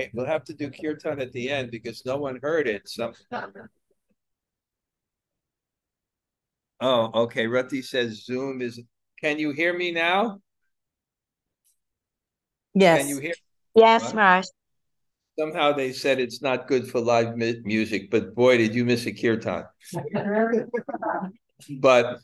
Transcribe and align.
Okay, 0.00 0.10
we'll 0.14 0.24
have 0.26 0.44
to 0.44 0.54
do 0.54 0.70
kirtan 0.70 1.20
at 1.20 1.30
the 1.32 1.50
end 1.50 1.70
because 1.70 2.06
no 2.06 2.16
one 2.16 2.38
heard 2.42 2.66
it. 2.66 2.88
Some. 2.88 3.12
Oh, 6.82 7.10
okay. 7.24 7.46
Rati 7.46 7.82
says 7.82 8.24
Zoom 8.24 8.62
is. 8.62 8.80
Can 9.20 9.38
you 9.38 9.50
hear 9.50 9.76
me 9.76 9.92
now? 9.92 10.40
Yes. 12.72 13.00
Can 13.00 13.08
you 13.10 13.18
hear? 13.20 13.34
Yes, 13.74 14.02
What? 14.04 14.14
Maharaj. 14.14 14.46
Somehow 15.38 15.72
they 15.74 15.92
said 15.92 16.18
it's 16.20 16.40
not 16.40 16.68
good 16.68 16.88
for 16.88 17.00
live 17.02 17.36
mu- 17.36 17.60
music, 17.64 18.10
but 18.10 18.34
boy, 18.34 18.56
did 18.56 18.74
you 18.74 18.86
miss 18.86 19.04
a 19.04 19.12
kirtan. 19.12 19.64
But 21.78 22.20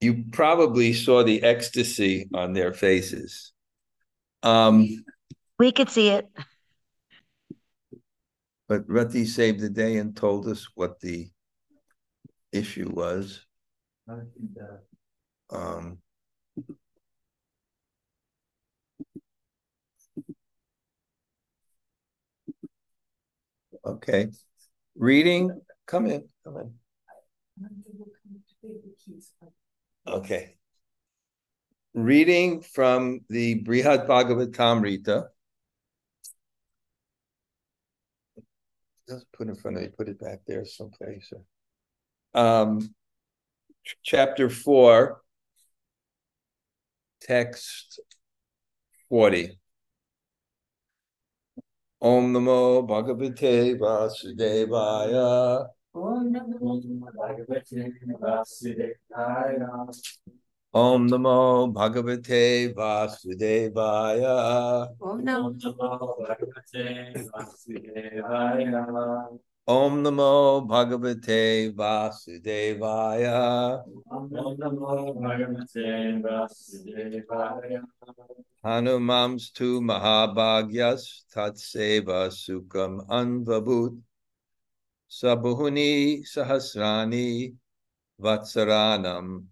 you 0.00 0.26
probably 0.30 0.92
saw 0.92 1.24
the 1.24 1.42
ecstasy 1.42 2.28
on 2.32 2.52
their 2.52 2.72
faces. 2.72 3.50
Um, 4.44 5.04
We 5.58 5.72
could 5.72 5.90
see 5.90 6.10
it. 6.10 6.28
But 8.68 8.84
Rati 8.86 9.24
saved 9.24 9.60
the 9.60 9.70
day 9.70 9.96
and 9.96 10.16
told 10.16 10.46
us 10.46 10.68
what 10.74 11.00
the 11.00 11.30
issue 12.52 12.90
was. 12.90 13.44
Um, 15.50 15.98
okay, 23.84 24.28
reading, 24.96 25.60
come 25.86 26.06
in, 26.06 26.28
come 26.44 26.56
in. 26.58 26.74
Okay. 30.06 30.54
Reading 31.94 32.60
from 32.60 33.20
the 33.28 33.62
Brihad 33.62 34.06
Bhagavatamrita. 34.06 35.28
Just 39.08 39.26
put 39.32 39.48
in 39.48 39.54
front 39.54 39.78
of 39.78 39.82
me, 39.82 39.88
put 39.88 40.08
it 40.08 40.20
back 40.20 40.40
there 40.46 40.64
someplace. 40.64 41.32
Um, 42.34 42.94
chapter 44.02 44.50
four, 44.50 45.22
text 47.22 48.00
forty. 49.08 49.58
Om 52.00 52.32
Namo 52.34 52.86
Bhagavate 52.86 53.78
Vasudevaya. 53.78 55.66
Om 55.94 56.32
Namo 56.32 57.00
Bhagavate 57.16 57.92
Vasudevaya. 58.20 59.98
Om 60.74 61.08
Namo 61.08 61.72
Bhagavate 61.72 62.74
Vasudevaya. 62.74 64.86
Om 65.00 65.24
Namo 65.24 65.54
Bhagavate 66.20 67.16
Vasudevaya. 67.32 68.84
Om 69.66 70.02
Namo 70.02 70.68
Bhagavate 70.68 71.74
Vasudevaya. 71.74 73.82
Om 74.10 74.30
Namo 74.30 75.14
Bhagavate 75.16 76.22
Vasudevaya. 76.22 77.82
Hanumams 78.62 79.50
tu 79.54 79.80
Mahabhagyas 79.80 81.24
Tatseva 81.34 82.28
Sukham 82.28 83.00
Anvabhut 83.08 83.96
Sabuhuni 85.10 86.22
Sahasrani 86.26 87.54
Vatsaranam 88.20 89.44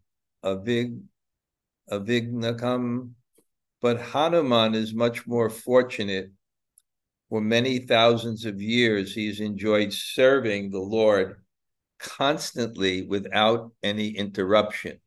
Avig 0.47 1.03
Avignakam. 1.91 3.11
But 3.83 4.01
Hanuman 4.01 4.75
is 4.75 4.95
much 4.95 5.27
more 5.27 5.51
fortunate. 5.51 6.31
For 7.29 7.41
many 7.41 7.81
thousands 7.81 8.45
of 8.45 8.63
years, 8.63 9.13
he's 9.15 9.41
enjoyed 9.41 9.93
serving 9.93 10.71
the 10.71 10.81
Lord 10.81 11.43
constantly 11.99 13.03
without 13.03 13.73
any 13.83 14.09
interruption. 14.11 15.01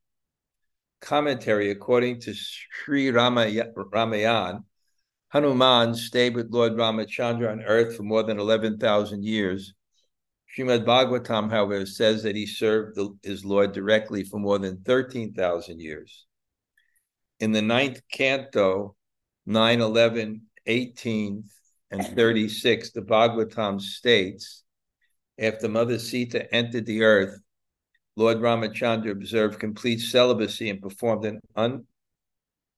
Commentary 1.01 1.71
according 1.71 2.19
to 2.21 2.33
Sri 2.33 3.07
Ramaya- 3.07 3.73
Ramayan, 3.73 4.65
Hanuman 5.29 5.95
stayed 5.95 6.35
with 6.35 6.51
Lord 6.51 6.73
Ramachandra 6.73 7.51
on 7.51 7.61
earth 7.61 7.95
for 7.95 8.03
more 8.03 8.23
than 8.23 8.39
11,000 8.39 9.23
years. 9.23 9.73
Srimad 10.55 10.85
Bhagavatam, 10.85 11.51
however, 11.51 11.85
says 11.85 12.23
that 12.23 12.35
he 12.35 12.45
served 12.45 12.95
the, 12.95 13.15
his 13.23 13.45
Lord 13.45 13.71
directly 13.71 14.23
for 14.23 14.39
more 14.39 14.57
than 14.57 14.81
13,000 14.81 15.79
years. 15.79 16.25
In 17.39 17.51
the 17.51 17.61
ninth 17.61 18.01
canto, 18.11 18.95
9, 19.45 19.81
11, 19.81 20.41
18, 20.65 21.43
and 21.91 22.07
36, 22.07 22.91
the 22.91 23.01
Bhagavatam 23.01 23.79
states 23.79 24.63
after 25.39 25.69
Mother 25.69 25.97
Sita 25.97 26.53
entered 26.53 26.85
the 26.85 27.03
earth, 27.03 27.39
Lord 28.15 28.39
Ramachandra 28.39 29.11
observed 29.11 29.59
complete 29.59 29.99
celibacy 29.99 30.69
and 30.69 30.81
performed 30.81 31.25
an 31.25 31.39
un, 31.55 31.85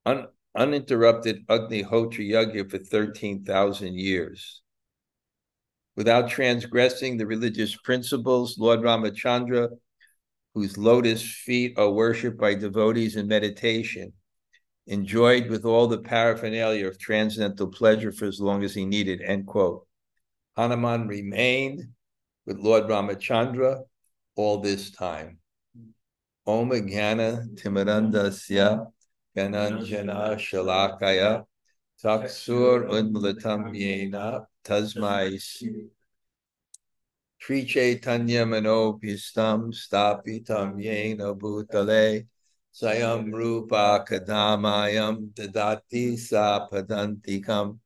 un, 0.05 0.27
uninterrupted 0.55 1.47
Agnihotra 1.47 2.29
Yajna 2.29 2.69
for 2.69 2.77
13,000 2.77 3.95
years. 3.95 4.60
Without 5.95 6.29
transgressing 6.29 7.17
the 7.17 7.27
religious 7.27 7.75
principles, 7.75 8.57
Lord 8.57 8.79
Ramachandra, 8.81 9.69
whose 10.53 10.77
lotus 10.77 11.21
feet 11.21 11.77
are 11.77 11.89
worshipped 11.89 12.39
by 12.39 12.53
devotees 12.55 13.15
in 13.15 13.27
meditation, 13.27 14.13
enjoyed 14.87 15.49
with 15.49 15.65
all 15.65 15.87
the 15.87 15.99
paraphernalia 15.99 16.87
of 16.87 16.97
transcendental 16.97 17.67
pleasure 17.67 18.11
for 18.11 18.25
as 18.25 18.39
long 18.39 18.63
as 18.63 18.73
he 18.73 18.85
needed. 18.85 19.21
End 19.21 19.45
quote. 19.45 19.85
Hanuman 20.57 21.07
remained 21.07 21.87
with 22.45 22.57
Lord 22.57 22.83
Ramachandra 22.85 23.81
all 24.35 24.59
this 24.59 24.91
time. 24.91 25.39
Om 26.45 26.71
Jnana 26.71 27.55
Timarandasya 27.55 28.87
Gananjana 29.37 30.35
Shalakaya 30.35 31.45
Taksur 32.03 32.89
Unmulatam 32.89 33.71
Yena 33.75 34.45
Tasmai 34.63 35.39
Sri 37.39 37.65
Chaitanya 37.65 38.45
Manopistam 38.45 39.73
Stapitam 39.73 40.77
Yena 40.79 41.35
Bhutale 41.35 42.27
Sayam 42.73 43.33
Rupa 43.33 44.05
Kadamayam 44.07 45.33
Dadati 45.33 46.13
Sapadantikam 46.13 47.79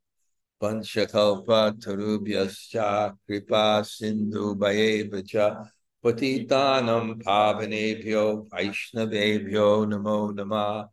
Panchakalpa 0.61 1.73
Tarubhyascha 1.79 3.15
Kripa 3.25 3.83
Sindhu 3.85 4.55
Bhayevacha 4.55 5.69
Patitanam 6.03 7.21
Pavanebhyo 7.23 8.49
Vaishnavebhyo 8.49 9.87
Namo 9.87 10.33
Namah 10.35 10.89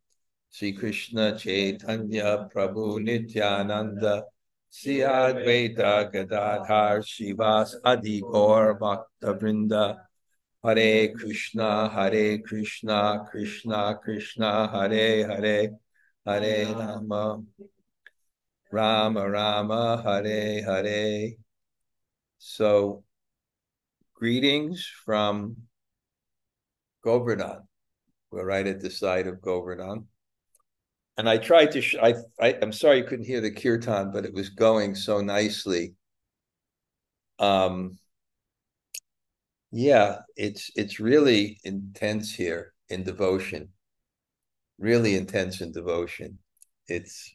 Sri 0.51 0.73
Krishna 0.73 1.37
Chaitanya 1.37 2.49
Prabhu 2.55 3.03
Nityananda 3.03 4.23
Sri 4.75 5.01
Advaita 5.01 6.11
Gadadhar 6.11 7.01
Shivas 7.01 7.75
Adi 7.85 8.23
Gaur 8.23 8.73
Bhakta 8.81 9.35
Vrinda 9.35 9.99
Hare 10.65 11.13
Krishna 11.13 11.91
Hare 11.91 12.39
Krishna 12.39 13.23
Krishna 13.31 13.99
Krishna 14.03 14.69
Hare 14.73 15.29
Hare 15.29 15.73
Hare 16.25 16.75
Rama 16.75 17.43
Rama 18.71 19.29
Rama 19.29 20.03
Hare 20.03 20.63
Hare. 20.65 21.33
So, 22.39 23.05
greetings 24.15 24.91
from 25.05 25.55
Govardhan. 27.05 27.69
We're 28.31 28.47
right 28.47 28.67
at 28.67 28.81
the 28.81 28.91
side 28.91 29.27
of 29.27 29.43
Govardhan. 29.43 30.09
And 31.17 31.29
I 31.29 31.37
tried 31.37 31.73
to, 31.73 31.83
sh- 31.83 31.97
I, 32.03 32.15
I, 32.41 32.59
I'm 32.63 32.73
sorry 32.73 32.99
you 32.99 33.05
couldn't 33.05 33.27
hear 33.27 33.41
the 33.41 33.51
kirtan, 33.51 34.13
but 34.13 34.25
it 34.25 34.33
was 34.33 34.49
going 34.49 34.95
so 34.95 35.21
nicely. 35.21 35.95
Um, 37.39 37.99
yeah, 39.71 40.19
it's 40.37 40.71
it's 40.77 41.01
really 41.01 41.59
intense 41.65 42.35
here 42.35 42.75
in 42.91 43.05
devotion. 43.05 43.71
Really 44.79 45.15
intense 45.17 45.61
in 45.61 45.73
devotion. 45.73 46.39
It's 46.89 47.35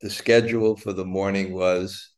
the 0.00 0.10
schedule 0.10 0.76
for 0.76 0.92
the 0.92 1.04
morning 1.04 1.52
was 1.52 2.10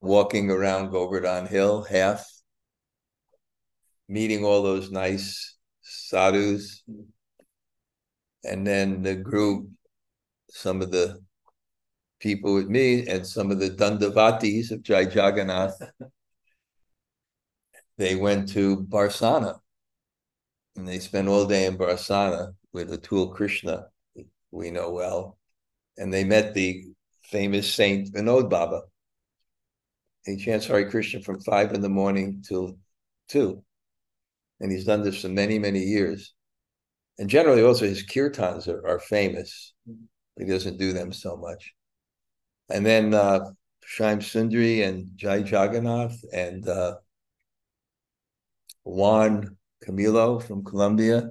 walking 0.00 0.50
around 0.50 0.90
Govardhan 0.90 1.46
Hill, 1.46 1.84
half, 1.84 2.26
meeting 4.08 4.44
all 4.44 4.62
those 4.62 4.90
nice 4.90 5.56
sadhus, 5.82 6.82
and 8.44 8.66
then 8.66 9.02
the 9.02 9.14
group, 9.14 9.68
some 10.50 10.82
of 10.82 10.90
the 10.90 11.20
people 12.20 12.54
with 12.54 12.68
me, 12.68 13.06
and 13.06 13.26
some 13.26 13.50
of 13.50 13.58
the 13.58 13.70
Dandavatis 13.70 14.70
of 14.70 14.82
Jai 14.82 15.02
Jagannath. 15.02 15.80
They 17.98 18.16
went 18.16 18.48
to 18.54 18.78
Barsana, 18.78 19.60
and 20.76 20.88
they 20.88 20.98
spent 20.98 21.28
all 21.28 21.44
day 21.44 21.66
in 21.66 21.76
Barsana 21.76 22.54
with 22.72 22.90
Atul 22.90 23.34
Krishna, 23.34 23.86
we 24.50 24.70
know 24.70 24.90
well, 24.90 25.38
and 25.98 26.12
they 26.12 26.24
met 26.24 26.54
the 26.54 26.84
famous 27.22 27.72
Saint 27.72 28.12
Vinod 28.12 28.50
Baba. 28.50 28.82
He 30.24 30.36
chants 30.36 30.66
Hare 30.66 30.88
Krishna 30.88 31.20
from 31.20 31.40
five 31.40 31.72
in 31.72 31.80
the 31.80 31.88
morning 31.88 32.44
till 32.46 32.78
two. 33.28 33.64
And 34.60 34.70
he's 34.70 34.84
done 34.84 35.02
this 35.02 35.22
for 35.22 35.28
many, 35.28 35.58
many 35.58 35.80
years. 35.80 36.34
And 37.18 37.28
generally, 37.28 37.62
also, 37.62 37.84
his 37.84 38.06
kirtans 38.06 38.68
are, 38.68 38.86
are 38.86 38.98
famous. 38.98 39.74
He 40.38 40.44
doesn't 40.44 40.78
do 40.78 40.92
them 40.92 41.12
so 41.12 41.36
much. 41.36 41.74
And 42.70 42.86
then 42.86 43.12
uh, 43.12 43.50
Shyam 43.86 44.18
Sundari 44.18 44.86
and 44.86 45.10
Jai 45.16 45.38
Jagannath 45.38 46.18
and 46.32 46.66
uh, 46.66 46.94
Juan 48.84 49.56
Camilo 49.84 50.42
from 50.42 50.64
Colombia. 50.64 51.30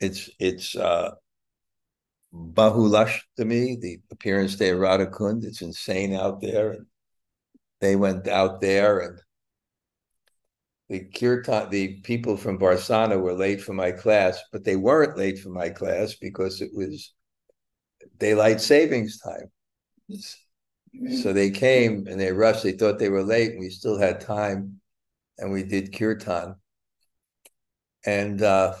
It's 0.00 0.30
it's 0.38 0.74
uh, 0.74 1.12
Bahulashtami, 2.34 3.80
the 3.80 4.00
appearance 4.10 4.56
day 4.56 4.70
of 4.70 4.78
Radhakund. 4.78 5.44
It's 5.44 5.62
insane 5.62 6.14
out 6.14 6.40
there. 6.40 6.72
And 6.72 6.86
they 7.80 7.96
went 7.96 8.28
out 8.28 8.60
there 8.60 9.00
and 9.00 9.20
the 10.90 11.04
kirtan, 11.04 11.70
the 11.70 12.00
people 12.00 12.36
from 12.36 12.58
Barsana 12.58 13.18
were 13.18 13.32
late 13.32 13.62
for 13.62 13.72
my 13.72 13.92
class, 13.92 14.42
but 14.50 14.64
they 14.64 14.74
weren't 14.74 15.16
late 15.16 15.38
for 15.38 15.50
my 15.50 15.70
class 15.70 16.16
because 16.16 16.60
it 16.60 16.72
was 16.74 17.14
daylight 18.18 18.60
savings 18.60 19.20
time. 19.20 19.52
So 21.22 21.32
they 21.32 21.50
came 21.50 22.08
and 22.08 22.18
they 22.18 22.32
rushed. 22.32 22.64
They 22.64 22.72
thought 22.72 22.98
they 22.98 23.08
were 23.08 23.22
late, 23.22 23.52
and 23.52 23.60
we 23.60 23.70
still 23.70 23.98
had 23.98 24.20
time, 24.20 24.80
and 25.38 25.52
we 25.52 25.62
did 25.62 25.96
kirtan. 25.96 26.56
And 28.04 28.42
uh, 28.42 28.74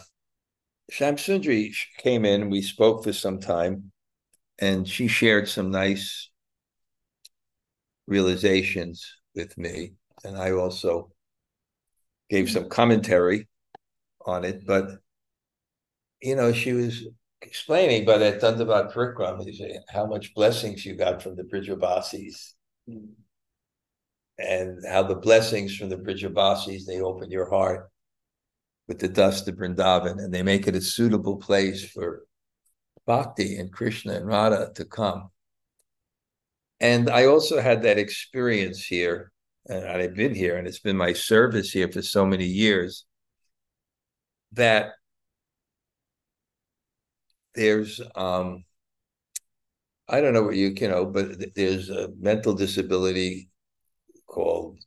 Shyam 0.90 1.14
Sundari 1.14 1.72
came 1.98 2.24
in. 2.24 2.50
We 2.50 2.62
spoke 2.62 3.04
for 3.04 3.12
some 3.12 3.38
time, 3.38 3.92
and 4.58 4.88
she 4.88 5.06
shared 5.06 5.48
some 5.48 5.70
nice 5.70 6.28
realizations 8.08 9.06
with 9.36 9.56
me, 9.56 9.92
and 10.24 10.36
I 10.36 10.50
also 10.50 11.12
gave 12.30 12.50
some 12.50 12.68
commentary 12.68 13.48
on 14.24 14.44
it. 14.44 14.66
But 14.66 14.88
you 16.22 16.36
know, 16.36 16.52
she 16.52 16.72
was 16.72 17.06
explaining 17.42 18.04
by 18.04 18.18
that 18.18 18.40
Dandavat 18.40 18.92
Parikram 18.92 19.44
how 19.88 20.06
much 20.06 20.34
blessings 20.34 20.84
you 20.84 20.94
got 20.94 21.22
from 21.22 21.36
the 21.36 21.42
Brijabasis. 21.42 22.52
Mm. 22.88 23.08
And 24.38 24.78
how 24.88 25.02
the 25.02 25.16
blessings 25.16 25.76
from 25.76 25.90
the 25.90 25.96
Brijabasis, 25.96 26.86
they 26.86 27.00
open 27.00 27.30
your 27.30 27.50
heart 27.50 27.90
with 28.88 28.98
the 28.98 29.08
dust 29.08 29.46
of 29.48 29.56
Vrindavan 29.56 30.18
and 30.18 30.32
they 30.32 30.42
make 30.42 30.66
it 30.66 30.74
a 30.74 30.80
suitable 30.80 31.36
place 31.36 31.84
for 31.84 32.24
Bhakti 33.06 33.56
and 33.56 33.72
Krishna 33.72 34.14
and 34.14 34.26
Radha 34.26 34.72
to 34.76 34.84
come. 34.84 35.30
And 36.80 37.10
I 37.10 37.26
also 37.26 37.60
had 37.60 37.82
that 37.82 37.98
experience 37.98 38.84
here, 38.84 39.30
and 39.70 39.86
I've 39.86 40.14
been 40.14 40.34
here, 40.34 40.56
and 40.56 40.66
it's 40.66 40.80
been 40.80 40.96
my 40.96 41.12
service 41.12 41.70
here 41.70 41.90
for 41.90 42.02
so 42.02 42.26
many 42.26 42.46
years 42.46 43.04
that 44.52 44.92
there's 47.54 48.00
um 48.14 48.64
I 50.08 50.20
don't 50.20 50.34
know 50.34 50.42
what 50.42 50.56
you 50.56 50.74
you 50.76 50.88
know, 50.88 51.06
but 51.06 51.54
there's 51.54 51.88
a 51.88 52.08
mental 52.18 52.52
disability 52.52 53.48
called 54.26 54.78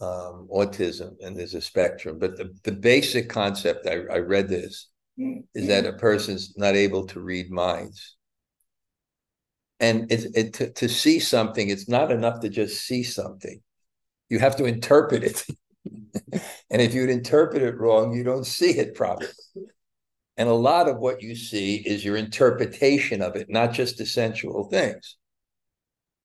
um, 0.00 0.48
autism, 0.52 1.14
and 1.22 1.36
there's 1.36 1.54
a 1.54 1.60
spectrum. 1.60 2.18
But 2.18 2.36
the, 2.36 2.54
the 2.64 2.72
basic 2.72 3.28
concept 3.30 3.86
I, 3.86 4.00
I 4.12 4.18
read 4.18 4.48
this 4.48 4.90
is 5.16 5.68
that 5.68 5.86
a 5.86 5.94
person's 5.94 6.54
not 6.58 6.74
able 6.74 7.06
to 7.06 7.20
read 7.20 7.50
minds, 7.50 8.16
and 9.80 10.12
it, 10.12 10.26
it 10.34 10.52
to, 10.54 10.72
to 10.72 10.88
see 10.88 11.20
something, 11.20 11.68
it's 11.70 11.88
not 11.88 12.10
enough 12.10 12.40
to 12.40 12.50
just 12.50 12.84
see 12.86 13.02
something. 13.02 13.60
You 14.28 14.38
have 14.38 14.56
to 14.56 14.64
interpret 14.64 15.24
it, 15.24 15.44
and 16.70 16.82
if 16.82 16.94
you 16.94 17.06
interpret 17.08 17.62
it 17.62 17.78
wrong, 17.78 18.14
you 18.14 18.24
don't 18.24 18.46
see 18.46 18.70
it 18.70 18.94
properly. 18.94 19.30
And 20.36 20.48
a 20.48 20.54
lot 20.54 20.88
of 20.88 20.98
what 20.98 21.22
you 21.22 21.36
see 21.36 21.76
is 21.76 22.04
your 22.04 22.16
interpretation 22.16 23.22
of 23.22 23.36
it, 23.36 23.48
not 23.48 23.72
just 23.72 23.98
the 23.98 24.06
sensual 24.06 24.64
things. 24.64 25.16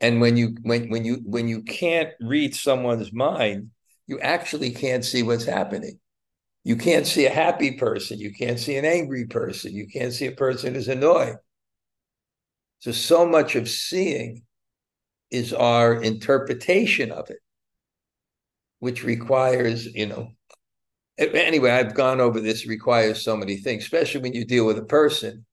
And 0.02 0.22
when 0.22 0.38
you 0.38 0.56
when 0.62 0.90
when 0.90 1.06
you 1.06 1.22
when 1.26 1.48
you 1.48 1.62
can't 1.62 2.10
read 2.22 2.56
someone's 2.56 3.12
mind, 3.12 3.72
you 4.08 4.20
actually 4.20 4.72
can't 4.72 5.04
see 5.06 5.24
what's 5.24 5.46
happening. 5.46 6.00
You 6.64 6.76
can't 6.76 7.06
see 7.06 7.26
a 7.26 7.32
happy 7.32 7.74
person, 7.78 8.20
you 8.20 8.34
can't 8.34 8.60
see 8.60 8.78
an 8.78 8.86
angry 8.86 9.26
person, 9.28 9.74
you 9.74 9.88
can't 9.88 10.14
see 10.14 10.28
a 10.28 10.32
person 10.32 10.74
who's 10.74 10.88
annoyed. 10.88 11.38
So 12.80 12.92
so 12.92 13.26
much 13.26 13.56
of 13.56 13.70
seeing 13.70 14.44
is 15.32 15.54
our 15.54 16.02
interpretation 16.02 17.12
of 17.12 17.30
it, 17.30 17.40
which 18.80 19.04
requires, 19.04 19.86
you 19.86 20.08
know, 20.08 20.32
anyway, 21.20 21.72
I've 21.72 21.94
gone 21.94 22.22
over 22.22 22.40
this 22.40 22.66
requires 22.66 23.22
so 23.22 23.36
many 23.36 23.58
things, 23.58 23.84
especially 23.84 24.22
when 24.22 24.34
you 24.34 24.46
deal 24.46 24.66
with 24.66 24.78
a 24.78 24.86
person. 24.86 25.46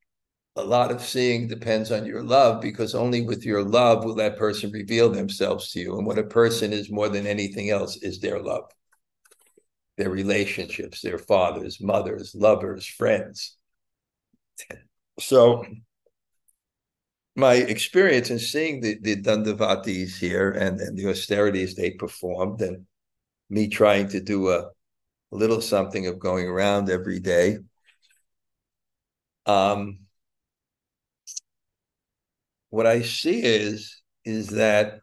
A 0.58 0.64
lot 0.64 0.90
of 0.90 1.02
seeing 1.02 1.48
depends 1.48 1.92
on 1.92 2.06
your 2.06 2.22
love 2.22 2.62
because 2.62 2.94
only 2.94 3.22
with 3.22 3.44
your 3.44 3.62
love 3.62 4.04
will 4.04 4.14
that 4.14 4.38
person 4.38 4.70
reveal 4.70 5.10
themselves 5.10 5.70
to 5.72 5.80
you. 5.80 5.98
And 5.98 6.06
what 6.06 6.18
a 6.18 6.24
person 6.24 6.72
is 6.72 6.90
more 6.90 7.10
than 7.10 7.26
anything 7.26 7.68
else 7.68 7.96
is 7.98 8.20
their 8.20 8.40
love, 8.40 8.70
their 9.98 10.08
relationships, 10.08 11.02
their 11.02 11.18
fathers, 11.18 11.78
mothers, 11.80 12.34
lovers, 12.34 12.86
friends. 12.86 13.56
So, 15.18 15.66
my 17.34 17.54
experience 17.54 18.30
in 18.30 18.38
seeing 18.38 18.80
the, 18.80 18.98
the 19.02 19.16
Dandavatis 19.16 20.16
here 20.16 20.52
and, 20.52 20.80
and 20.80 20.96
the 20.96 21.10
austerities 21.10 21.74
they 21.74 21.90
performed, 21.90 22.62
and 22.62 22.86
me 23.48 23.68
trying 23.68 24.08
to 24.08 24.20
do 24.20 24.50
a 24.50 24.70
little 25.30 25.60
something 25.60 26.06
of 26.06 26.18
going 26.18 26.46
around 26.46 26.90
every 26.90 27.20
day. 27.20 27.58
Um, 29.44 30.00
what 32.70 32.86
I 32.86 33.02
see 33.02 33.42
is 33.42 34.02
is 34.24 34.48
that 34.48 35.00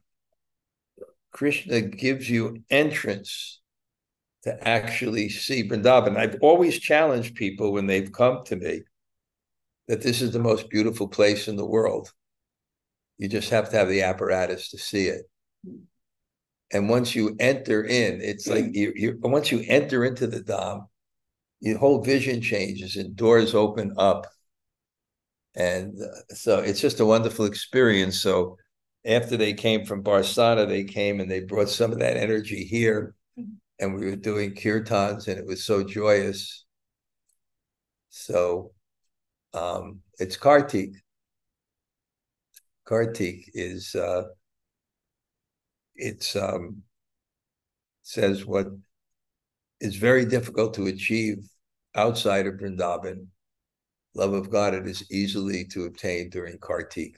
Krishna 1.32 1.82
gives 1.82 2.30
you 2.30 2.64
entrance 2.70 3.62
to 4.44 4.68
actually 4.68 5.30
see 5.30 5.68
Vrindavan. 5.68 6.18
I've 6.18 6.38
always 6.42 6.78
challenged 6.78 7.36
people 7.36 7.72
when 7.72 7.88
they've 7.88 8.12
come 8.12 8.44
to 8.46 8.58
me 8.58 8.82
that 9.88 10.02
this 10.02 10.22
is 10.22 10.32
the 10.32 10.40
most 10.40 10.70
beautiful 10.70 11.08
place 11.08 11.48
in 11.48 11.56
the 11.56 11.66
world. 11.66 12.12
You 13.18 13.30
just 13.30 13.50
have 13.52 13.70
to 13.70 13.78
have 13.78 13.88
the 13.88 14.02
apparatus 14.04 14.70
to 14.72 14.78
see 14.78 15.08
it 15.08 15.24
and 16.74 16.90
once 16.90 17.16
you 17.16 17.36
enter 17.40 17.86
in, 17.86 18.20
it's 18.22 18.48
like 18.48 18.74
you 18.74 18.92
you 18.96 19.20
once 19.22 19.52
you 19.52 19.64
enter 19.68 20.04
into 20.04 20.26
the 20.26 20.42
dham, 20.42 20.88
your 21.62 21.78
whole 21.78 22.02
vision 22.02 22.42
changes 22.42 22.96
and 22.96 23.16
doors 23.16 23.54
open 23.54 23.94
up. 23.98 24.28
And 25.56 25.94
uh, 26.02 26.34
so 26.34 26.60
it's 26.60 26.82
just 26.82 27.00
a 27.00 27.06
wonderful 27.06 27.46
experience. 27.46 28.20
So 28.20 28.58
after 29.06 29.38
they 29.38 29.54
came 29.54 29.86
from 29.86 30.04
Barsana, 30.04 30.68
they 30.68 30.84
came 30.84 31.20
and 31.20 31.30
they 31.30 31.42
brought 31.42 31.70
some 31.70 31.92
of 31.92 32.00
that 32.00 32.18
energy 32.18 32.66
here. 32.66 33.14
And 33.80 33.96
we 33.96 34.06
were 34.06 34.16
doing 34.16 34.56
kirtans 34.56 35.28
and 35.28 35.38
it 35.38 35.46
was 35.46 35.66
so 35.66 35.84
joyous. 35.84 36.66
So 38.10 38.72
um, 39.54 40.00
it's 40.20 40.38
Kartik. 40.38 40.92
Kartik 42.86 43.50
is 43.54 43.94
uh, 43.96 44.24
it's 45.96 46.36
um, 46.36 46.84
says 48.02 48.46
what 48.46 48.68
is 49.80 49.96
very 49.96 50.26
difficult 50.26 50.74
to 50.76 50.88
achieve 50.88 51.48
outside 51.96 52.48
of 52.48 52.56
Vrindavan. 52.56 53.28
Love 54.16 54.34
of 54.34 54.52
God 54.52 54.74
it 54.74 54.88
is 54.88 55.12
easily 55.12 55.66
to 55.66 55.86
obtain 55.86 56.30
during 56.30 56.58
Kartik 56.60 57.18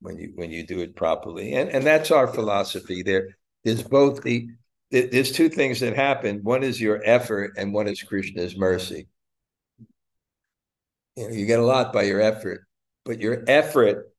when 0.00 0.18
you 0.18 0.32
when 0.34 0.50
you 0.50 0.66
do 0.66 0.80
it 0.80 0.94
properly, 0.94 1.54
and 1.54 1.70
and 1.70 1.84
that's 1.84 2.10
our 2.10 2.26
philosophy. 2.26 3.02
There, 3.02 3.36
there's 3.64 3.82
both 3.82 4.22
the 4.22 4.48
there's 4.90 5.32
two 5.32 5.48
things 5.48 5.80
that 5.80 5.94
happen. 5.94 6.40
One 6.42 6.62
is 6.62 6.80
your 6.80 7.00
effort, 7.04 7.54
and 7.56 7.72
one 7.72 7.86
is 7.86 8.02
Krishna's 8.02 8.56
mercy. 8.56 9.06
You 11.16 11.28
know, 11.28 11.34
you 11.34 11.46
get 11.46 11.60
a 11.60 11.64
lot 11.64 11.92
by 11.92 12.02
your 12.02 12.20
effort, 12.20 12.66
but 13.04 13.20
your 13.20 13.44
effort, 13.46 14.12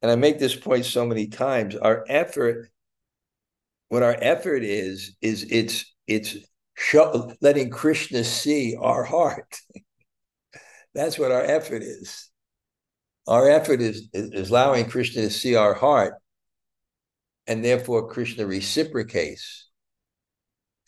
and 0.00 0.10
I 0.10 0.16
make 0.16 0.38
this 0.38 0.54
point 0.54 0.84
so 0.84 1.04
many 1.04 1.26
times, 1.26 1.76
our 1.76 2.04
effort 2.08 2.70
what 3.92 4.02
our 4.02 4.16
effort 4.22 4.64
is 4.64 5.14
is 5.20 5.42
it's 5.50 5.84
it's 6.06 6.34
show, 6.74 7.30
letting 7.42 7.68
Krishna 7.68 8.24
see 8.24 8.74
our 8.74 9.04
heart. 9.04 9.60
That's 10.94 11.18
what 11.18 11.30
our 11.30 11.42
effort 11.42 11.82
is. 11.82 12.30
Our 13.26 13.50
effort 13.50 13.82
is, 13.82 14.08
is 14.14 14.48
allowing 14.48 14.88
Krishna 14.88 15.20
to 15.20 15.30
see 15.30 15.56
our 15.56 15.74
heart, 15.74 16.14
and 17.46 17.62
therefore 17.62 18.08
Krishna 18.08 18.46
reciprocates. 18.46 19.68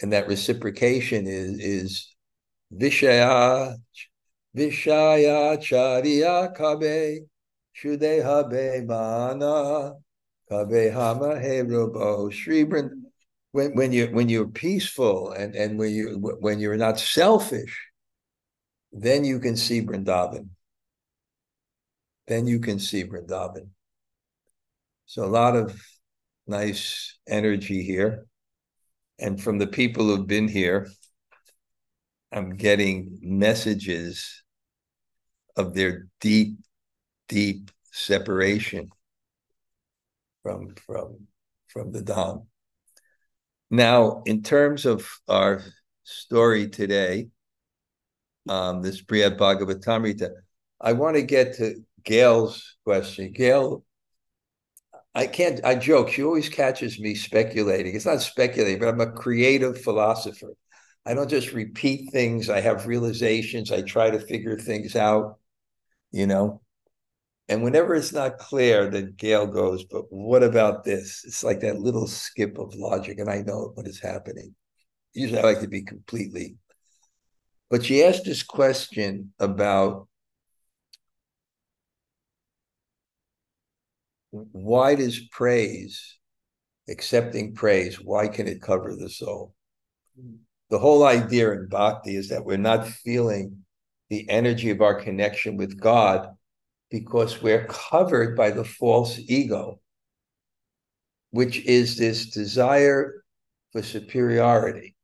And 0.01 0.15
that 0.15 0.27
reciprocation 0.27 1.27
is 1.27 1.59
is 1.59 2.17
Vishaya 2.73 3.77
Vishaya 4.57 5.59
Chariya 5.59 6.57
Kabe 6.57 7.27
Shudeha 7.77 8.87
Mana 8.87 9.93
Kavehama 10.51 11.41
when 13.53 13.73
when 13.75 13.93
you 13.93 14.09
when 14.09 14.29
you're 14.29 14.49
peaceful 14.49 15.31
and 15.31 15.55
and 15.55 15.79
when 15.79 15.93
you 15.93 16.19
when 16.41 16.59
you're 16.59 16.77
not 16.77 16.99
selfish, 16.99 17.89
then 18.93 19.25
you 19.25 19.39
can 19.39 19.57
see 19.57 19.81
Vrindavan. 19.81 20.49
Then 22.27 22.47
you 22.47 22.59
can 22.59 22.79
see 22.79 23.05
Vrindavan. 23.05 23.69
So 25.07 25.25
a 25.25 25.27
lot 25.27 25.55
of 25.55 25.81
nice 26.47 27.17
energy 27.29 27.85
here. 27.85 28.27
And 29.21 29.41
from 29.41 29.59
the 29.59 29.69
people 29.69 30.07
who've 30.07 30.27
been 30.27 30.49
here, 30.49 30.89
I'm 32.33 32.57
getting 32.57 33.19
messages 33.23 34.43
of 35.57 35.75
their 35.75 36.09
deep, 36.21 36.59
deep 37.29 37.71
separation 37.93 38.91
from 40.45 40.75
from 40.87 41.27
from 41.67 41.91
the 41.91 42.03
Dham. 42.03 42.47
Now, 43.71 44.23
in 44.27 44.43
terms 44.43 44.87
of 44.87 45.09
our 45.27 45.63
story 46.05 46.69
today, 46.69 47.31
um, 48.49 48.83
this 48.83 49.03
Brihad 49.03 49.37
Bhagavatamrita, 49.37 50.31
I 50.81 50.93
want 50.93 51.17
to 51.17 51.23
get 51.23 51.57
to 51.57 51.83
Gail's 52.05 52.77
question. 52.85 53.33
Gail, 53.33 53.83
I 55.15 55.27
can't, 55.27 55.65
I 55.65 55.75
joke, 55.77 56.11
she 56.11 56.23
always 56.23 56.49
catches 56.49 57.01
me 57.01 57.15
speculating. 57.15 57.97
It's 57.97 58.05
not 58.05 58.21
speculating, 58.21 58.79
but 58.79 58.89
I'm 58.89 59.01
a 59.01 59.11
creative 59.11 59.81
philosopher. 59.81 60.53
I 61.07 61.15
don't 61.15 61.31
just 61.31 61.53
repeat 61.53 62.13
things, 62.13 62.49
I 62.51 62.61
have 62.61 62.87
realizations, 62.87 63.73
I 63.73 63.83
try 63.83 64.11
to 64.11 64.19
figure 64.19 64.59
things 64.59 64.95
out, 64.95 65.39
you 66.13 66.27
know. 66.27 66.61
And 67.49 67.63
whenever 67.63 67.95
it's 67.95 68.13
not 68.13 68.39
clear, 68.39 68.89
then 68.89 69.15
Gail 69.17 69.47
goes, 69.47 69.85
but 69.85 70.05
what 70.11 70.43
about 70.43 70.85
this? 70.85 71.25
It's 71.27 71.45
like 71.45 71.61
that 71.61 71.79
little 71.79 72.07
skip 72.07 72.59
of 72.59 72.75
logic, 72.75 73.19
and 73.19 73.29
I 73.29 73.43
know 73.43 73.73
what 73.75 73.87
is 73.87 74.01
happening. 74.01 74.55
Usually 75.13 75.39
I 75.41 75.43
like 75.43 75.61
to 75.61 75.69
be 75.69 75.83
completely. 75.83 76.57
But 77.69 77.85
she 77.85 78.03
asked 78.03 78.25
this 78.25 78.43
question 78.43 79.33
about 79.39 80.09
why 84.31 84.95
does 84.95 85.21
praise, 85.31 86.17
accepting 86.89 87.55
praise, 87.55 88.01
why 88.01 88.29
can 88.29 88.49
it 88.49 88.63
cover 88.63 88.97
the 88.97 89.11
soul? 89.11 89.55
The 90.71 90.79
whole 90.79 91.05
idea 91.05 91.53
in 91.53 91.69
bhakti 91.69 92.17
is 92.17 92.31
that 92.31 92.45
we're 92.45 92.57
not 92.57 92.89
feeling 92.89 93.65
the 94.09 94.29
energy 94.31 94.71
of 94.71 94.81
our 94.81 94.95
connection 94.95 95.57
with 95.57 95.79
God 95.79 96.29
because 96.95 97.43
we're 97.43 97.67
covered 97.67 98.37
by 98.37 98.53
the 98.53 98.63
false 98.63 99.19
ego, 99.19 99.81
which 101.33 101.59
is 101.65 101.97
this 101.97 102.31
desire 102.31 103.25
for 103.73 103.83
superiority. 103.83 104.95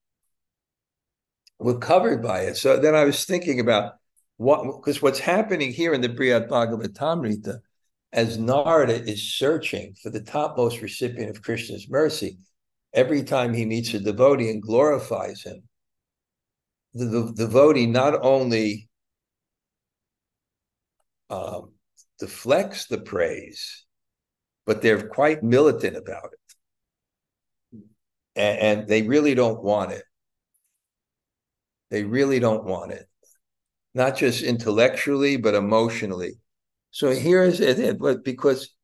We're 1.58 1.78
covered 1.78 2.22
by 2.22 2.42
it. 2.42 2.56
So 2.56 2.76
then 2.76 2.94
I 2.94 3.02
was 3.02 3.24
thinking 3.24 3.58
about 3.58 3.94
what, 4.36 4.62
because 4.62 5.02
what's 5.02 5.18
happening 5.18 5.72
here 5.72 5.92
in 5.92 6.00
the 6.00 6.08
Brihad 6.08 6.48
Bhagavatamrita 6.48 7.58
as 8.12 8.38
Narada 8.38 8.94
is 8.94 9.34
searching 9.34 9.96
for 10.00 10.10
the 10.10 10.22
topmost 10.22 10.82
recipient 10.82 11.30
of 11.30 11.42
Krishna's 11.42 11.88
mercy, 11.90 12.38
every 12.94 13.24
time 13.24 13.52
he 13.52 13.66
meets 13.66 13.92
a 13.94 13.98
devotee 13.98 14.48
and 14.48 14.62
glorifies 14.62 15.42
him, 15.42 15.64
the, 16.94 17.06
the 17.06 17.32
devotee 17.46 17.86
not 17.86 18.14
only 18.24 18.88
um, 21.30 21.72
deflects 22.20 22.86
the 22.86 22.98
praise, 22.98 23.84
but 24.66 24.82
they're 24.82 25.08
quite 25.08 25.42
militant 25.42 25.96
about 25.96 26.30
it. 26.32 27.82
And, 28.36 28.58
and 28.58 28.88
they 28.88 29.02
really 29.02 29.34
don't 29.34 29.62
want 29.62 29.92
it. 29.92 30.04
They 31.90 32.04
really 32.04 32.38
don't 32.38 32.64
want 32.64 32.92
it, 32.92 33.08
not 33.94 34.16
just 34.16 34.42
intellectually, 34.42 35.36
but 35.36 35.54
emotionally 35.54 36.40
so 36.90 37.10
here's 37.12 37.60
it, 37.60 37.98
but 37.98 38.24
because 38.24 38.74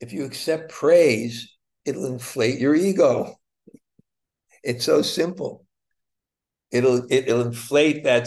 if 0.00 0.12
you 0.12 0.24
accept 0.24 0.72
praise, 0.72 1.56
it'll 1.84 2.06
inflate 2.06 2.58
your 2.58 2.74
ego. 2.74 3.36
It's 4.62 4.84
so 4.84 5.02
simple. 5.02 5.64
It'll 6.72 7.06
it'll 7.10 7.42
inflate 7.42 8.04
that 8.04 8.26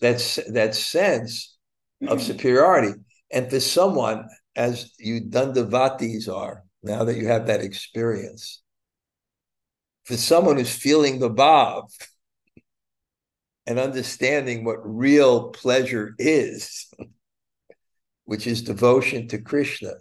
that 0.00 0.38
that 0.48 0.74
sense 0.74 1.56
mm-hmm. 2.02 2.12
of 2.12 2.22
superiority. 2.22 2.94
And 3.32 3.48
for 3.48 3.60
someone 3.60 4.28
as 4.54 4.92
you 4.98 5.22
Dandavatis 5.22 6.28
are, 6.28 6.64
now 6.82 7.04
that 7.04 7.16
you 7.16 7.28
have 7.28 7.46
that 7.46 7.62
experience, 7.62 8.62
for 10.04 10.16
someone 10.16 10.58
who's 10.58 10.74
feeling 10.74 11.18
the 11.18 11.30
bhav 11.30 11.88
and 13.66 13.78
understanding 13.78 14.64
what 14.64 14.78
real 14.84 15.50
pleasure 15.50 16.14
is, 16.18 16.92
which 18.24 18.46
is 18.46 18.62
devotion 18.62 19.28
to 19.28 19.38
Krishna 19.38 19.92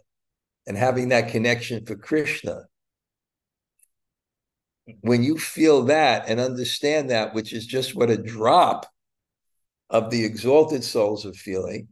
and 0.67 0.75
having 0.75 1.09
that 1.09 1.31
connection 1.31 1.85
for 1.85 1.95
Krishna. 1.95 2.63
When 5.01 5.23
you 5.23 5.38
feel 5.38 5.83
that 5.83 6.25
and 6.27 6.39
understand 6.39 7.11
that, 7.11 7.33
which 7.33 7.53
is 7.53 7.65
just 7.65 7.95
what 7.95 8.09
a 8.09 8.17
drop 8.17 8.88
of 9.89 10.09
the 10.09 10.25
exalted 10.25 10.83
souls 10.83 11.25
are 11.25 11.33
feeling, 11.33 11.88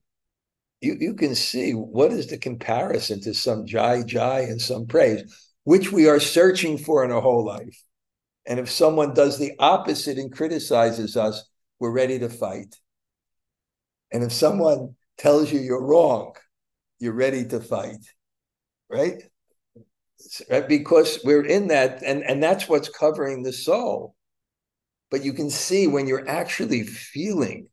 you, 0.81 0.95
you 1.00 1.13
can 1.13 1.36
see 1.36 1.71
what 1.74 2.12
is 2.12 2.27
the 2.27 2.38
comparison 2.38 3.19
to 3.21 3.33
some 3.33 3.65
jai 3.65 4.03
jai 4.03 4.41
and 4.41 4.62
some 4.62 4.86
praise, 4.88 5.50
which 5.63 5.91
we 5.91 6.07
are 6.07 6.19
searching 6.19 6.77
for 6.77 7.03
in 7.03 7.12
our 7.12 7.21
whole 7.21 7.45
life. 7.45 7.83
And 8.48 8.59
if 8.59 8.69
someone 8.69 9.13
does 9.13 9.38
the 9.38 9.53
opposite 9.59 10.17
and 10.17 10.31
criticizes 10.31 11.17
us, 11.17 11.43
we're 11.79 11.91
ready 11.91 12.19
to 12.19 12.29
fight. 12.29 12.75
And 14.12 14.24
if 14.24 14.31
someone 14.31 14.95
tells 15.17 15.51
you 15.51 15.59
you're 15.59 15.86
wrong, 15.86 16.33
you're 17.00 17.13
ready 17.13 17.45
to 17.45 17.59
fight, 17.59 18.03
right? 18.89 19.21
right? 20.50 20.67
Because 20.67 21.19
we're 21.24 21.45
in 21.45 21.67
that, 21.67 22.01
and, 22.03 22.24
and 22.24 22.41
that's 22.41 22.67
what's 22.67 22.89
covering 22.89 23.43
the 23.43 23.53
soul. 23.53 24.15
But 25.12 25.24
you 25.24 25.33
can 25.33 25.50
see 25.50 25.88
when 25.88 26.07
you're 26.07 26.27
actually 26.27 26.83
feeling, 26.83 27.67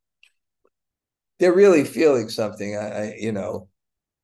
they're 1.38 1.54
really 1.54 1.84
feeling 1.84 2.28
something. 2.28 2.76
I, 2.76 2.80
I 2.80 3.14
you 3.18 3.32
know, 3.32 3.68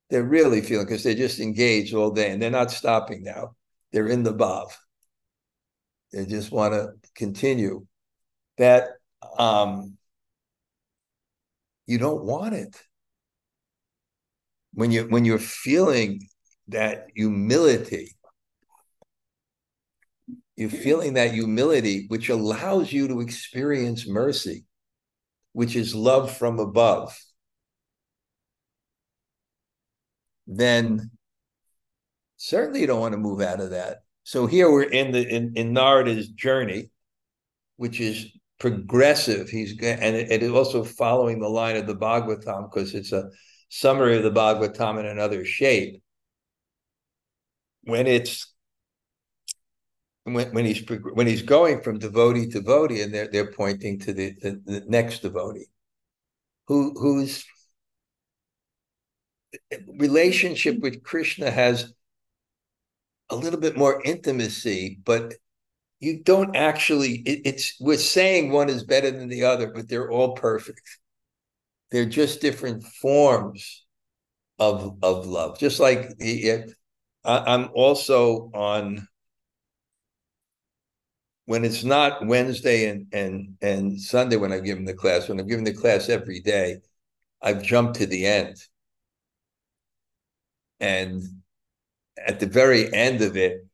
they're 0.09 0.23
really 0.23 0.61
feeling 0.61 0.85
because 0.85 1.03
they're 1.03 1.13
just 1.15 1.39
engaged 1.39 1.93
all 1.93 2.11
day 2.11 2.31
and 2.31 2.41
they're 2.41 2.49
not 2.49 2.71
stopping 2.71 3.23
now. 3.23 3.55
They're 3.91 4.07
in 4.07 4.23
the 4.23 4.33
bhav. 4.33 4.71
They 6.11 6.25
just 6.25 6.51
want 6.51 6.73
to 6.73 6.93
continue. 7.15 7.85
That 8.57 8.89
um, 9.37 9.97
you 11.87 11.97
don't 11.97 12.23
want 12.23 12.53
it 12.53 12.81
when 14.73 14.91
you 14.91 15.03
when 15.03 15.25
you're 15.25 15.39
feeling 15.39 16.27
that 16.67 17.07
humility 17.15 18.15
you're 20.55 20.69
feeling 20.69 21.13
that 21.13 21.33
humility 21.33 22.05
which 22.07 22.29
allows 22.29 22.91
you 22.91 23.07
to 23.07 23.19
experience 23.19 24.07
mercy 24.07 24.65
which 25.53 25.75
is 25.75 25.95
love 25.95 26.35
from 26.35 26.59
above 26.59 27.17
then 30.45 31.09
certainly 32.35 32.81
you 32.81 32.87
don't 32.87 32.99
want 32.99 33.13
to 33.13 33.17
move 33.17 33.39
out 33.39 33.61
of 33.61 33.69
that. 33.69 33.99
So 34.23 34.45
here 34.45 34.69
we're 34.69 34.83
in 34.83 35.11
the 35.11 35.25
in, 35.25 35.53
in 35.55 35.73
narada's 35.73 36.27
journey 36.27 36.89
which 37.77 38.01
is 38.01 38.27
progressive. 38.59 39.49
He's 39.49 39.71
and 39.81 40.15
it, 40.15 40.31
it 40.31 40.43
is 40.43 40.51
also 40.51 40.83
following 40.83 41.39
the 41.39 41.49
line 41.49 41.77
of 41.77 41.87
the 41.87 41.95
bhagavatam 41.95 42.69
because 42.69 42.93
it's 42.93 43.13
a 43.13 43.29
summary 43.73 44.15
of 44.15 44.23
the 44.23 44.31
Bhagavatam 44.31 44.99
in 44.99 45.07
another 45.07 45.43
shape, 45.43 46.01
when 47.85 48.05
it's 48.05 48.52
when, 50.23 50.53
when 50.53 50.65
he's 50.65 50.83
when 51.13 51.27
he's 51.27 51.41
going 51.41 51.81
from 51.81 51.99
devotee 51.99 52.47
to 52.47 52.61
devotee, 52.61 53.01
and 53.01 53.13
they're 53.13 53.27
they're 53.27 53.51
pointing 53.51 53.99
to 53.99 54.13
the, 54.13 54.33
the, 54.41 54.61
the 54.65 54.83
next 54.87 55.21
devotee, 55.21 55.67
who 56.67 56.93
whose 56.97 57.45
relationship 59.97 60.79
with 60.79 61.03
Krishna 61.03 61.51
has 61.51 61.93
a 63.29 63.35
little 63.35 63.59
bit 63.59 63.77
more 63.77 64.01
intimacy, 64.03 64.99
but 65.03 65.33
you 65.99 66.23
don't 66.23 66.55
actually. 66.55 67.15
It, 67.25 67.41
it's 67.45 67.75
we're 67.79 67.97
saying 67.97 68.51
one 68.51 68.69
is 68.69 68.83
better 68.83 69.11
than 69.11 69.29
the 69.29 69.43
other, 69.43 69.71
but 69.73 69.89
they're 69.89 70.11
all 70.11 70.35
perfect. 70.35 70.81
They're 71.91 72.05
just 72.05 72.41
different 72.41 72.83
forms 72.83 73.85
of 74.59 74.97
of 75.03 75.27
love. 75.27 75.59
Just 75.59 75.79
like 75.79 76.13
it, 76.19 76.71
I'm 77.25 77.69
also 77.73 78.51
on 78.53 79.07
when 81.45 81.65
it's 81.65 81.83
not 81.83 82.25
Wednesday 82.25 82.89
and 82.89 83.07
and 83.13 83.57
and 83.61 83.99
Sunday 83.99 84.37
when 84.37 84.51
I'm 84.51 84.63
giving 84.63 84.85
the 84.85 84.93
class. 84.93 85.27
When 85.27 85.39
I'm 85.39 85.47
giving 85.47 85.65
the 85.65 85.73
class 85.73 86.09
every 86.09 86.39
day, 86.39 86.77
I've 87.41 87.63
jumped 87.63 87.95
to 87.97 88.05
the 88.05 88.25
end, 88.25 88.57
and 90.79 91.21
at 92.17 92.39
the 92.39 92.45
very 92.47 92.93
end 92.93 93.21
of 93.21 93.35
it, 93.37 93.65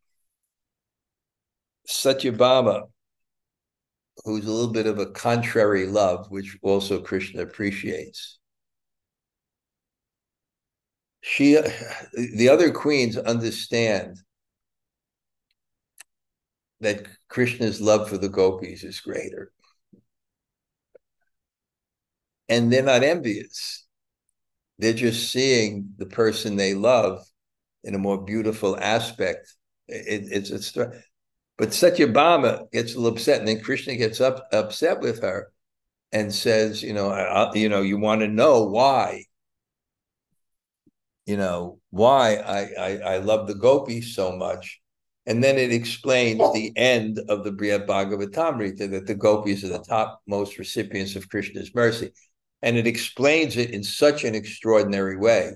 Satyabhama, 1.87 2.89
who's 4.25 4.45
a 4.45 4.51
little 4.51 4.71
bit 4.73 4.87
of 4.87 4.99
a 4.99 5.07
contrary 5.07 5.85
love, 5.87 6.29
which 6.29 6.57
also 6.61 7.01
Krishna 7.01 7.41
appreciates. 7.41 8.39
She, 11.21 11.59
the 12.35 12.49
other 12.49 12.71
queens 12.71 13.17
understand 13.17 14.17
that 16.79 17.05
Krishna's 17.29 17.79
love 17.79 18.09
for 18.09 18.17
the 18.17 18.29
gopis 18.29 18.83
is 18.83 18.99
greater. 18.99 19.51
And 22.49 22.73
they're 22.73 22.83
not 22.83 23.03
envious. 23.03 23.85
They're 24.79 24.93
just 24.93 25.31
seeing 25.31 25.93
the 25.97 26.07
person 26.07 26.55
they 26.55 26.73
love 26.73 27.23
in 27.83 27.95
a 27.95 27.99
more 27.99 28.21
beautiful 28.21 28.77
aspect. 28.77 29.53
It, 29.87 30.27
it's 30.31 30.49
it's 30.49 30.71
but 30.71 31.69
Satyabhama 31.69 32.71
gets 32.71 32.95
a 32.95 32.99
little 32.99 33.17
upset, 33.17 33.39
and 33.39 33.47
then 33.47 33.59
Krishna 33.59 33.97
gets 33.97 34.21
up 34.21 34.47
upset 34.53 35.01
with 35.01 35.21
her 35.21 35.51
and 36.13 36.33
says, 36.33 36.81
you 36.81 36.93
know, 36.93 37.09
I, 37.11 37.53
you 37.53 37.67
know, 37.67 37.81
you 37.81 37.99
want 37.99 38.21
to 38.21 38.27
know 38.27 38.63
why. 38.63 39.25
You 41.25 41.37
know 41.37 41.79
why 41.91 42.35
I, 42.37 42.59
I 42.79 42.97
I 42.97 43.17
love 43.17 43.47
the 43.47 43.55
gopis 43.55 44.15
so 44.15 44.35
much, 44.35 44.81
and 45.29 45.43
then 45.43 45.59
it 45.59 45.71
explains 45.71 46.39
the 46.53 46.73
end 46.75 47.19
of 47.29 47.43
the 47.43 47.51
Brihad 47.51 47.85
Bhagavatamrita 47.85 48.89
that 48.89 49.05
the 49.05 49.13
gopis 49.13 49.63
are 49.63 49.67
the 49.67 49.77
top 49.77 50.23
most 50.25 50.57
recipients 50.57 51.15
of 51.15 51.29
Krishna's 51.29 51.73
mercy. 51.75 52.11
And 52.63 52.77
it 52.77 52.87
explains 52.87 53.55
it 53.55 53.69
in 53.69 53.83
such 53.83 54.23
an 54.23 54.33
extraordinary 54.33 55.17
way. 55.17 55.51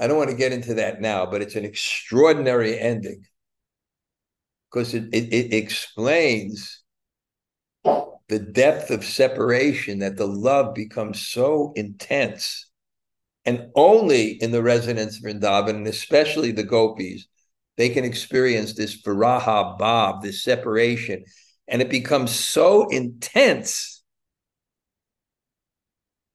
I 0.00 0.06
don't 0.06 0.16
want 0.16 0.30
to 0.30 0.36
get 0.36 0.52
into 0.52 0.72
that 0.74 1.02
now, 1.02 1.26
but 1.26 1.42
it's 1.42 1.56
an 1.56 1.66
extraordinary 1.66 2.78
ending 2.78 3.26
because 4.70 4.94
it, 4.94 5.04
it, 5.12 5.30
it 5.30 5.52
explains 5.52 6.82
the 7.84 8.38
depth 8.38 8.90
of 8.90 9.04
separation 9.04 9.98
that 9.98 10.16
the 10.16 10.26
love 10.26 10.74
becomes 10.74 11.20
so 11.20 11.74
intense. 11.76 12.66
And 13.44 13.68
only 13.74 14.42
in 14.42 14.52
the 14.52 14.62
residents 14.62 15.18
of 15.18 15.24
Vrindavan, 15.24 15.76
and 15.76 15.86
especially 15.86 16.52
the 16.52 16.64
gopis, 16.64 17.26
they 17.80 17.88
can 17.88 18.04
experience 18.04 18.74
this 18.74 19.00
viraha 19.00 19.78
bhav, 19.78 20.20
this 20.20 20.44
separation, 20.44 21.24
and 21.66 21.80
it 21.80 21.88
becomes 21.88 22.30
so 22.30 22.86
intense, 22.88 24.02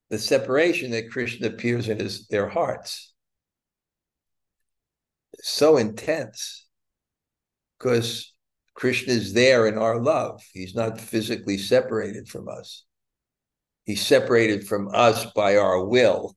the 0.09 0.17
separation 0.17 0.89
that 0.89 1.11
Krishna 1.11 1.49
appears 1.49 1.87
in 1.87 1.99
his, 1.99 2.25
their 2.29 2.49
hearts. 2.49 3.13
so 5.39 5.77
intense 5.77 6.65
because 7.77 8.33
Krishna 8.73 9.13
is 9.13 9.33
there 9.33 9.67
in 9.67 9.77
our 9.77 10.01
love. 10.01 10.41
He's 10.51 10.73
not 10.73 10.99
physically 10.99 11.59
separated 11.59 12.27
from 12.27 12.49
us. 12.49 12.85
He's 13.85 14.03
separated 14.03 14.67
from 14.67 14.89
us 14.91 15.27
by 15.35 15.57
our 15.57 15.85
will, 15.85 16.35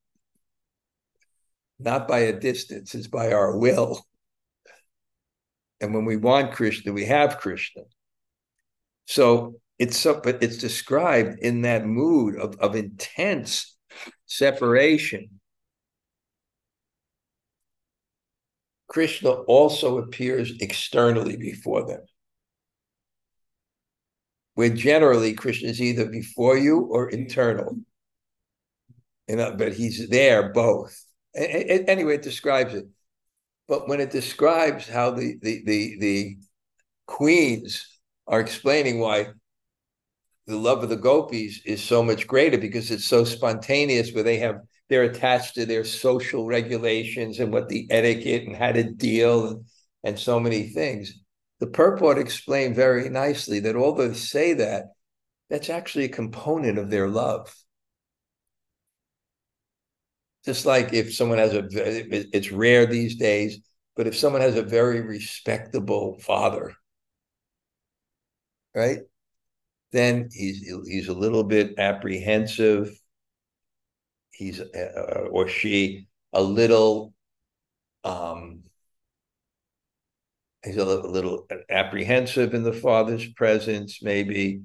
not 1.79 2.07
by 2.07 2.19
a 2.19 2.39
distance, 2.39 2.95
it's 2.95 3.07
by 3.07 3.33
our 3.33 3.57
will. 3.57 4.05
And 5.81 5.95
when 5.95 6.05
we 6.05 6.17
want 6.17 6.53
Krishna, 6.53 6.93
we 6.93 7.05
have 7.05 7.39
Krishna. 7.39 7.83
So 9.07 9.61
it's 9.79 9.97
so, 9.97 10.21
but 10.23 10.43
it's 10.43 10.59
described 10.59 11.39
in 11.41 11.63
that 11.63 11.87
mood 11.87 12.37
of, 12.37 12.57
of 12.57 12.75
intense 12.75 13.77
separation. 14.27 15.41
Krishna 18.89 19.31
also 19.31 19.99
appears 19.99 20.53
externally 20.61 21.37
before 21.37 21.87
them. 21.87 22.01
Where 24.55 24.71
generally 24.71 25.35
Krishna 25.35 25.69
is 25.69 25.81
either 25.81 26.07
before 26.07 26.59
you 26.59 26.81
or 26.81 27.09
internal. 27.11 27.79
Know, 29.29 29.55
but 29.57 29.75
he's 29.75 30.09
there 30.09 30.53
both. 30.53 31.05
Anyway, 31.37 32.15
it 32.15 32.23
describes 32.23 32.75
it. 32.75 32.87
But 33.69 33.87
when 33.87 34.01
it 34.01 34.11
describes 34.11 34.89
how 34.89 35.11
the 35.11 35.39
the 35.41 35.63
the, 35.65 35.99
the 35.99 36.37
queens 37.07 37.87
are 38.27 38.41
explaining 38.41 38.99
why 38.99 39.29
the 40.47 40.57
love 40.57 40.83
of 40.83 40.89
the 40.89 40.97
gopis 40.97 41.61
is 41.67 41.83
so 41.83 42.03
much 42.03 42.27
greater 42.27 42.59
because 42.59 42.91
it's 42.91 43.05
so 43.05 43.25
spontaneous 43.25 44.13
where 44.13 44.25
they 44.25 44.39
have 44.39 44.61
they're 44.89 45.03
attached 45.03 45.55
to 45.55 45.67
their 45.67 45.85
social 45.85 46.47
regulations 46.47 47.39
and 47.39 47.53
what 47.53 47.69
the 47.69 47.87
etiquette 47.91 48.45
and 48.45 48.57
how 48.57 48.73
to 48.73 48.83
deal 48.83 49.49
and, 49.49 49.65
and 50.03 50.19
so 50.19 50.41
many 50.41 50.69
things. 50.71 51.13
The 51.61 51.67
purport 51.67 52.19
explained 52.19 52.75
very 52.75 53.11
nicely 53.11 53.61
that 53.61 53.77
although 53.77 54.09
they 54.09 54.15
say 54.15 54.55
that 54.55 54.87
that's 55.51 55.69
actually 55.69 56.05
a 56.05 56.11
component 56.11 56.79
of 56.79 56.89
their 56.89 57.09
love 57.09 57.55
just 60.49 60.65
like 60.65 60.95
if 60.95 61.15
someone 61.15 61.37
has 61.37 61.53
a, 61.53 61.69
it's 61.71 62.51
rare 62.51 62.87
these 62.87 63.17
days, 63.17 63.61
but 63.95 64.07
if 64.07 64.17
someone 64.17 64.41
has 64.41 64.57
a 64.57 64.63
very 64.63 65.03
respectable 65.03 66.19
father, 66.21 66.73
right, 68.75 69.01
then 69.93 70.31
he's 70.33 70.67
he's 70.87 71.09
a 71.09 71.13
little 71.13 71.45
bit 71.45 71.79
apprehensive. 71.79 72.99
He's 74.31 74.59
uh, 74.59 75.27
or 75.31 75.49
she 75.49 76.09
a 76.33 76.43
little 76.43 77.13
um 78.05 78.63
he's 80.65 80.79
a 80.79 80.85
little, 80.87 81.05
a 81.05 81.13
little 81.13 81.47
apprehensive 81.69 82.55
in 82.55 82.63
the 82.63 82.73
father's 82.73 83.31
presence 83.35 84.03
maybe 84.03 84.63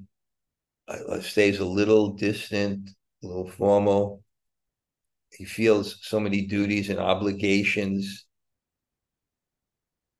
uh, 0.88 1.20
stays 1.20 1.60
a 1.60 1.66
little 1.66 2.14
distant 2.14 2.88
a 3.22 3.26
little 3.26 3.50
formal 3.50 4.23
he 5.36 5.44
feels 5.44 5.98
so 6.02 6.20
many 6.20 6.42
duties 6.42 6.90
and 6.90 6.98
obligations. 6.98 8.26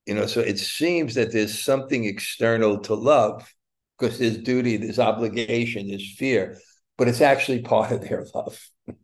You 0.06 0.14
know 0.14 0.26
so 0.26 0.40
it 0.40 0.58
seems 0.58 1.14
that 1.14 1.32
there's 1.32 1.62
something 1.64 2.04
external 2.04 2.80
to 2.80 2.94
love 2.94 3.50
because 3.98 4.18
there's 4.18 4.36
duty 4.38 4.76
there's 4.76 4.98
obligation 4.98 5.88
there's 5.88 6.14
fear 6.16 6.58
but 6.98 7.08
it's 7.08 7.22
actually 7.22 7.62
part 7.62 7.92
of 7.92 8.00
their 8.02 8.26
love. 8.34 8.58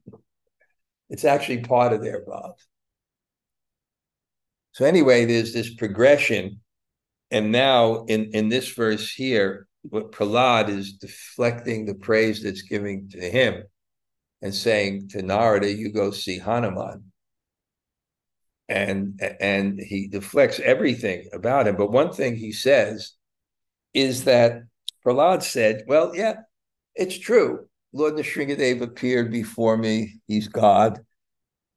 It's 1.12 1.24
actually 1.24 1.62
part 1.62 1.92
of 1.92 2.02
their 2.02 2.22
love. 2.24 2.54
So 4.72 4.84
anyway 4.84 5.24
there's 5.24 5.52
this 5.52 5.74
progression 5.74 6.60
and 7.30 7.50
now 7.50 8.04
in 8.04 8.30
in 8.32 8.48
this 8.48 8.68
verse 8.68 9.12
here 9.12 9.66
what 9.82 10.12
Prahlad 10.12 10.68
is 10.68 10.92
deflecting 10.92 11.86
the 11.86 11.94
praise 11.94 12.42
that's 12.42 12.62
giving 12.62 13.08
to 13.10 13.20
him 13.20 13.64
and 14.42 14.54
saying 14.54 15.08
to 15.08 15.22
Narada, 15.22 15.70
you 15.72 15.92
go 15.92 16.10
see 16.10 16.38
Hanuman. 16.38 17.04
And 18.68 19.20
and 19.40 19.80
he 19.80 20.06
deflects 20.06 20.60
everything 20.60 21.28
about 21.32 21.66
him. 21.66 21.76
But 21.76 21.90
one 21.90 22.12
thing 22.12 22.36
he 22.36 22.52
says 22.52 23.14
is 23.94 24.24
that 24.24 24.62
Prahlad 25.04 25.42
said, 25.42 25.82
Well, 25.88 26.14
yeah, 26.14 26.34
it's 26.94 27.18
true. 27.18 27.66
Lord 27.92 28.14
Nrsingadev 28.14 28.80
appeared 28.80 29.32
before 29.32 29.76
me. 29.76 30.20
He's 30.28 30.46
God. 30.46 31.00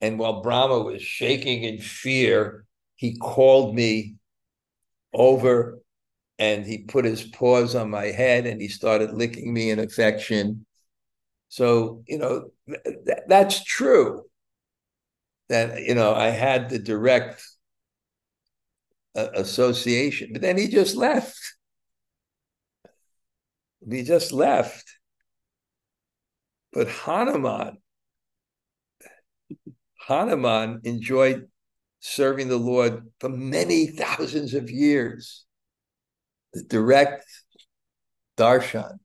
And 0.02 0.20
while 0.20 0.42
Brahma 0.42 0.82
was 0.82 1.02
shaking 1.02 1.64
in 1.64 1.80
fear, 1.80 2.66
he 2.96 3.18
called 3.18 3.74
me 3.74 4.16
over 5.14 5.80
and 6.40 6.66
he 6.66 6.80
put 6.80 7.06
his 7.06 7.24
paws 7.24 7.76
on 7.76 7.90
my 7.90 8.06
head 8.06 8.46
and 8.46 8.62
he 8.62 8.68
started 8.68 9.14
licking 9.14 9.54
me 9.54 9.72
in 9.72 9.80
affection. 9.80 10.66
So, 11.54 12.02
you 12.08 12.18
know, 12.18 12.50
th- 12.68 13.20
that's 13.28 13.64
true. 13.64 14.24
That, 15.50 15.84
you 15.84 15.94
know, 15.94 16.16
I 16.16 16.30
had 16.30 16.72
the 16.72 16.80
direct 16.80 17.44
uh, 19.16 19.28
association, 19.36 20.30
but 20.34 20.42
then 20.42 20.58
he 20.58 20.68
just 20.68 20.96
left. 20.96 21.38
He 23.88 24.02
just 24.02 24.32
left. 24.32 24.98
But 26.74 26.90
Hanuman, 26.90 27.78
Hanuman 30.08 30.82
enjoyed 30.84 31.50
serving 32.00 32.48
the 32.48 32.58
Lord 32.58 33.12
for 33.20 33.30
many 33.30 33.88
thousands 33.88 34.56
of 34.56 34.72
years. 34.72 35.46
The 36.54 36.64
direct 36.64 37.26
darshan. 38.38 39.00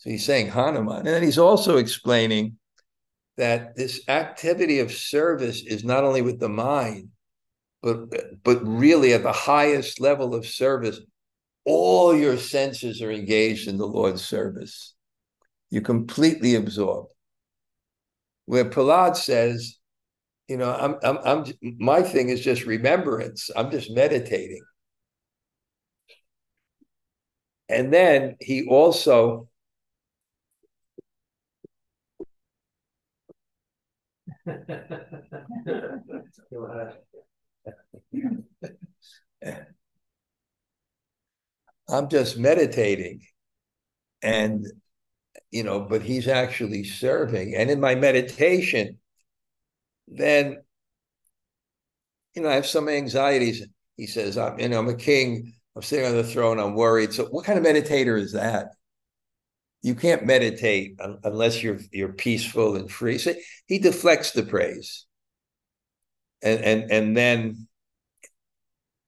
So 0.00 0.10
he's 0.10 0.26
saying 0.26 0.48
Hanuman. 0.48 0.98
And 0.98 1.06
then 1.06 1.22
he's 1.22 1.38
also 1.38 1.76
explaining 1.76 2.56
that 3.36 3.76
this 3.76 4.02
activity 4.08 4.80
of 4.80 4.92
service 4.92 5.62
is 5.64 5.84
not 5.84 6.04
only 6.04 6.20
with 6.20 6.40
the 6.40 6.48
mind, 6.48 7.10
but, 7.82 8.10
but 8.42 8.66
really 8.66 9.14
at 9.14 9.22
the 9.22 9.32
highest 9.32 10.00
level 10.00 10.34
of 10.34 10.44
service, 10.44 11.00
all 11.64 12.14
your 12.14 12.36
senses 12.36 13.00
are 13.00 13.12
engaged 13.12 13.68
in 13.68 13.78
the 13.78 13.86
Lord's 13.86 14.24
service. 14.24 14.94
You're 15.70 15.82
completely 15.82 16.56
absorbed. 16.56 17.12
Where 18.46 18.64
Prahlad 18.64 19.16
says 19.16 19.80
you 20.50 20.56
know, 20.56 20.74
I'm, 20.74 20.96
I'm, 21.04 21.18
I'm, 21.24 21.44
my 21.78 22.02
thing 22.02 22.28
is 22.28 22.40
just 22.40 22.66
remembrance. 22.66 23.50
I'm 23.54 23.70
just 23.70 23.88
meditating. 23.92 24.64
And 27.68 27.92
then 27.92 28.34
he 28.40 28.66
also, 28.66 29.48
I'm 41.88 42.08
just 42.08 42.38
meditating. 42.38 43.22
And, 44.22 44.66
you 45.50 45.64
know, 45.64 45.80
but 45.80 46.02
he's 46.02 46.28
actually 46.28 46.84
serving. 46.84 47.54
And 47.56 47.70
in 47.70 47.80
my 47.80 47.94
meditation, 47.94 48.98
then, 50.08 50.62
you 52.34 52.42
know, 52.42 52.48
I 52.48 52.54
have 52.54 52.66
some 52.66 52.88
anxieties. 52.88 53.66
He 53.96 54.06
says, 54.06 54.38
I'm, 54.38 54.58
you 54.58 54.68
know, 54.68 54.78
I'm 54.78 54.88
a 54.88 54.94
king. 54.94 55.52
I'm 55.76 55.82
sitting 55.82 56.06
on 56.06 56.16
the 56.16 56.24
throne. 56.24 56.58
I'm 56.58 56.74
worried. 56.74 57.12
So 57.12 57.26
what 57.26 57.44
kind 57.44 57.58
of 57.58 57.64
meditator 57.64 58.18
is 58.18 58.32
that? 58.32 58.68
You 59.82 59.94
can't 59.94 60.26
meditate 60.26 60.98
unless 61.24 61.62
you're 61.62 61.78
you're 61.90 62.12
peaceful 62.12 62.76
and 62.76 62.90
free. 62.90 63.18
So 63.18 63.34
he 63.66 63.78
deflects 63.78 64.32
the 64.32 64.42
praise. 64.42 65.06
And 66.42 66.60
and 66.60 66.90
and 66.90 67.16
then 67.16 67.66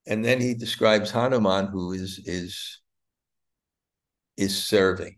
and 0.07 0.25
then 0.25 0.41
he 0.41 0.55
describes 0.55 1.11
Hanuman, 1.11 1.67
who 1.67 1.93
is 1.93 2.21
is 2.25 2.81
is 4.37 4.63
serving. 4.65 5.17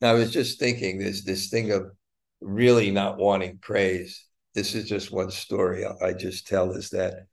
Now 0.00 0.10
I 0.10 0.14
was 0.14 0.32
just 0.32 0.58
thinking 0.58 0.98
this 0.98 1.24
this 1.24 1.48
thing 1.48 1.72
of 1.72 1.90
really 2.40 2.90
not 2.90 3.18
wanting 3.18 3.58
praise. 3.58 4.26
This 4.54 4.74
is 4.74 4.88
just 4.88 5.10
one 5.10 5.30
story 5.30 5.86
I 5.86 6.12
just 6.12 6.46
tell 6.46 6.72
is 6.72 6.90
that 6.90 7.26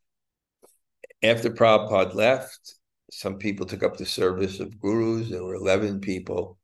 after 1.22 1.50
Prabhupada 1.50 2.16
left, 2.16 2.76
some 3.12 3.38
people 3.38 3.66
took 3.66 3.84
up 3.84 3.98
the 3.98 4.06
service 4.06 4.60
of 4.60 4.80
gurus. 4.80 5.30
There 5.30 5.44
were 5.44 5.56
11 5.56 6.02
people. 6.02 6.58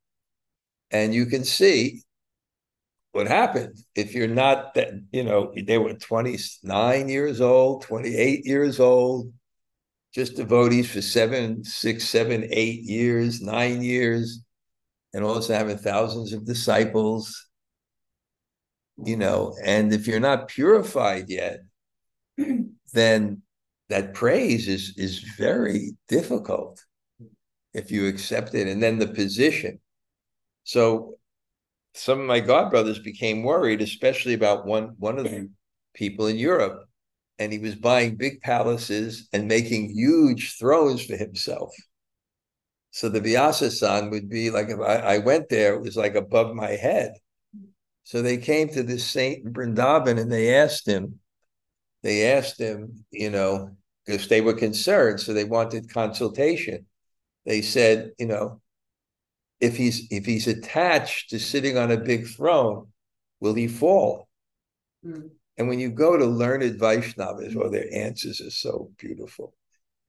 And 0.91 1.13
you 1.13 1.25
can 1.25 1.43
see 1.43 2.03
what 3.11 3.27
happened 3.27 3.77
if 3.95 4.13
you're 4.13 4.27
not 4.27 4.73
that, 4.75 4.89
you 5.11 5.23
know, 5.23 5.53
they 5.55 5.77
were 5.77 5.93
29 5.93 7.09
years 7.09 7.41
old, 7.41 7.83
28 7.83 8.45
years 8.45 8.79
old, 8.79 9.33
just 10.13 10.35
devotees 10.35 10.91
for 10.91 11.01
seven, 11.01 11.63
six, 11.63 12.07
seven, 12.07 12.47
eight 12.51 12.81
years, 12.83 13.41
nine 13.41 13.81
years, 13.81 14.43
and 15.13 15.23
also 15.23 15.53
having 15.53 15.77
thousands 15.77 16.33
of 16.33 16.45
disciples 16.45 17.45
you 19.03 19.17
know, 19.17 19.55
and 19.63 19.93
if 19.93 20.07
you're 20.07 20.19
not 20.19 20.47
purified 20.47 21.29
yet, 21.29 21.61
then 22.93 23.41
that 23.89 24.13
praise 24.13 24.67
is 24.67 24.93
is 24.97 25.19
very 25.37 25.91
difficult 26.07 26.83
if 27.73 27.91
you 27.91 28.07
accept 28.07 28.53
it. 28.55 28.67
And 28.67 28.81
then 28.81 28.99
the 28.99 29.07
position. 29.07 29.79
So 30.63 31.15
some 31.93 32.19
of 32.19 32.25
my 32.25 32.41
godbrothers 32.41 33.03
became 33.03 33.43
worried, 33.43 33.81
especially 33.81 34.33
about 34.33 34.65
one 34.65 34.95
one 34.97 35.17
of 35.17 35.25
the 35.25 35.49
people 35.93 36.27
in 36.27 36.37
Europe. 36.37 36.85
And 37.37 37.51
he 37.51 37.59
was 37.59 37.75
buying 37.75 38.15
big 38.15 38.41
palaces 38.41 39.27
and 39.33 39.47
making 39.47 39.89
huge 39.89 40.57
thrones 40.57 41.05
for 41.05 41.17
himself. 41.17 41.75
So 42.91 43.09
the 43.09 43.19
Vyasa 43.19 44.07
would 44.09 44.29
be 44.29 44.51
like 44.51 44.69
if 44.69 44.79
I, 44.79 45.15
I 45.15 45.17
went 45.17 45.49
there, 45.49 45.75
it 45.75 45.81
was 45.81 45.97
like 45.97 46.15
above 46.15 46.55
my 46.55 46.71
head. 46.71 47.11
So 48.05 48.21
they 48.21 48.37
came 48.37 48.69
to 48.69 48.83
this 48.83 49.05
saint 49.05 49.45
in 49.45 49.51
Vrindavan 49.51 50.17
and 50.17 50.31
they 50.31 50.55
asked 50.55 50.87
him, 50.87 51.19
they 52.05 52.31
asked 52.31 52.59
him, 52.59 53.03
you 53.09 53.31
know, 53.31 53.71
because 54.05 54.27
they 54.27 54.39
were 54.39 54.53
concerned, 54.53 55.19
so 55.19 55.33
they 55.33 55.43
wanted 55.43 55.91
consultation. 55.91 56.85
They 57.47 57.63
said, 57.63 58.11
you 58.19 58.27
know, 58.27 58.61
if 59.59 59.75
he's 59.75 60.07
if 60.11 60.23
he's 60.23 60.45
attached 60.45 61.31
to 61.31 61.39
sitting 61.39 61.79
on 61.79 61.89
a 61.89 61.97
big 61.97 62.27
throne, 62.27 62.89
will 63.39 63.55
he 63.55 63.67
fall? 63.67 64.27
Mm. 65.03 65.31
And 65.57 65.67
when 65.67 65.79
you 65.79 65.89
go 65.89 66.15
to 66.15 66.25
learned 66.25 66.79
Vaishnavas, 66.79 67.55
well, 67.55 67.71
their 67.71 67.91
answers 67.91 68.39
are 68.39 68.51
so 68.51 68.91
beautiful. 68.99 69.55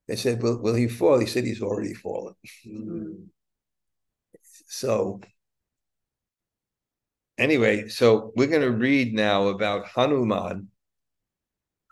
They 0.06 0.16
said, 0.16 0.42
"Will 0.42 0.60
will 0.60 0.74
he 0.74 0.88
fall?" 0.88 1.18
He 1.18 1.24
said, 1.24 1.44
"He's 1.44 1.62
already 1.62 1.94
fallen." 1.94 2.34
Mm. 2.66 3.28
So 4.66 5.22
anyway, 7.38 7.88
so 7.88 8.32
we're 8.36 8.48
going 8.48 8.60
to 8.60 8.70
read 8.70 9.14
now 9.14 9.48
about 9.48 9.86
Hanuman, 9.86 10.68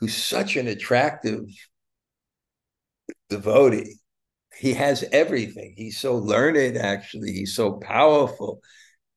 who's 0.05 0.23
such 0.23 0.57
an 0.57 0.69
attractive 0.69 1.47
devotee. 3.31 3.95
He 4.55 4.75
has 4.75 5.03
everything. 5.13 5.73
He's 5.79 5.99
so 5.99 6.17
learned, 6.17 6.77
actually. 6.77 7.33
He's 7.33 7.57
so 7.57 7.79
powerful. 7.81 8.61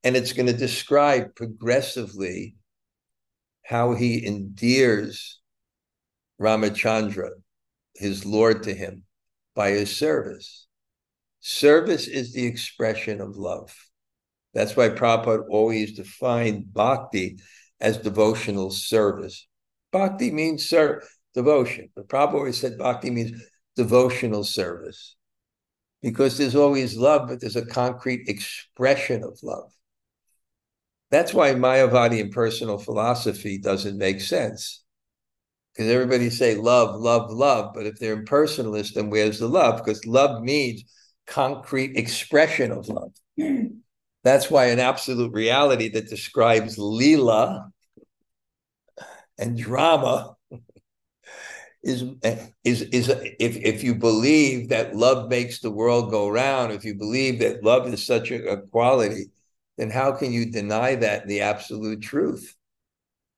And 0.06 0.16
it's 0.16 0.32
going 0.32 0.46
to 0.46 0.54
describe 0.54 1.36
progressively 1.36 2.56
how 3.66 3.96
he 3.96 4.26
endears 4.26 5.42
Ramachandra, 6.42 7.32
his 7.94 8.26
Lord, 8.26 8.64
to 8.64 8.74
him 8.74 9.04
by 9.56 9.72
his 9.72 9.94
service. 9.94 10.68
Service 11.42 12.08
is 12.08 12.32
the 12.32 12.46
expression 12.46 13.20
of 13.20 13.36
love. 13.36 13.76
That's 14.54 14.78
why 14.78 14.88
Prabhupada 14.88 15.44
always 15.50 15.98
defined 15.98 16.74
bhakti 16.74 17.40
as 17.82 17.98
devotional 17.98 18.72
service. 18.72 19.46
Bhakti 19.92 20.32
means 20.32 20.68
ser- 20.68 21.04
devotion, 21.34 21.90
The 21.96 22.02
Prabhupada 22.02 22.34
always 22.34 22.60
said 22.60 22.78
bhakti 22.78 23.12
means 23.12 23.42
devotional 23.76 24.44
service 24.44 25.16
because 26.02 26.38
there's 26.38 26.56
always 26.56 26.98
love, 26.98 27.28
but 27.28 27.40
there's 27.40 27.56
a 27.56 27.66
concrete 27.66 28.28
expression 28.28 29.24
of 29.24 29.38
love. 29.44 29.72
That's 31.12 31.34
why 31.34 31.54
Mayavadi 31.54 32.20
impersonal 32.20 32.78
philosophy 32.78 33.58
doesn't 33.58 33.98
make 33.98 34.20
sense. 34.22 34.84
Because 35.74 35.92
everybody 35.92 36.30
say 36.32 36.56
love, 36.56 37.00
love, 37.00 37.32
love, 37.32 37.74
but 37.76 37.86
if 37.86 38.00
they're 38.00 38.18
impersonalist, 38.18 38.94
then 38.96 39.10
where's 39.12 39.40
the 39.40 39.48
love? 39.48 39.78
Because 39.78 40.06
love 40.08 40.42
means 40.42 40.84
concrete 41.28 41.96
expression 41.98 42.72
of 42.72 42.90
love. 42.90 43.12
That's 44.24 44.50
why 44.50 44.66
an 44.66 44.80
absolute 44.80 45.34
reality 45.34 45.90
that 45.90 46.10
describes 46.10 46.78
lila 46.80 47.72
and 49.38 49.58
drama 49.58 50.36
is 51.84 52.04
is 52.64 52.82
is 52.82 53.10
if 53.10 53.56
if 53.58 53.84
you 53.84 53.96
believe 53.96 54.70
that 54.70 54.96
love 54.96 55.30
makes 55.30 55.60
the 55.60 55.72
world 55.72 56.12
go 56.12 56.28
round, 56.28 56.74
if 56.74 56.84
you 56.84 56.96
believe 56.96 57.40
that 57.40 57.64
love 57.64 57.88
is 57.88 58.06
such 58.06 58.32
a, 58.32 58.46
a 58.50 58.62
quality, 58.68 59.26
then 59.78 59.90
how 59.90 60.12
can 60.12 60.32
you 60.32 60.52
deny 60.52 60.96
that 60.96 61.28
the 61.28 61.42
absolute 61.42 62.02
truth? 62.02 62.56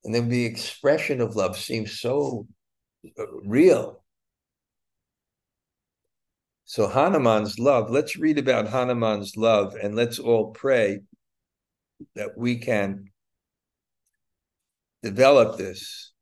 And 0.04 0.14
then 0.14 0.28
the 0.28 0.46
expression 0.46 1.20
of 1.20 1.36
love 1.36 1.56
seems 1.56 2.00
so 2.00 2.46
uh, 3.18 3.26
real. 3.44 4.02
So 6.64 6.86
Hanuman's 6.86 7.58
love, 7.58 7.90
let's 7.90 8.16
read 8.16 8.38
about 8.38 8.68
Hanuman's 8.68 9.36
love 9.36 9.74
and 9.74 9.94
let's 9.94 10.18
all 10.18 10.52
pray 10.52 11.00
that 12.14 12.38
we 12.38 12.58
can 12.58 13.09
develop 15.02 15.56
this. 15.56 16.12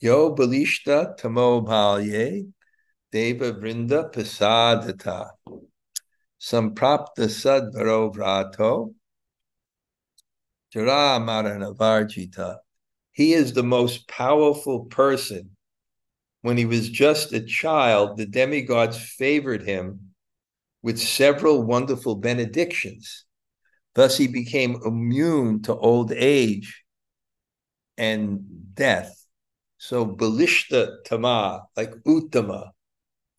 Yo 0.00 0.34
balishta 0.34 1.16
tamo 1.16 1.62
bhalye 1.62 2.52
deva 3.12 3.52
vrinda 3.52 4.12
pasadata 4.12 5.30
samprapta 6.40 7.28
sadvaro 7.28 8.14
vrato 8.14 8.94
jara 10.72 11.18
marana 11.20 12.56
He 13.12 13.32
is 13.32 13.52
the 13.52 13.62
most 13.62 14.08
powerful 14.08 14.84
person. 14.86 15.50
When 16.42 16.56
he 16.56 16.66
was 16.66 16.88
just 16.88 17.32
a 17.32 17.40
child, 17.40 18.16
the 18.16 18.26
demigods 18.26 18.98
favored 18.98 19.62
him 19.62 20.12
with 20.82 20.98
several 20.98 21.62
wonderful 21.62 22.16
benedictions. 22.16 23.24
Thus, 23.94 24.16
he 24.16 24.28
became 24.28 24.80
immune 24.84 25.62
to 25.62 25.74
old 25.74 26.12
age 26.12 26.85
and 27.98 28.74
death. 28.74 29.26
So, 29.78 30.06
Balishta 30.06 31.04
Tama, 31.04 31.66
like 31.76 31.92
Uttama, 32.06 32.70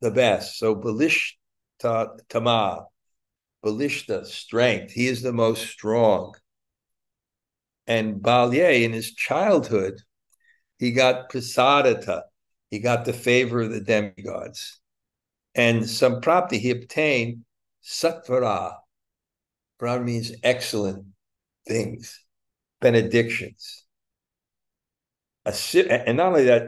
the 0.02 0.12
best. 0.12 0.58
So, 0.60 0.76
Balishta 0.76 2.20
Tama, 2.30 2.86
Balishta, 3.63 4.26
strength. 4.26 4.91
He 4.91 5.08
is 5.08 5.22
the 5.22 5.34
most 5.34 5.65
strong. 5.67 6.36
And 7.88 8.22
Balye, 8.22 8.84
in 8.84 8.93
his 8.93 9.13
childhood, 9.13 10.02
he 10.78 10.91
got 10.91 11.30
Prasadata, 11.30 12.24
he 12.70 12.80
got 12.80 13.06
the 13.06 13.13
favor 13.13 13.62
of 13.62 13.72
the 13.72 13.82
demigods. 13.82 14.80
And 15.56 15.84
samprapti, 15.84 16.60
he 16.60 16.70
obtained 16.70 17.46
satvara. 17.84 18.76
Brahma 19.80 20.04
means 20.04 20.34
excellent 20.43 21.06
things, 21.67 22.24
benedictions. 22.82 23.87
A 25.48 26.06
and 26.06 26.18
not 26.18 26.28
only 26.28 26.44
that, 26.44 26.64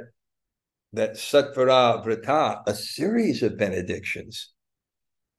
that 0.94 1.16
Satvara 1.16 2.04
Vrata, 2.04 2.64
a 2.66 2.74
series 2.74 3.44
of 3.44 3.58
benedictions. 3.58 4.54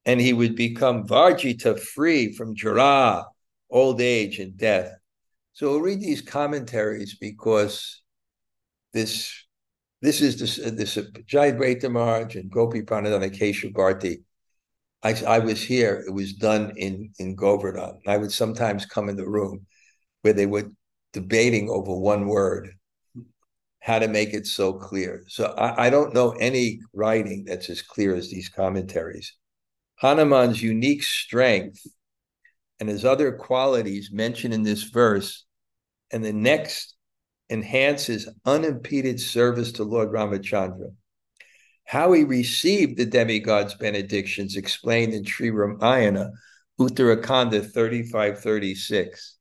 And 0.05 0.20
he 0.20 0.33
would 0.33 0.57
become 0.57 1.07
Varjita 1.07 1.79
free 1.79 2.33
from 2.33 2.55
Jara, 2.55 3.24
old 3.70 4.00
age, 4.00 4.38
and 4.38 4.57
death. 4.57 4.92
So 5.53 5.70
we'll 5.70 5.81
read 5.81 6.00
these 6.00 6.22
commentaries 6.22 7.16
because 7.18 8.03
this 8.92 9.33
this 10.03 10.20
is 10.20 10.38
this 10.38 10.59
uh, 10.59 10.70
this 10.72 10.96
uh, 10.96 11.03
Jayadvaita 11.26 11.90
Maharaj 11.90 12.37
and 12.37 12.50
Gopiparanadhana 12.50 13.37
Keshav 13.37 13.72
Bharti. 13.72 14.22
I, 15.03 15.14
I 15.26 15.38
was 15.38 15.62
here. 15.62 16.05
It 16.07 16.12
was 16.12 16.35
done 16.35 16.72
in 16.76 17.12
in 17.18 17.35
Govardhan. 17.35 18.00
I 18.07 18.16
would 18.16 18.33
sometimes 18.33 18.87
come 18.87 19.09
in 19.09 19.16
the 19.16 19.29
room 19.29 19.66
where 20.22 20.33
they 20.35 20.46
were 20.46 20.70
debating 21.12 21.68
over 21.68 21.94
one 21.94 22.26
word, 22.26 22.70
how 23.90 23.98
to 23.98 24.07
make 24.07 24.33
it 24.33 24.46
so 24.46 24.72
clear. 24.72 25.24
So 25.26 25.46
I, 25.46 25.87
I 25.87 25.90
don't 25.90 26.14
know 26.14 26.31
any 26.31 26.79
writing 26.94 27.44
that's 27.44 27.68
as 27.68 27.83
clear 27.83 28.14
as 28.14 28.31
these 28.31 28.48
commentaries. 28.48 29.35
Hanuman's 29.96 30.62
unique 30.62 31.03
strength 31.03 31.85
and 32.79 32.88
his 32.88 33.05
other 33.05 33.33
qualities 33.33 34.11
mentioned 34.12 34.55
in 34.55 34.62
this 34.62 34.85
verse 34.85 35.44
and 36.12 36.24
the 36.24 36.33
next 36.33 36.94
enhances 37.50 38.29
unimpeded 38.44 39.18
service 39.18 39.72
to 39.72 39.83
Lord 39.83 40.11
Ramachandra. 40.11 40.92
How 41.85 42.12
he 42.12 42.22
received 42.22 42.96
the 42.96 43.07
demigod's 43.07 43.74
benedictions 43.74 44.57
explained 44.57 45.14
in 45.14 45.24
Sri 45.24 45.50
Ramayana, 45.50 46.31
Uttarakhanda 46.79 47.72
3536. 47.72 49.37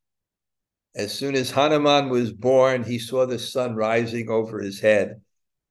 As 0.95 1.13
soon 1.13 1.35
as 1.35 1.51
Hanuman 1.51 2.09
was 2.09 2.31
born, 2.31 2.83
he 2.83 2.99
saw 2.99 3.25
the 3.25 3.39
sun 3.39 3.75
rising 3.75 4.29
over 4.29 4.59
his 4.59 4.79
head 4.79 5.21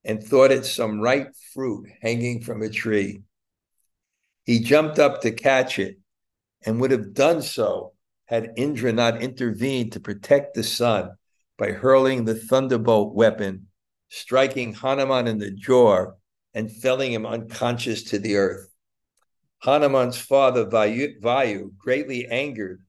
and 0.05 0.23
thought 0.23 0.53
it 0.53 0.65
some 0.65 1.01
ripe 1.01 1.35
fruit 1.53 1.89
hanging 2.01 2.41
from 2.41 2.63
a 2.63 2.71
tree. 2.71 3.23
He 4.45 4.61
jumped 4.61 4.99
up 4.99 5.21
to 5.23 5.31
catch 5.31 5.79
it 5.79 5.99
and 6.65 6.81
would 6.81 6.91
have 6.91 7.15
done 7.15 7.43
so 7.43 7.93
had 8.27 8.53
Indra 8.57 8.93
not 8.93 9.21
intervened 9.23 9.93
to 9.93 10.01
protect 10.01 10.55
the 10.55 10.63
sun 10.63 11.11
by 11.59 11.73
hurling 11.73 12.25
the 12.25 12.35
thunderbolt 12.35 13.15
weapon, 13.15 13.67
striking 14.09 14.73
Hanuman 14.73 15.27
in 15.27 15.39
the 15.39 15.51
jaw 15.51 16.13
and 16.55 16.71
felling 16.71 17.13
him 17.13 17.27
unconscious 17.27 18.05
to 18.05 18.19
the 18.19 18.37
earth. 18.37 18.73
Hanuman's 19.59 20.19
father, 20.19 20.67
Vayu, 20.67 21.21
Vayu, 21.21 21.77
greatly 21.77 22.27
angered, 22.27 22.85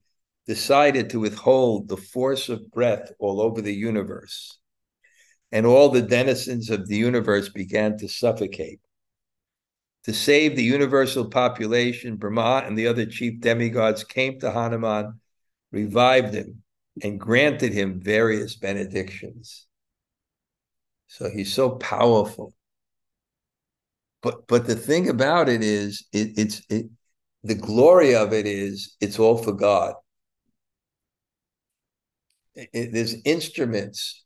decided 0.46 1.10
to 1.10 1.20
withhold 1.20 1.88
the 1.88 1.96
force 1.96 2.48
of 2.48 2.70
breath 2.70 3.12
all 3.18 3.40
over 3.40 3.60
the 3.60 3.74
universe. 3.74 4.58
And 5.52 5.66
all 5.66 5.88
the 5.88 6.02
denizens 6.02 6.70
of 6.70 6.86
the 6.86 6.96
universe 6.96 7.48
began 7.48 7.98
to 7.98 8.08
suffocate. 8.08 8.80
To 10.04 10.14
save 10.14 10.56
the 10.56 10.62
universal 10.62 11.28
population, 11.28 12.16
Brahma 12.16 12.64
and 12.66 12.78
the 12.78 12.86
other 12.86 13.04
chief 13.04 13.40
demigods 13.40 14.02
came 14.04 14.40
to 14.40 14.50
Hanuman, 14.50 15.20
revived 15.72 16.34
him, 16.34 16.62
and 17.02 17.20
granted 17.20 17.72
him 17.72 18.00
various 18.00 18.56
benedictions. 18.56 19.66
So 21.08 21.28
he's 21.28 21.52
so 21.52 21.70
powerful. 21.70 22.54
But 24.22 24.46
but 24.46 24.66
the 24.66 24.76
thing 24.76 25.08
about 25.08 25.48
it 25.48 25.62
is, 25.62 26.06
it, 26.12 26.38
it's 26.38 26.62
it, 26.68 26.86
the 27.42 27.54
glory 27.54 28.14
of 28.14 28.32
it 28.32 28.46
is 28.46 28.96
it's 29.00 29.18
all 29.18 29.36
for 29.36 29.52
God. 29.52 29.94
It, 32.54 32.92
there's 32.92 33.14
instruments, 33.24 34.24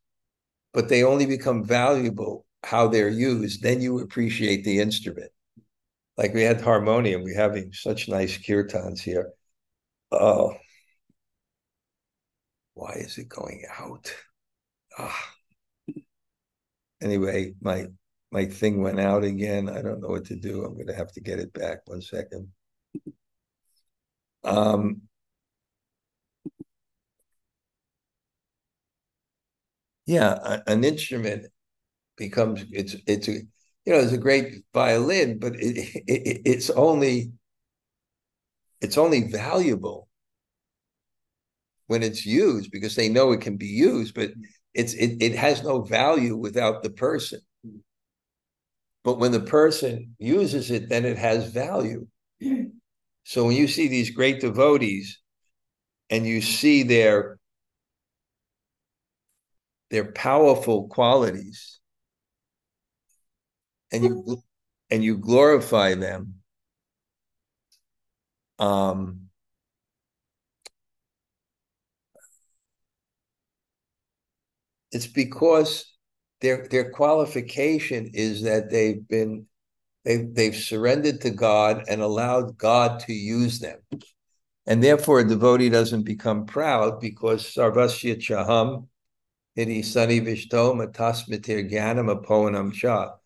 but 0.73 0.89
they 0.89 1.05
only 1.05 1.27
become 1.27 1.65
valuable 1.65 2.47
how 2.63 2.89
they're 2.89 3.09
used. 3.09 3.63
Then 3.63 3.81
you 3.81 4.01
appreciate 4.01 4.65
the 4.65 4.81
instrument. 4.81 5.31
Like 6.17 6.35
we 6.35 6.43
had 6.43 6.61
harmonium, 6.61 7.23
we're 7.23 7.37
having 7.37 7.73
such 7.73 8.09
nice 8.09 8.39
kirtans 8.39 9.01
here. 9.01 9.33
Oh, 10.13 10.55
why 12.75 12.93
is 12.95 13.19
it 13.19 13.29
going 13.29 13.65
out? 13.79 14.15
Ah. 14.99 15.35
Anyway, 17.01 17.55
my 17.61 17.87
my 18.33 18.47
thing 18.47 18.83
went 18.83 18.99
out 19.01 19.25
again. 19.25 19.69
I 19.69 19.83
don't 19.83 20.01
know 20.01 20.09
what 20.09 20.25
to 20.27 20.37
do. 20.37 20.65
I'm 20.65 20.75
going 20.75 20.89
to 20.89 20.95
have 20.95 21.13
to 21.13 21.21
get 21.21 21.39
it 21.39 21.53
back. 21.53 21.87
One 21.87 22.03
second. 22.03 22.49
Um, 24.45 25.03
yeah, 30.07 30.61
an 30.67 30.85
instrument 30.85 31.47
becomes 32.17 32.65
it's 32.71 32.97
it's 33.07 33.29
a 33.29 33.33
you 33.33 33.93
know 33.93 33.99
it's 33.99 34.13
a 34.13 34.19
great 34.19 34.65
violin, 34.73 35.39
but 35.39 35.55
it, 35.57 36.03
it 36.07 36.43
it's 36.45 36.71
only 36.71 37.33
it's 38.81 38.99
only 38.99 39.29
valuable 39.31 40.09
when 41.87 42.03
it's 42.03 42.25
used 42.25 42.71
because 42.71 42.95
they 42.95 43.09
know 43.09 43.33
it 43.33 43.41
can 43.41 43.57
be 43.57 43.67
used, 43.67 44.15
but 44.15 44.31
it's 44.75 44.95
it, 44.95 45.23
it 45.23 45.35
has 45.35 45.63
no 45.63 45.83
value 45.83 46.37
without 46.37 46.83
the 46.83 46.91
person. 46.91 47.41
But 49.05 49.19
when 49.19 49.33
the 49.33 49.41
person 49.41 50.17
uses 50.19 50.71
it, 50.71 50.89
then 50.89 51.05
it 51.05 51.19
has 51.19 51.51
value. 51.53 52.07
So 53.25 53.47
when 53.47 53.57
you 53.57 53.69
see 53.69 53.89
these 53.89 54.11
great 54.11 54.41
devotees 54.41 55.19
and 56.11 56.27
you 56.27 56.41
see 56.43 56.83
their 56.83 57.39
their 59.91 60.13
powerful 60.13 60.89
qualities 60.89 61.81
and 63.93 64.05
you 64.05 64.43
and 64.91 65.05
you 65.05 65.17
glorify 65.17 65.95
them 65.95 66.35
um 68.59 69.25
it's 74.95 75.07
because 75.09 75.93
their 76.41 76.69
their 76.71 76.91
qualification 76.91 78.11
is 78.15 78.43
that 78.43 78.71
they've 78.71 79.07
been 79.09 79.47
they've 80.05 80.35
they've 80.35 80.55
surrendered 80.55 81.21
to 81.23 81.31
God 81.31 81.85
and 81.89 82.01
allowed 82.01 82.57
God 82.57 83.01
to 83.01 83.13
use 83.13 83.59
them. 83.59 83.79
And 84.67 84.83
therefore 84.83 85.21
a 85.21 85.29
devotee 85.29 85.69
doesn't 85.69 86.05
become 86.05 86.47
proud 86.47 87.01
because 87.01 87.45
sarvasya 87.45 88.21
chaham 88.21 88.89
iti 89.57 89.83
sani 89.83 90.21
vishto 90.21 90.75
matasmitir 90.75 91.71
gyanam 91.71 92.15
apoanam 92.15 92.73
cha. 92.73 93.17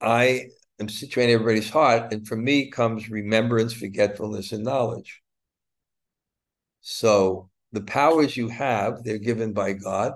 I 0.00 0.50
am 0.78 0.88
situated 0.88 1.32
in 1.32 1.40
everybody's 1.40 1.70
heart, 1.70 2.12
and 2.12 2.26
from 2.26 2.44
me 2.44 2.70
comes 2.70 3.08
remembrance, 3.08 3.72
forgetfulness, 3.72 4.52
and 4.52 4.64
knowledge. 4.64 5.22
So 6.80 7.50
the 7.72 7.82
powers 7.82 8.36
you 8.36 8.48
have, 8.48 9.02
they're 9.02 9.18
given 9.18 9.52
by 9.52 9.72
God 9.72 10.14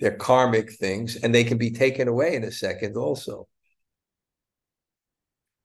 they're 0.00 0.16
karmic 0.16 0.72
things, 0.72 1.16
and 1.16 1.34
they 1.34 1.44
can 1.44 1.58
be 1.58 1.70
taken 1.70 2.08
away 2.08 2.34
in 2.36 2.44
a 2.44 2.52
second 2.52 2.96
also. 2.96 3.48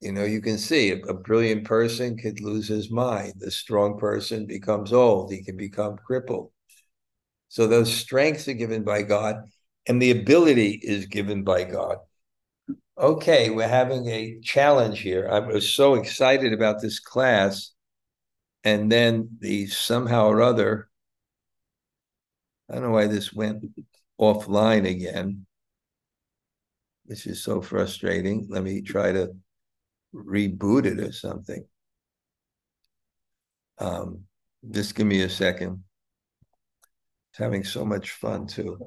You 0.02 0.12
know, 0.12 0.24
you 0.26 0.42
can 0.42 0.58
see 0.58 0.92
a, 0.92 0.98
a 1.06 1.14
brilliant 1.14 1.66
person 1.66 2.18
could 2.18 2.42
lose 2.42 2.68
his 2.68 2.92
mind. 2.92 3.34
The 3.38 3.52
strong 3.52 3.98
person 3.98 4.46
becomes 4.46 4.92
old. 4.92 5.32
He 5.32 5.44
can 5.44 5.56
become 5.56 5.98
crippled. 5.98 6.53
So 7.54 7.68
those 7.68 7.94
strengths 7.94 8.48
are 8.48 8.54
given 8.54 8.84
by 8.84 9.04
God, 9.04 9.44
and 9.86 10.02
the 10.02 10.10
ability 10.10 10.80
is 10.82 11.06
given 11.06 11.44
by 11.44 11.66
God. 11.66 11.98
Okay, 12.98 13.52
we're 13.52 13.68
having 13.68 14.08
a 14.08 14.40
challenge 14.42 15.02
here. 15.02 15.30
I 15.32 15.38
was 15.38 15.72
so 15.72 15.94
excited 15.94 16.52
about 16.52 16.82
this 16.82 17.00
class, 17.00 17.70
and 18.64 18.92
then 18.92 19.38
the 19.40 19.68
somehow 19.68 20.30
or 20.30 20.42
other, 20.42 20.90
I 22.72 22.74
don't 22.74 22.86
know 22.86 22.90
why 22.90 23.06
this 23.06 23.32
went 23.32 23.66
offline 24.20 24.90
again, 24.90 25.46
which 27.06 27.28
is 27.28 27.44
so 27.44 27.62
frustrating. 27.62 28.48
Let 28.50 28.64
me 28.64 28.82
try 28.82 29.12
to 29.12 29.32
reboot 30.12 30.86
it 30.88 31.00
or 31.00 31.12
something. 31.12 31.64
Um, 33.78 34.24
just 34.72 34.96
give 34.96 35.06
me 35.06 35.22
a 35.22 35.30
second. 35.30 35.84
Having 37.36 37.64
so 37.64 37.84
much 37.84 38.12
fun 38.12 38.48
too. 38.48 38.78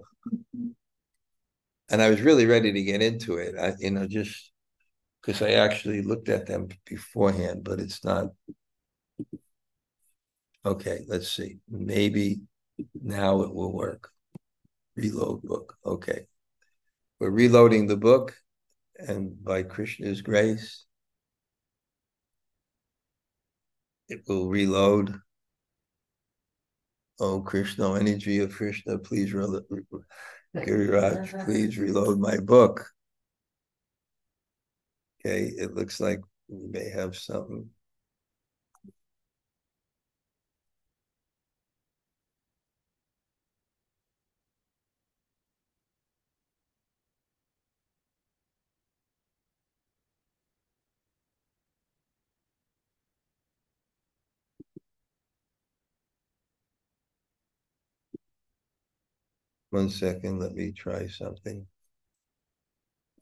And 1.88 2.02
I 2.02 2.10
was 2.10 2.20
really 2.20 2.46
ready 2.46 2.72
to 2.72 2.82
get 2.82 3.02
into 3.02 3.36
it. 3.36 3.54
I, 3.58 3.74
you 3.78 3.90
know, 3.90 4.06
just 4.06 4.52
because 5.20 5.42
I 5.42 5.52
actually 5.52 6.02
looked 6.02 6.28
at 6.28 6.46
them 6.46 6.68
beforehand, 6.84 7.64
but 7.64 7.80
it's 7.80 8.04
not. 8.04 8.28
Okay, 10.64 11.04
let's 11.08 11.30
see. 11.30 11.58
Maybe 11.68 12.40
now 12.94 13.42
it 13.42 13.54
will 13.54 13.72
work. 13.72 14.10
Reload 14.96 15.42
book. 15.42 15.76
Okay. 15.84 16.26
We're 17.18 17.30
reloading 17.30 17.86
the 17.86 17.96
book, 17.96 18.36
and 18.98 19.42
by 19.42 19.62
Krishna's 19.62 20.22
grace, 20.22 20.84
it 24.08 24.22
will 24.28 24.48
reload. 24.48 25.20
Oh, 27.18 27.40
Krishna, 27.40 27.94
energy 27.94 28.40
of 28.40 28.52
Krishna, 28.52 28.98
please. 28.98 29.32
Giriraj, 29.32 31.44
please 31.44 31.78
reload 31.78 32.18
my 32.18 32.38
book. 32.38 32.90
Okay, 35.20 35.44
it 35.44 35.74
looks 35.74 36.00
like 36.00 36.20
we 36.48 36.68
may 36.68 36.90
have 36.90 37.16
something. 37.16 37.70
One 59.76 59.90
second, 59.90 60.38
let 60.38 60.54
me 60.54 60.72
try 60.72 61.06
something. 61.06 61.66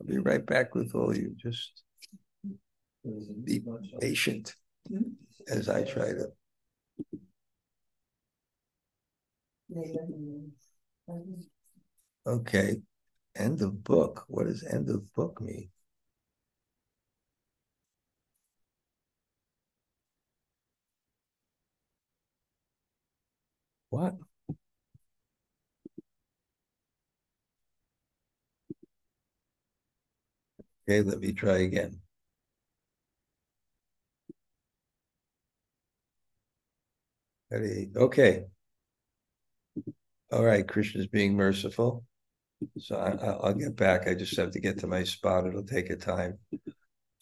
I'll 0.00 0.06
be 0.06 0.18
right 0.18 0.46
back 0.46 0.76
with 0.76 0.94
all 0.94 1.12
you. 1.12 1.34
Just 1.36 1.82
be 3.42 3.60
patient 4.00 4.54
as 5.48 5.68
I 5.68 5.82
try 5.82 6.12
to. 6.12 6.28
Okay, 12.24 12.76
end 13.34 13.60
of 13.60 13.82
book. 13.82 14.24
What 14.28 14.46
does 14.46 14.62
end 14.62 14.88
of 14.90 15.12
book 15.12 15.40
mean? 15.40 15.70
What? 23.90 24.14
Okay, 30.86 31.00
let 31.02 31.18
me 31.18 31.32
try 31.32 31.58
again. 31.58 32.00
Okay. 37.96 38.44
All 40.32 40.42
right, 40.42 40.66
Krishna's 40.66 41.06
being 41.06 41.36
merciful. 41.36 42.04
So 42.78 42.96
I, 42.96 43.46
will 43.46 43.54
get 43.54 43.76
back. 43.76 44.08
I 44.08 44.14
just 44.14 44.36
have 44.36 44.50
to 44.52 44.60
get 44.60 44.78
to 44.80 44.86
my 44.86 45.04
spot. 45.04 45.46
It'll 45.46 45.64
take 45.64 45.90
a 45.90 45.96
time. 45.96 46.38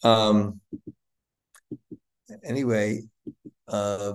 Um. 0.03 0.59
Anyway, 2.43 3.03
uh, 3.67 4.13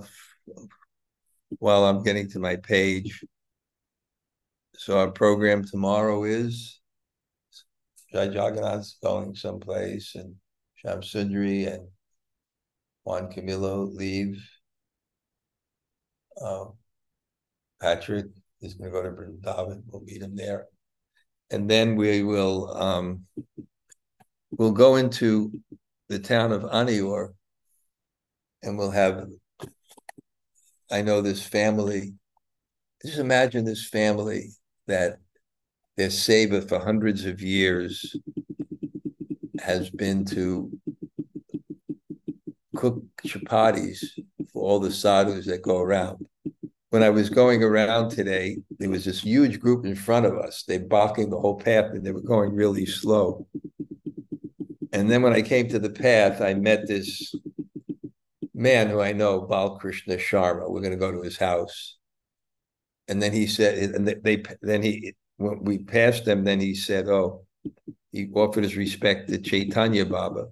while 1.59 1.85
I'm 1.85 2.03
getting 2.03 2.29
to 2.31 2.39
my 2.39 2.57
page, 2.57 3.23
so 4.75 4.99
our 4.99 5.11
program 5.11 5.63
tomorrow 5.63 6.23
is 6.23 6.78
Jai 8.11 8.25
Jagannath's 8.25 8.97
going 9.03 9.35
someplace, 9.35 10.15
and 10.15 10.35
Sham 10.75 11.01
Sundari 11.01 11.71
and 11.71 11.87
Juan 13.03 13.31
Camilo 13.31 13.93
leave. 13.93 14.43
Um, 16.41 16.73
Patrick 17.81 18.27
is 18.61 18.73
going 18.73 18.91
to 18.91 18.97
go 18.97 19.03
to 19.03 19.09
Vrindavan. 19.09 19.83
We'll 19.87 20.01
meet 20.01 20.21
him 20.21 20.35
there, 20.35 20.67
and 21.51 21.69
then 21.69 21.95
we 21.95 22.23
will 22.23 22.75
um, 22.75 23.25
we'll 24.51 24.71
go 24.71 24.95
into 24.95 25.51
the 26.07 26.19
town 26.19 26.51
of 26.51 26.63
Anior, 26.63 27.33
and 28.63 28.77
we'll 28.77 28.91
have. 28.91 29.27
I 30.91 31.03
know 31.03 31.21
this 31.21 31.45
family. 31.45 32.15
Just 33.05 33.19
imagine 33.19 33.63
this 33.63 33.87
family 33.87 34.49
that 34.87 35.19
their 35.99 36.07
seva 36.07 36.65
for 36.65 36.79
hundreds 36.79 37.25
of 37.25 37.41
years 37.41 38.15
has 39.59 39.89
been 39.89 40.23
to 40.23 40.71
cook 42.73 43.03
chapatis 43.27 44.05
for 44.53 44.63
all 44.63 44.79
the 44.79 44.93
sadhus 44.93 45.45
that 45.45 45.61
go 45.61 45.81
around. 45.81 46.25
When 46.91 47.03
I 47.03 47.09
was 47.09 47.29
going 47.29 47.61
around 47.63 48.11
today, 48.11 48.59
there 48.77 48.89
was 48.89 49.03
this 49.03 49.19
huge 49.19 49.59
group 49.59 49.85
in 49.85 49.93
front 49.93 50.25
of 50.25 50.37
us. 50.37 50.63
They 50.63 50.77
blocking 50.77 51.29
the 51.29 51.37
whole 51.37 51.59
path 51.59 51.91
and 51.91 52.05
they 52.05 52.13
were 52.13 52.21
going 52.21 52.55
really 52.55 52.85
slow. 52.85 53.45
And 54.93 55.11
then 55.11 55.21
when 55.21 55.33
I 55.33 55.41
came 55.41 55.67
to 55.67 55.79
the 55.79 55.89
path, 55.89 56.39
I 56.39 56.53
met 56.53 56.87
this 56.87 57.35
man 58.53 58.87
who 58.87 59.01
I 59.01 59.11
know, 59.11 59.41
Balkrishna 59.41 60.17
Sharma. 60.17 60.71
We're 60.71 60.79
going 60.79 60.91
to 60.91 60.97
go 60.97 61.11
to 61.11 61.21
his 61.21 61.37
house. 61.37 61.97
And 63.09 63.21
then 63.21 63.33
he 63.33 63.47
said, 63.47 63.77
and 63.95 64.07
they 64.07 64.43
then 64.61 64.81
he 64.81 65.13
when 65.39 65.63
we 65.63 65.77
passed 65.79 66.25
them, 66.25 66.43
then 66.43 66.59
he 66.59 66.75
said, 66.75 67.07
"Oh, 67.07 67.45
he 68.11 68.29
offered 68.33 68.63
his 68.63 68.75
respect 68.75 69.29
to 69.29 69.39
Chaitanya 69.39 70.05
Baba." 70.05 70.49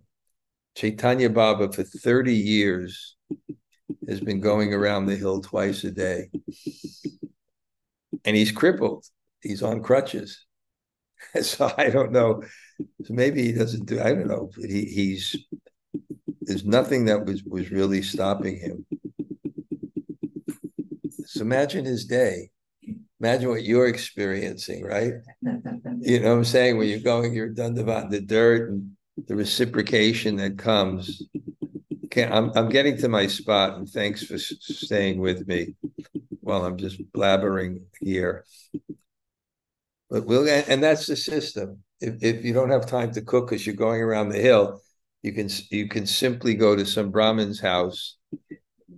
Chaitanya 0.75 1.29
Baba 1.29 1.71
for 1.71 1.83
thirty 1.83 2.35
years 2.35 3.15
has 4.07 4.21
been 4.21 4.39
going 4.39 4.73
around 4.73 5.05
the 5.05 5.15
hill 5.15 5.41
twice 5.41 5.83
a 5.83 5.91
day, 5.91 6.29
and 8.23 8.35
he's 8.35 8.51
crippled. 8.51 9.05
He's 9.41 9.61
on 9.61 9.83
crutches, 9.83 10.45
so 11.41 11.71
I 11.77 11.89
don't 11.89 12.13
know. 12.13 12.43
So 13.03 13.13
maybe 13.13 13.43
he 13.43 13.51
doesn't 13.51 13.85
do. 13.85 13.99
I 14.01 14.13
don't 14.13 14.27
know. 14.27 14.51
He, 14.57 14.85
he's 14.85 15.35
there's 16.41 16.65
nothing 16.65 17.05
that 17.05 17.25
was 17.25 17.43
was 17.43 17.71
really 17.71 18.01
stopping 18.01 18.57
him. 18.57 18.85
So 21.25 21.41
imagine 21.41 21.83
his 21.83 22.05
day 22.05 22.51
imagine 23.19 23.49
what 23.49 23.63
you're 23.63 23.87
experiencing, 23.87 24.83
right? 24.83 25.13
you 26.01 26.19
know 26.19 26.29
what 26.31 26.37
I'm 26.37 26.45
saying? 26.45 26.77
When 26.77 26.87
you're 26.87 26.99
going, 26.99 27.33
you're 27.33 27.49
done 27.49 27.77
about 27.77 28.09
the 28.09 28.21
dirt 28.21 28.69
and 28.69 28.91
the 29.27 29.35
reciprocation 29.35 30.35
that 30.37 30.57
comes. 30.57 31.23
Okay, 32.05 32.25
I'm 32.25 32.51
I'm 32.55 32.69
getting 32.69 32.97
to 32.97 33.09
my 33.09 33.27
spot, 33.27 33.77
and 33.77 33.87
thanks 33.87 34.23
for 34.23 34.37
staying 34.37 35.19
with 35.19 35.47
me 35.47 35.75
while 36.41 36.65
I'm 36.65 36.77
just 36.77 37.01
blabbering 37.11 37.81
here. 38.01 38.45
But 40.09 40.25
we'll 40.25 40.47
and 40.47 40.81
that's 40.81 41.07
the 41.07 41.15
system. 41.15 41.83
If 41.99 42.23
if 42.23 42.45
you 42.45 42.53
don't 42.53 42.69
have 42.69 42.85
time 42.85 43.11
to 43.13 43.21
cook 43.21 43.49
because 43.49 43.65
you're 43.65 43.75
going 43.75 44.01
around 44.01 44.29
the 44.29 44.39
hill, 44.39 44.81
you 45.23 45.33
can 45.33 45.49
you 45.69 45.89
can 45.89 46.05
simply 46.05 46.53
go 46.53 46.75
to 46.75 46.85
some 46.85 47.11
Brahmin's 47.11 47.59
house 47.59 48.17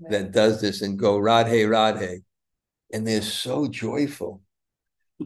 that 0.09 0.31
does 0.31 0.61
this 0.61 0.81
and 0.81 0.99
go 0.99 1.17
Radhe 1.17 1.65
Radhe 1.67 2.21
and 2.91 3.07
they're 3.07 3.21
so 3.21 3.67
joyful. 3.67 4.41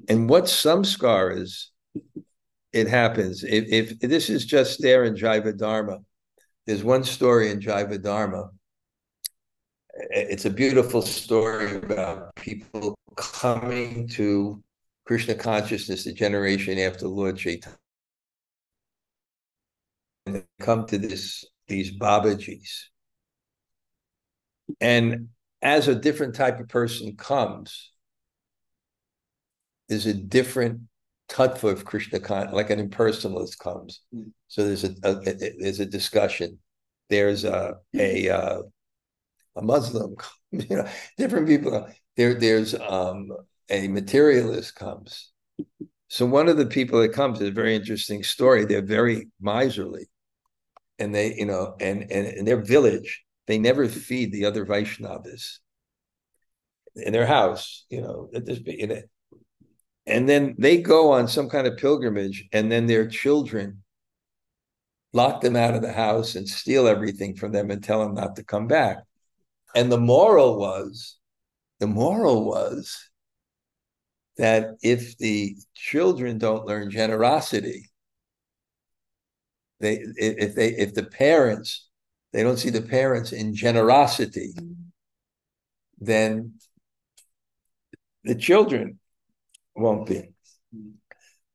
And 0.10 0.30
what 0.30 0.45
samskar 0.45 1.38
is, 1.38 1.71
it 2.71 2.88
happens. 2.88 3.43
If, 3.43 3.65
if 3.69 3.99
this 3.99 4.30
is 4.30 4.45
just 4.45 4.82
there 4.82 5.04
in 5.04 5.15
Jaiva 5.15 5.58
Dharma, 5.58 5.99
there's 6.65 6.84
one 6.84 7.04
story 7.04 7.52
in 7.52 7.60
Jaiva 7.60 8.02
Dharma. 8.02 8.49
It's 10.10 10.45
a 10.45 10.49
beautiful 10.49 11.04
story 11.04 11.76
about 11.78 12.36
people 12.36 12.97
coming 13.15 14.08
to 14.10 14.63
Krishna 15.06 15.36
consciousness 15.36 16.06
the 16.06 16.13
generation 16.13 16.80
after 16.80 17.08
Lord 17.08 17.38
Chaitanya. 17.38 17.78
And 20.26 20.36
they 20.36 20.43
come 20.62 20.88
to 20.88 20.97
this 20.97 21.45
these 21.67 21.95
Babajis. 21.97 22.86
And 24.82 25.30
as 25.63 25.88
a 25.88 25.95
different 25.95 26.36
type 26.36 26.60
of 26.60 26.67
person 26.67 27.15
comes, 27.15 27.91
there's 29.88 30.06
a 30.06 30.13
different 30.13 30.82
tattva 31.30 31.71
of 31.71 31.86
Krishna 31.86 32.19
like 32.52 32.69
an 32.69 32.89
impersonalist 32.89 33.58
comes. 33.58 34.02
Mm. 34.13 34.32
So 34.49 34.65
there's 34.65 34.84
a, 34.84 34.93
a, 35.04 35.12
a, 35.12 35.54
there's 35.60 35.80
a 35.80 35.86
discussion. 35.86 36.60
There's 37.10 37.45
a 37.45 37.76
a 37.95 38.30
uh, 38.30 38.62
a 39.56 39.62
Muslim, 39.62 40.15
you 40.52 40.78
know, 40.78 40.88
different 41.17 41.47
people. 41.47 41.88
There 42.18 42.34
there's 42.34 42.76
um, 42.76 43.32
a 43.70 43.88
materialist 43.88 44.76
comes. 44.76 45.32
So 46.09 46.26
one 46.26 46.49
of 46.49 46.57
the 46.57 46.66
people 46.66 47.01
that 47.01 47.14
comes 47.14 47.41
is 47.41 47.49
a 47.49 47.51
very 47.51 47.76
interesting 47.76 48.24
story. 48.24 48.66
They're 48.66 48.86
very 48.86 49.30
miserly, 49.39 50.07
and 50.99 51.16
they 51.16 51.36
you 51.36 51.45
know 51.45 51.76
and 51.80 52.01
and 52.11 52.28
in 52.28 52.45
their 52.45 52.61
village 52.61 53.24
they 53.48 53.58
never 53.58 53.88
feed 53.88 54.32
the 54.32 54.46
other 54.46 54.66
Vaishnavas 54.66 55.60
in 56.96 57.14
their 57.14 57.26
house, 57.26 57.86
you 57.89 58.02
know. 58.02 58.30
And 60.06 60.28
then 60.28 60.56
they 60.58 60.82
go 60.82 61.12
on 61.12 61.28
some 61.28 61.50
kind 61.50 61.68
of 61.68 61.78
pilgrimage, 61.78 62.48
and 62.52 62.72
then 62.72 62.88
their 62.88 63.08
children 63.08 63.84
lock 65.14 65.41
them 65.41 65.56
out 65.56 65.76
of 65.76 65.82
the 65.82 65.94
house 65.94 66.36
and 66.36 66.48
steal 66.48 66.88
everything 66.88 67.36
from 67.36 67.52
them 67.52 67.72
and 67.72 67.84
tell 67.84 68.00
them 68.00 68.16
not 68.16 68.36
to 68.36 68.44
come 68.44 68.68
back. 68.68 68.98
And 69.76 69.91
the 69.91 70.00
moral 70.00 70.58
was, 70.58 71.18
the 71.80 71.88
moral 71.88 72.46
was 72.46 73.10
that 74.38 74.76
if 74.82 75.18
the 75.18 75.56
children 75.74 76.38
don't 76.38 76.66
learn 76.66 76.89
generosity, 76.89 77.89
they 79.80 80.04
if 80.16 80.56
they 80.56 80.70
if 80.70 80.94
the 80.94 81.04
parents 81.04 81.89
they 82.34 82.43
don't 82.43 82.57
see 82.57 82.71
the 82.71 82.81
parents 82.81 83.31
in 83.31 83.53
generosity, 83.55 84.53
then 85.99 86.53
the 88.23 88.36
children 88.36 88.99
won't 89.75 90.07
be. 90.07 90.34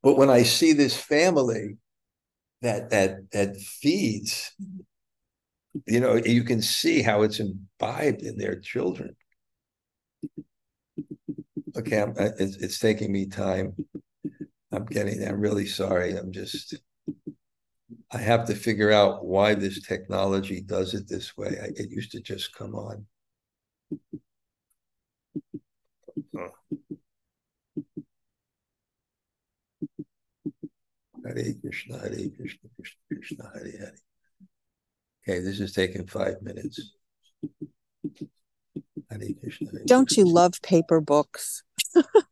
But 0.03 0.17
when 0.17 0.31
I 0.31 0.45
see 0.45 0.73
this 0.73 0.97
family 0.97 1.77
that 2.63 2.91
that 2.91 3.31
that 3.33 3.57
feeds, 3.57 4.53
you 5.87 6.01
know, 6.01 6.15
you 6.15 6.45
can 6.45 6.63
see 6.63 7.03
how 7.03 7.23
it's 7.23 7.41
imbibed 7.41 8.23
in 8.23 8.39
their 8.39 8.59
children. 8.61 9.17
Okay, 11.77 12.01
I'm, 12.01 12.15
it's, 12.17 12.57
it's 12.57 12.79
taking 12.79 13.13
me 13.13 13.27
time. 13.27 13.75
I'm 14.73 14.85
getting. 14.87 15.27
I'm 15.27 15.41
really 15.41 15.67
sorry. 15.67 16.17
I'm 16.17 16.33
just. 16.33 16.75
I 18.11 18.19
have 18.19 18.47
to 18.47 18.55
figure 18.55 18.91
out 18.91 19.27
why 19.27 19.55
this 19.55 19.83
technology 19.83 20.63
does 20.63 20.95
it 20.95 21.09
this 21.09 21.37
way. 21.37 21.59
I, 21.63 21.67
it 21.77 21.91
used 21.91 22.13
to 22.13 22.21
just 22.21 22.55
come 22.55 22.75
on. 22.75 23.07
Hare 31.25 31.55
Krishna, 31.61 31.99
Hare 31.99 32.31
Krishna, 32.35 32.71
Krishna 32.77 33.01
Krishna, 33.13 33.51
Hare 33.53 33.79
Hare. 33.79 33.95
Okay, 35.23 35.41
this 35.41 35.61
is 35.61 35.73
taking 35.75 36.07
five 36.07 36.41
minutes. 36.41 36.93
Hare 39.11 39.21
Krishna, 39.39 39.71
Hare 39.71 39.83
Don't 39.87 40.17
you 40.17 40.25
love 40.25 40.55
paper 40.63 41.03
books? 41.03 41.63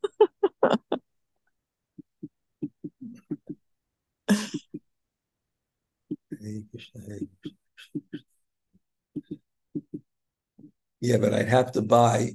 Yeah, 11.07 11.19
but 11.19 11.33
I'd 11.35 11.49
have 11.49 11.71
to 11.73 11.83
buy 11.83 12.33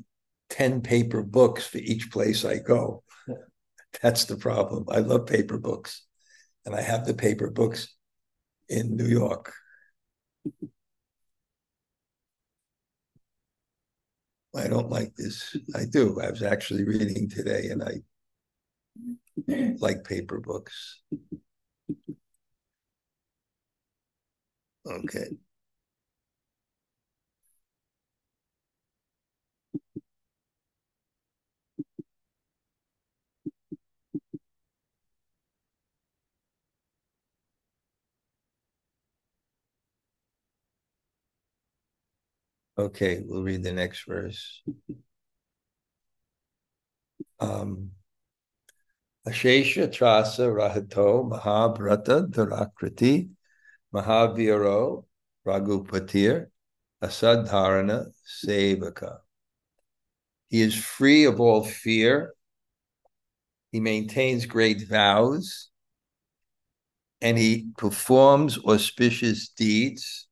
10 0.50 0.82
paper 0.82 1.24
books 1.24 1.68
for 1.68 1.78
each 1.80 2.10
place 2.12 2.46
I 2.46 2.60
go. 2.60 3.04
That's 4.02 4.26
the 4.26 4.38
problem. 4.38 4.86
I 4.90 5.00
love 5.00 5.28
paper 5.28 5.58
books 5.58 6.04
and 6.66 6.76
I 6.76 6.82
have 6.82 7.06
the 7.06 7.14
paper 7.14 7.50
books 7.52 7.90
in 8.70 8.98
New 8.98 9.08
York. 9.08 9.54
I 14.56 14.68
don't 14.68 14.90
like 14.90 15.16
this. 15.16 15.56
I 15.76 15.86
do. 15.86 16.20
I 16.22 16.30
was 16.30 16.44
actually 16.44 16.84
reading 16.84 17.30
today 17.30 17.68
and 17.70 17.84
I 17.84 18.02
like 19.80 20.04
paper 20.04 20.40
books. 20.40 21.00
Okay. 24.86 25.38
Okay, 42.78 43.22
we'll 43.26 43.44
read 43.44 43.64
the 43.64 43.74
next 43.74 44.06
verse. 44.08 44.62
Um, 47.40 47.92
Ashesha 49.28 49.88
Trasa 49.88 50.48
Rahato 50.48 51.30
Mahabhrata 51.30 52.30
Dharakriti 52.32 53.30
Mahaviro 53.94 55.06
Raghupatir 55.46 56.48
Asadharana 57.04 58.08
Sevaka. 58.26 59.18
He 60.48 60.62
is 60.62 60.76
free 60.76 61.26
of 61.26 61.40
all 61.40 61.64
fear. 61.64 62.34
He 63.72 63.80
maintains 63.80 64.46
great 64.46 64.88
vows 64.88 65.70
and 67.22 67.38
he 67.38 67.70
performs 67.78 68.58
auspicious 68.66 69.50
deeds 69.50 70.28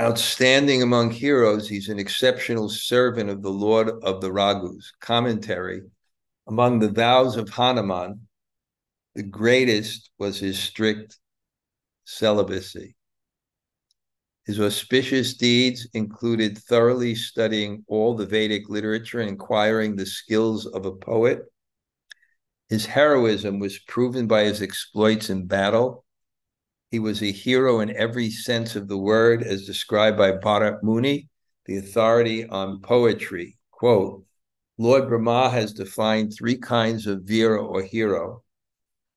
Outstanding 0.00 0.82
among 0.82 1.10
heroes, 1.10 1.68
he's 1.68 1.90
an 1.90 1.98
exceptional 1.98 2.70
servant 2.70 3.28
of 3.28 3.42
the 3.42 3.50
Lord 3.50 3.90
of 4.02 4.22
the 4.22 4.30
Raghus. 4.30 4.92
Commentary 4.98 5.82
Among 6.46 6.78
the 6.78 6.88
vows 6.88 7.36
of 7.36 7.50
Hanuman, 7.50 8.26
the 9.14 9.22
greatest 9.22 10.08
was 10.18 10.38
his 10.38 10.58
strict 10.58 11.18
celibacy. 12.06 12.96
His 14.46 14.58
auspicious 14.58 15.34
deeds 15.34 15.86
included 15.92 16.56
thoroughly 16.56 17.14
studying 17.14 17.84
all 17.86 18.16
the 18.16 18.24
Vedic 18.24 18.70
literature 18.70 19.20
and 19.20 19.32
acquiring 19.32 19.96
the 19.96 20.06
skills 20.06 20.64
of 20.64 20.86
a 20.86 20.92
poet. 20.92 21.42
His 22.70 22.86
heroism 22.86 23.58
was 23.58 23.78
proven 23.78 24.26
by 24.26 24.44
his 24.44 24.62
exploits 24.62 25.28
in 25.28 25.46
battle 25.46 26.06
he 26.90 26.98
was 26.98 27.22
a 27.22 27.30
hero 27.30 27.80
in 27.80 27.96
every 27.96 28.30
sense 28.30 28.76
of 28.76 28.88
the 28.88 28.98
word, 28.98 29.42
as 29.42 29.66
described 29.66 30.18
by 30.18 30.32
Bharat 30.32 30.82
Muni, 30.82 31.28
the 31.66 31.76
authority 31.78 32.48
on 32.48 32.80
poetry. 32.80 33.58
Quote, 33.70 34.24
Lord 34.78 35.08
Brahma 35.08 35.50
has 35.50 35.72
defined 35.72 36.34
three 36.34 36.56
kinds 36.56 37.06
of 37.06 37.22
vira 37.22 37.62
or 37.64 37.82
hero 37.82 38.42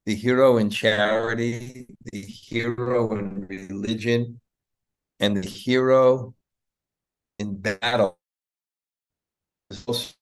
the 0.05 0.15
hero 0.15 0.57
in 0.57 0.69
charity, 0.69 1.87
the 2.11 2.21
hero 2.21 3.17
in 3.17 3.47
religion, 3.47 4.39
and 5.19 5.37
the 5.37 5.47
hero 5.47 6.35
in 7.39 7.55
battle. 7.55 8.17
There's 9.69 9.85
also 9.85 10.13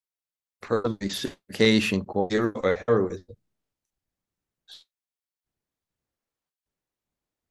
personification 0.62 2.06
called 2.06 2.32
hero 2.32 2.52
or 2.64 2.84
heroism. 2.88 3.36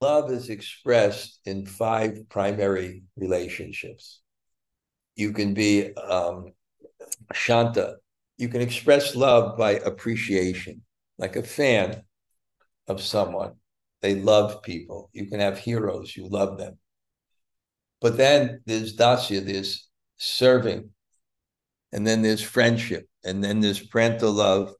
Love 0.00 0.30
is 0.30 0.48
expressed 0.48 1.40
in 1.44 1.66
five 1.66 2.28
primary 2.28 3.02
relationships. 3.16 4.20
You 5.16 5.32
can 5.32 5.54
be 5.54 5.94
um, 5.96 6.52
Shanta. 7.32 7.96
You 8.38 8.48
can 8.48 8.62
express 8.62 9.14
love 9.14 9.58
by 9.58 9.72
appreciation, 9.72 10.82
like 11.18 11.36
a 11.36 11.42
fan 11.42 12.02
of 12.88 13.02
someone. 13.02 13.54
They 14.00 14.14
love 14.14 14.62
people. 14.62 15.10
You 15.12 15.26
can 15.26 15.40
have 15.40 15.58
heroes, 15.58 16.16
you 16.16 16.26
love 16.26 16.56
them. 16.56 16.78
But 18.00 18.16
then 18.16 18.62
there's 18.64 18.96
dasya, 18.96 19.44
there's 19.44 19.88
serving, 20.16 20.90
and 21.92 22.06
then 22.06 22.22
there's 22.22 22.42
friendship, 22.42 23.06
and 23.24 23.44
then 23.44 23.60
there's 23.60 23.86
parental 23.86 24.32
love, 24.32 24.72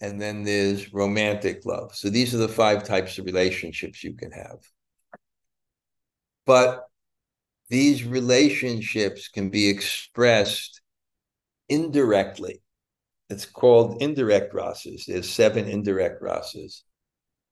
and 0.00 0.20
then 0.20 0.44
there's 0.44 0.92
romantic 0.92 1.64
love. 1.64 1.94
So 1.94 2.10
these 2.10 2.34
are 2.34 2.38
the 2.38 2.48
five 2.48 2.84
types 2.84 3.18
of 3.18 3.24
relationships 3.24 4.04
you 4.04 4.14
can 4.14 4.30
have. 4.30 4.58
But 6.44 6.84
these 7.68 8.04
relationships 8.04 9.28
can 9.28 9.50
be 9.50 9.68
expressed 9.68 10.80
indirectly. 11.68 12.62
It's 13.28 13.46
called 13.46 14.00
indirect 14.00 14.54
rasas. 14.54 15.06
There's 15.06 15.28
seven 15.28 15.66
indirect 15.66 16.22
rasas. 16.22 16.82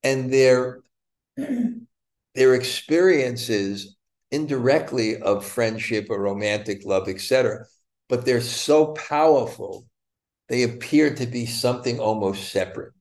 And 0.04 0.32
their, 0.32 0.82
their 1.36 2.54
experiences 2.54 3.96
indirectly 4.30 5.20
of 5.20 5.44
friendship 5.44 6.06
or 6.10 6.20
romantic 6.20 6.84
love, 6.84 7.08
etc. 7.08 7.64
But 8.08 8.24
they're 8.24 8.40
so 8.40 8.92
powerful 8.92 9.86
they 10.48 10.62
appear 10.62 11.14
to 11.14 11.26
be 11.26 11.46
something 11.46 12.00
almost 12.00 12.50
separate. 12.52 12.92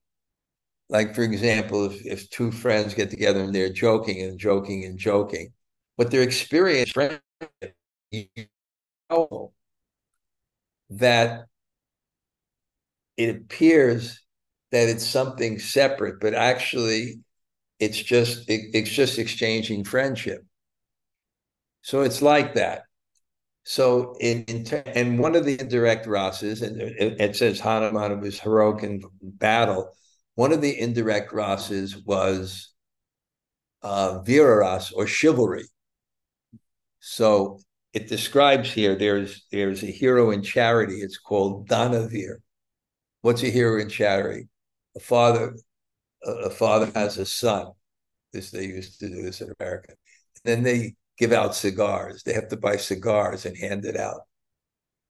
Like, 0.88 1.14
for 1.14 1.22
example, 1.22 1.86
if, 1.86 2.04
if 2.06 2.30
two 2.30 2.52
friends 2.52 2.94
get 2.94 3.10
together 3.10 3.40
and 3.40 3.54
they're 3.54 3.72
joking 3.72 4.22
and 4.22 4.38
joking 4.38 4.84
and 4.84 4.98
joking, 4.98 5.52
but 5.96 6.10
their 6.10 6.22
experience 6.22 6.92
that 10.90 11.46
it 13.16 13.36
appears 13.36 14.20
that 14.72 14.88
it's 14.88 15.06
something 15.06 15.58
separate, 15.58 16.20
but 16.20 16.34
actually 16.34 17.20
it's 17.80 17.98
just 18.02 18.48
it, 18.50 18.70
it's 18.74 18.90
just 18.90 19.18
exchanging 19.18 19.84
friendship. 19.84 20.44
So 21.82 22.02
it's 22.02 22.22
like 22.22 22.54
that. 22.54 22.84
So 23.64 24.14
in, 24.20 24.44
in 24.44 24.66
and 24.86 25.18
one 25.18 25.34
of 25.34 25.46
the 25.46 25.58
indirect 25.58 26.06
rasas, 26.06 26.62
and 26.62 26.80
it, 26.80 27.20
it 27.20 27.36
says 27.36 27.58
Hanuman 27.58 28.20
was 28.20 28.38
heroic 28.38 28.84
in 28.84 29.02
battle. 29.22 29.90
One 30.34 30.52
of 30.52 30.60
the 30.60 30.78
indirect 30.78 31.32
rasas 31.32 32.04
was 32.04 32.72
uh, 33.82 34.20
viraras 34.20 34.92
or 34.92 35.06
chivalry. 35.06 35.64
So 37.00 37.60
it 37.94 38.08
describes 38.08 38.70
here 38.70 38.96
there's 38.96 39.46
there's 39.50 39.82
a 39.82 39.86
hero 39.86 40.30
in 40.30 40.42
charity. 40.42 40.96
It's 41.00 41.18
called 41.18 41.68
Danavir. 41.68 42.36
What's 43.22 43.42
a 43.42 43.50
hero 43.50 43.80
in 43.80 43.88
charity? 43.88 44.48
A 44.96 45.00
father 45.00 45.56
a 46.22 46.50
father 46.50 46.90
has 46.94 47.16
a 47.16 47.24
son. 47.24 47.72
This 48.32 48.50
they 48.50 48.66
used 48.66 49.00
to 49.00 49.08
do 49.08 49.22
this 49.22 49.40
in 49.40 49.54
America. 49.58 49.94
And 50.44 50.44
then 50.44 50.62
they 50.62 50.96
give 51.18 51.32
out 51.32 51.54
cigars. 51.54 52.22
They 52.22 52.32
have 52.32 52.48
to 52.48 52.56
buy 52.56 52.76
cigars 52.76 53.46
and 53.46 53.56
hand 53.56 53.84
it 53.84 53.96
out. 53.96 54.22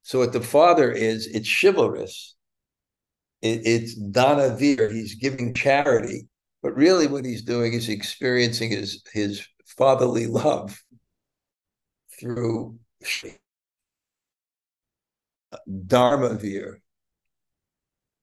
So 0.02 0.18
what 0.18 0.32
the 0.32 0.40
father 0.40 0.92
is, 0.92 1.26
it's 1.26 1.48
chivalrous. 1.48 2.36
It, 3.40 3.62
it's 3.64 3.94
dana 3.94 4.56
vir. 4.56 4.90
He's 4.90 5.14
giving 5.14 5.54
charity, 5.54 6.28
but 6.62 6.76
really 6.76 7.06
what 7.06 7.24
he's 7.24 7.42
doing 7.42 7.72
is 7.72 7.88
experiencing 7.88 8.70
his 8.70 9.02
his 9.12 9.46
fatherly 9.66 10.26
love 10.26 10.82
through 12.18 12.78
dharma 15.86 16.34
vir. 16.34 16.80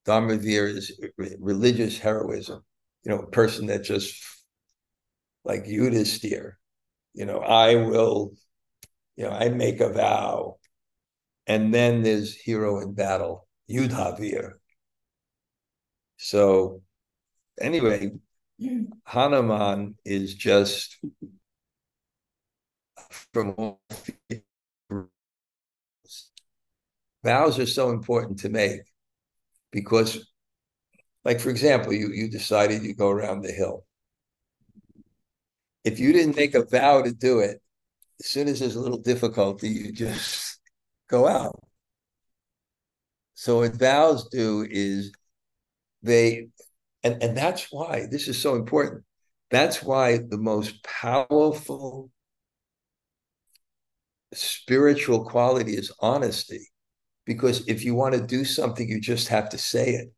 Dharma 0.04 0.36
vir 0.36 0.66
is 0.66 0.92
religious 1.38 1.98
heroism. 1.98 2.64
You 3.04 3.10
know, 3.10 3.18
a 3.20 3.30
person 3.30 3.66
that 3.66 3.82
just 3.82 4.22
like 5.44 5.64
Yudhisthira, 5.64 6.52
you 7.14 7.26
know, 7.26 7.38
I 7.38 7.76
will, 7.76 8.32
you 9.16 9.24
know, 9.24 9.30
I 9.30 9.48
make 9.48 9.80
a 9.80 9.92
vow. 9.92 10.58
And 11.46 11.74
then 11.74 12.02
there's 12.02 12.34
hero 12.34 12.80
in 12.80 12.94
battle, 12.94 13.46
Yudhavir. 13.70 14.52
So 16.16 16.82
anyway, 17.60 18.12
Hanuman 19.04 19.96
is 20.04 20.34
just 20.34 20.98
from 23.32 23.54
all 23.58 23.80
vows 27.24 27.58
are 27.58 27.66
so 27.66 27.90
important 27.90 28.38
to 28.40 28.48
make 28.48 28.80
because 29.70 30.32
like 31.24 31.40
for 31.40 31.50
example 31.50 31.92
you 31.92 32.12
you 32.12 32.28
decided 32.28 32.82
you 32.82 32.94
go 32.94 33.08
around 33.08 33.42
the 33.42 33.52
hill 33.52 33.84
if 35.84 35.98
you 35.98 36.12
didn't 36.12 36.36
make 36.36 36.54
a 36.54 36.64
vow 36.64 37.02
to 37.02 37.12
do 37.12 37.40
it 37.40 37.60
as 38.20 38.26
soon 38.26 38.48
as 38.48 38.60
there's 38.60 38.76
a 38.76 38.80
little 38.80 39.00
difficulty 39.00 39.68
you 39.68 39.92
just 39.92 40.60
go 41.08 41.26
out. 41.26 41.58
So 43.34 43.58
what 43.58 43.74
vows 43.74 44.28
do 44.28 44.66
is 44.68 45.12
they 46.02 46.48
and 47.02 47.22
and 47.22 47.36
that's 47.36 47.72
why 47.72 48.06
this 48.10 48.28
is 48.28 48.40
so 48.40 48.54
important. 48.54 49.04
That's 49.50 49.82
why 49.82 50.18
the 50.18 50.38
most 50.38 50.82
powerful 50.84 52.10
spiritual 54.32 55.24
quality 55.24 55.72
is 55.76 55.92
honesty. 56.00 56.68
Because 57.26 57.66
if 57.68 57.84
you 57.84 57.94
want 57.94 58.14
to 58.14 58.26
do 58.26 58.44
something 58.44 58.88
you 58.88 59.00
just 59.00 59.28
have 59.28 59.48
to 59.50 59.58
say 59.58 59.90
it 59.90 60.12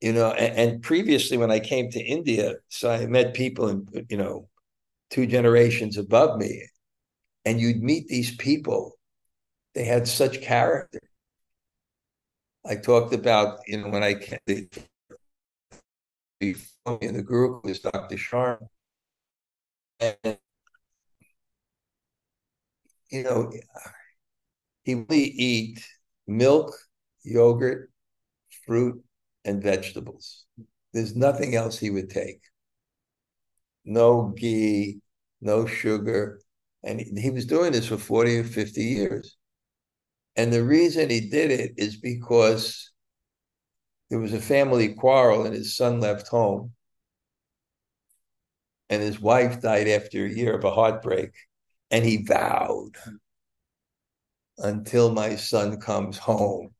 you 0.00 0.12
know 0.12 0.30
and, 0.32 0.58
and, 0.58 0.82
previously 0.82 1.36
when 1.36 1.50
i 1.50 1.58
came 1.58 1.90
to 1.90 2.00
india 2.00 2.54
so 2.68 2.90
i 2.90 3.06
met 3.06 3.34
people 3.34 3.68
in 3.68 3.86
you 4.08 4.16
know 4.16 4.48
two 5.10 5.26
generations 5.26 5.96
above 5.96 6.38
me 6.38 6.62
and 7.48 7.60
you'd 7.60 7.82
meet 7.82 8.08
these 8.08 8.36
people. 8.36 8.98
They 9.74 9.84
had 9.84 10.06
such 10.06 10.42
character. 10.42 11.00
I 12.66 12.76
talked 12.76 13.14
about 13.14 13.60
you 13.66 13.78
know 13.80 13.88
when 13.88 14.02
i 14.02 14.12
came 14.12 14.38
in 16.40 17.14
the 17.14 17.22
group 17.22 17.64
was 17.64 17.80
dr 17.80 18.14
sharma. 18.16 18.68
And 20.00 20.38
you 23.10 23.22
know 23.22 23.50
he 24.84 24.94
would 24.94 25.10
eat 25.10 25.82
milk 26.26 26.74
yogurt 27.22 27.90
fruit 28.66 29.02
and 29.48 29.62
vegetables. 29.62 30.44
There's 30.92 31.16
nothing 31.16 31.54
else 31.54 31.78
he 31.78 31.90
would 31.90 32.10
take. 32.10 32.42
No 33.84 34.34
ghee, 34.36 35.00
no 35.40 35.66
sugar. 35.66 36.40
And 36.84 37.00
he, 37.00 37.30
was 37.30 37.46
doing 37.46 37.72
this 37.72 37.86
for 37.86 37.96
40 37.96 38.38
or 38.38 38.44
50 38.44 38.82
years. 38.82 39.36
And 40.36 40.52
the 40.52 40.62
reason 40.62 41.10
he 41.10 41.28
did 41.28 41.50
it 41.50 41.72
is 41.76 41.96
because 41.96 42.92
there 44.10 44.20
was 44.20 44.34
a 44.34 44.40
family 44.40 44.94
quarrel 44.94 45.44
and 45.44 45.54
his 45.54 45.76
son 45.76 46.00
left 46.00 46.28
home. 46.28 46.72
And 48.90 49.02
his 49.02 49.18
wife 49.18 49.60
died 49.60 49.88
after 49.88 50.24
a 50.24 50.30
year 50.30 50.54
of 50.54 50.64
a 50.64 50.70
heartbreak. 50.70 51.32
And 51.90 52.04
he 52.04 52.24
vowed 52.24 52.96
until 54.58 55.10
my 55.10 55.36
son 55.36 55.80
comes 55.80 56.18
home, 56.18 56.74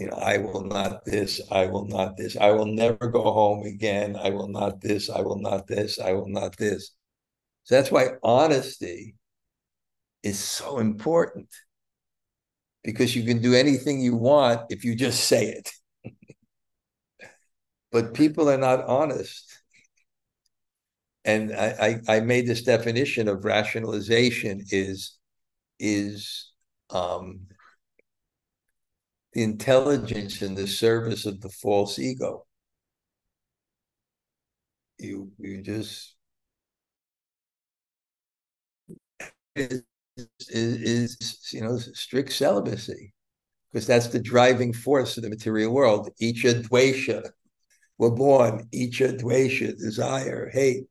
you 0.00 0.06
know, 0.06 0.16
I 0.16 0.38
will 0.38 0.64
not 0.64 1.04
this, 1.04 1.42
I 1.50 1.66
will 1.66 1.84
not 1.84 2.16
this, 2.16 2.34
I 2.34 2.52
will 2.52 2.64
never 2.64 3.06
go 3.08 3.20
home 3.20 3.66
again, 3.66 4.16
I 4.16 4.30
will 4.30 4.48
not 4.48 4.80
this, 4.80 5.10
I 5.10 5.20
will 5.20 5.38
not 5.38 5.66
this, 5.66 5.98
I 5.98 6.14
will 6.14 6.28
not 6.28 6.56
this. 6.56 6.92
So 7.64 7.74
that's 7.74 7.90
why 7.90 8.12
honesty 8.22 9.16
is 10.22 10.38
so 10.38 10.78
important 10.78 11.48
because 12.82 13.14
you 13.14 13.24
can 13.24 13.42
do 13.42 13.52
anything 13.52 14.00
you 14.00 14.16
want 14.16 14.62
if 14.70 14.86
you 14.86 14.94
just 14.94 15.24
say 15.24 15.48
it. 15.48 15.70
but 17.92 18.14
people 18.14 18.48
are 18.48 18.56
not 18.56 18.82
honest. 18.86 19.52
And 21.26 21.52
I, 21.52 22.00
I, 22.08 22.16
I, 22.16 22.20
made 22.20 22.46
this 22.46 22.62
definition 22.62 23.28
of 23.28 23.44
rationalization 23.44 24.64
is 24.70 25.18
is 25.78 26.50
um, 26.88 27.40
intelligence 29.32 30.42
in 30.42 30.54
the 30.54 30.66
service 30.66 31.26
of 31.26 31.40
the 31.40 31.48
false 31.50 31.98
ego. 31.98 32.46
You 34.98 35.32
you 35.38 35.62
just 35.62 36.14
is, 39.56 39.82
is, 40.48 41.16
is 41.20 41.48
you 41.52 41.62
know 41.62 41.78
strict 41.78 42.32
celibacy 42.32 43.12
because 43.72 43.86
that's 43.86 44.08
the 44.08 44.20
driving 44.20 44.72
force 44.72 45.16
of 45.16 45.22
the 45.22 45.30
material 45.30 45.72
world. 45.72 46.10
Icha 46.20 46.62
dvesha, 46.62 47.30
we're 47.98 48.10
born. 48.10 48.68
Icha 48.74 49.20
dvesha, 49.20 49.76
desire, 49.78 50.50
hate. 50.52 50.84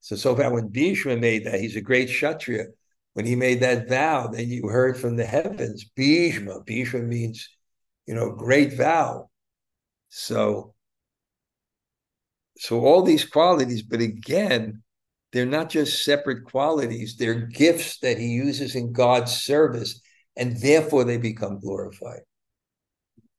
So 0.00 0.16
so 0.16 0.36
far, 0.36 0.52
when 0.52 0.68
Bhishma 0.68 1.16
made 1.16 1.44
that, 1.46 1.60
he's 1.60 1.76
a 1.76 1.80
great 1.80 2.08
kshatriya. 2.08 2.66
When 3.14 3.26
he 3.26 3.36
made 3.36 3.60
that 3.60 3.88
vow, 3.88 4.28
then 4.28 4.48
you 4.48 4.68
heard 4.68 4.96
from 4.98 5.16
the 5.16 5.26
heavens, 5.26 5.84
Bhishma. 5.84 6.62
Bhishma 6.62 7.00
means 7.00 7.48
you 8.06 8.14
know, 8.14 8.30
great 8.32 8.74
vow. 8.74 9.30
So, 10.08 10.74
so 12.58 12.84
all 12.84 13.02
these 13.02 13.24
qualities, 13.24 13.82
but 13.82 14.00
again, 14.00 14.82
they're 15.32 15.46
not 15.46 15.70
just 15.70 16.04
separate 16.04 16.44
qualities, 16.44 17.16
they're 17.16 17.46
gifts 17.46 17.98
that 18.00 18.18
he 18.18 18.26
uses 18.26 18.74
in 18.74 18.92
God's 18.92 19.32
service, 19.32 20.00
and 20.36 20.56
therefore 20.60 21.04
they 21.04 21.16
become 21.16 21.60
glorified. 21.60 22.20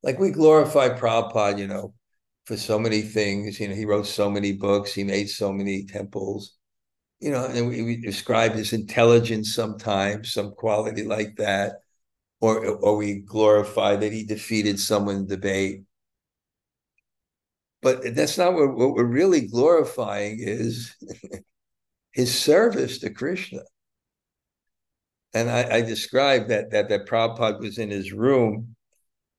Like 0.01 0.19
we 0.19 0.31
glorify 0.31 0.89
Prabhupada, 0.89 1.59
you 1.59 1.67
know, 1.67 1.93
for 2.45 2.57
so 2.57 2.79
many 2.79 3.01
things. 3.01 3.59
You 3.59 3.69
know, 3.69 3.75
he 3.75 3.85
wrote 3.85 4.07
so 4.07 4.29
many 4.29 4.53
books, 4.53 4.93
he 4.93 5.03
made 5.03 5.29
so 5.29 5.53
many 5.53 5.85
temples, 5.85 6.53
you 7.19 7.31
know, 7.31 7.45
and 7.45 7.67
we, 7.69 7.81
we 7.83 7.97
describe 7.97 8.53
his 8.53 8.73
intelligence 8.73 9.53
sometimes, 9.55 10.33
some 10.33 10.53
quality 10.55 11.03
like 11.03 11.35
that 11.37 11.83
or 12.43 12.65
or 12.65 12.97
we 12.97 13.21
glorify 13.21 13.95
that 13.95 14.11
he 14.11 14.25
defeated 14.25 14.77
someone 14.77 15.15
in 15.15 15.27
debate. 15.27 15.83
But 17.81 18.15
that's 18.15 18.37
not 18.37 18.53
what, 18.53 18.75
what 18.75 18.93
we're 18.95 19.05
really 19.05 19.47
glorifying 19.47 20.39
is 20.39 20.93
his 22.11 22.37
service 22.37 22.99
to 22.99 23.09
Krishna. 23.11 23.61
And 25.33 25.49
I, 25.49 25.77
I 25.77 25.81
described 25.81 26.49
that 26.49 26.71
that 26.71 26.89
that 26.89 27.07
Prabhupada 27.07 27.61
was 27.61 27.77
in 27.77 27.89
his 27.89 28.11
room 28.11 28.75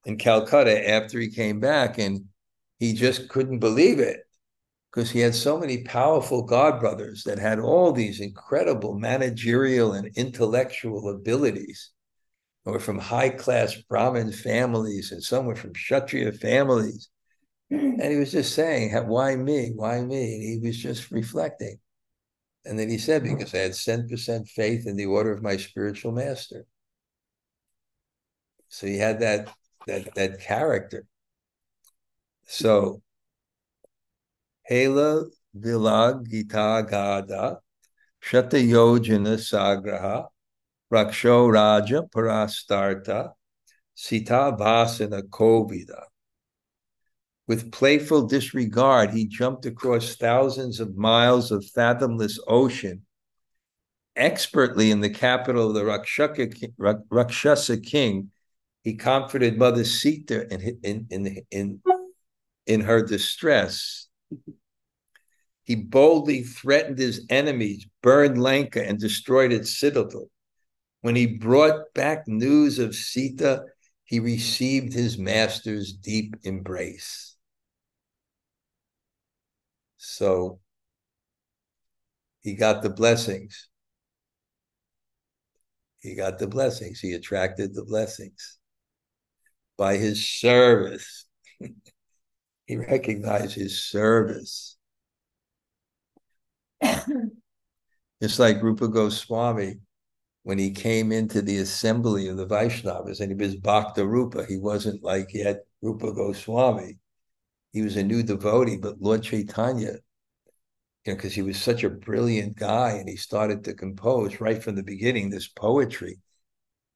in 0.06 0.16
Calcutta 0.16 0.88
after 0.88 1.20
he 1.20 1.28
came 1.28 1.60
back, 1.60 1.98
and 1.98 2.24
he 2.78 2.94
just 2.94 3.28
couldn't 3.28 3.58
believe 3.58 3.98
it 4.00 4.23
because 4.95 5.11
he 5.11 5.18
had 5.18 5.34
so 5.34 5.59
many 5.59 5.82
powerful 5.82 6.47
godbrothers 6.47 7.24
that 7.24 7.38
had 7.38 7.59
all 7.59 7.90
these 7.90 8.20
incredible 8.20 8.97
managerial 8.97 9.92
and 9.92 10.16
intellectual 10.16 11.09
abilities 11.11 11.90
were 12.64 12.78
from 12.78 13.01
high 13.01 13.28
class 13.28 13.74
Brahmin 13.88 14.30
families, 14.30 15.11
and 15.11 15.20
some 15.20 15.47
were 15.47 15.57
from 15.57 15.72
Kshatriya 15.72 16.32
families. 16.32 17.09
And 17.70 18.01
he 18.01 18.16
was 18.16 18.30
just 18.30 18.55
saying, 18.55 18.95
Why 19.09 19.34
me? 19.34 19.72
Why 19.74 20.01
me? 20.01 20.34
And 20.34 20.42
he 20.42 20.61
was 20.68 20.78
just 20.78 21.11
reflecting. 21.11 21.78
And 22.64 22.78
then 22.78 22.88
he 22.88 22.99
said, 22.99 23.24
mm-hmm. 23.24 23.36
Because 23.36 23.53
I 23.53 23.59
had 23.59 23.72
10% 23.72 24.49
faith 24.49 24.86
in 24.86 24.97
the 24.97 25.07
order 25.07 25.32
of 25.32 25.42
my 25.42 25.57
spiritual 25.57 26.12
master. 26.12 26.66
So 28.68 28.86
he 28.86 28.99
had 28.99 29.20
that 29.20 29.53
that 29.86 30.14
that 30.14 30.40
character. 30.40 31.05
So 32.47 33.03
Hela 34.64 35.24
Vilag 35.56 36.48
Gada 36.48 37.58
Shata 38.22 38.62
Yojana 38.62 39.36
Sagraha 39.36 40.26
Raksho 40.92 41.52
Raja 41.52 42.02
Parastarta 42.02 43.32
Sita 43.94 44.56
Vasana 44.58 45.22
Kovida. 45.22 46.04
With 47.46 47.70
playful 47.70 48.26
disregard, 48.26 49.10
he 49.10 49.26
jumped 49.26 49.66
across 49.66 50.16
thousands 50.16 50.80
of 50.80 50.96
miles 50.96 51.52
of 51.52 51.64
fathomless 51.74 52.38
ocean 52.46 53.04
expertly 54.16 54.90
in 54.90 55.00
the 55.00 55.10
capital 55.10 55.68
of 55.68 55.74
the 55.74 55.84
Rakshaka, 55.84 56.48
Rakshasa 57.10 57.78
king, 57.78 58.30
he 58.82 58.94
comforted 58.94 59.58
Mother 59.58 59.84
Sita 59.84 60.52
in, 60.52 60.78
in, 60.82 61.06
in, 61.10 61.42
in, 61.50 61.80
in 62.66 62.80
her 62.82 63.02
distress. 63.02 64.08
He 65.64 65.74
boldly 65.74 66.42
threatened 66.42 66.98
his 66.98 67.24
enemies, 67.30 67.86
burned 68.02 68.40
Lanka, 68.40 68.86
and 68.86 68.98
destroyed 68.98 69.52
its 69.52 69.78
citadel. 69.78 70.30
When 71.00 71.16
he 71.16 71.26
brought 71.26 71.92
back 71.94 72.28
news 72.28 72.78
of 72.78 72.94
Sita, 72.94 73.64
he 74.04 74.20
received 74.20 74.92
his 74.92 75.18
master's 75.18 75.92
deep 75.92 76.36
embrace. 76.44 77.36
So 79.96 80.60
he 82.42 82.54
got 82.54 82.82
the 82.82 82.90
blessings. 82.90 83.68
He 86.00 86.14
got 86.14 86.38
the 86.38 86.46
blessings. 86.46 87.00
He 87.00 87.14
attracted 87.14 87.74
the 87.74 87.84
blessings 87.84 88.58
by 89.78 89.96
his 89.96 90.26
service. 90.26 91.24
he 92.66 92.76
recognized 92.76 93.54
his 93.54 93.82
service. 93.84 94.76
it's 96.80 98.38
like 98.38 98.62
Rupa 98.62 98.88
Goswami, 98.88 99.80
when 100.44 100.58
he 100.58 100.70
came 100.70 101.12
into 101.12 101.42
the 101.42 101.58
assembly 101.58 102.28
of 102.28 102.36
the 102.36 102.46
Vaishnavas 102.46 103.20
and 103.20 103.30
he 103.30 103.46
was 103.46 103.56
Bhakta 103.56 104.06
Rupa, 104.06 104.44
he 104.46 104.58
wasn't 104.58 105.02
like 105.02 105.32
yet 105.32 105.66
Rupa 105.82 106.12
Goswami. 106.12 106.98
He 107.72 107.82
was 107.82 107.96
a 107.96 108.02
new 108.02 108.22
devotee, 108.22 108.76
but 108.76 109.00
Lord 109.00 109.22
Chaitanya, 109.22 109.96
you 111.04 111.12
know, 111.12 111.16
because 111.16 111.34
he 111.34 111.42
was 111.42 111.60
such 111.60 111.82
a 111.82 111.90
brilliant 111.90 112.56
guy 112.56 112.92
and 112.92 113.08
he 113.08 113.16
started 113.16 113.64
to 113.64 113.74
compose 113.74 114.40
right 114.40 114.62
from 114.62 114.76
the 114.76 114.82
beginning 114.82 115.28
this 115.28 115.48
poetry. 115.48 116.20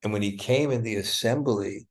And 0.03 0.13
when 0.13 0.23
he 0.23 0.37
came 0.37 0.71
in 0.71 0.83
the 0.83 0.97
assembly 0.97 1.89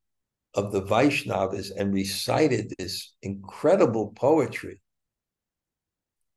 of 0.54 0.72
the 0.72 0.82
Vaishnavas 0.82 1.72
and 1.76 1.94
recited 1.94 2.74
this 2.78 3.14
incredible 3.22 4.14
poetry, 4.16 4.82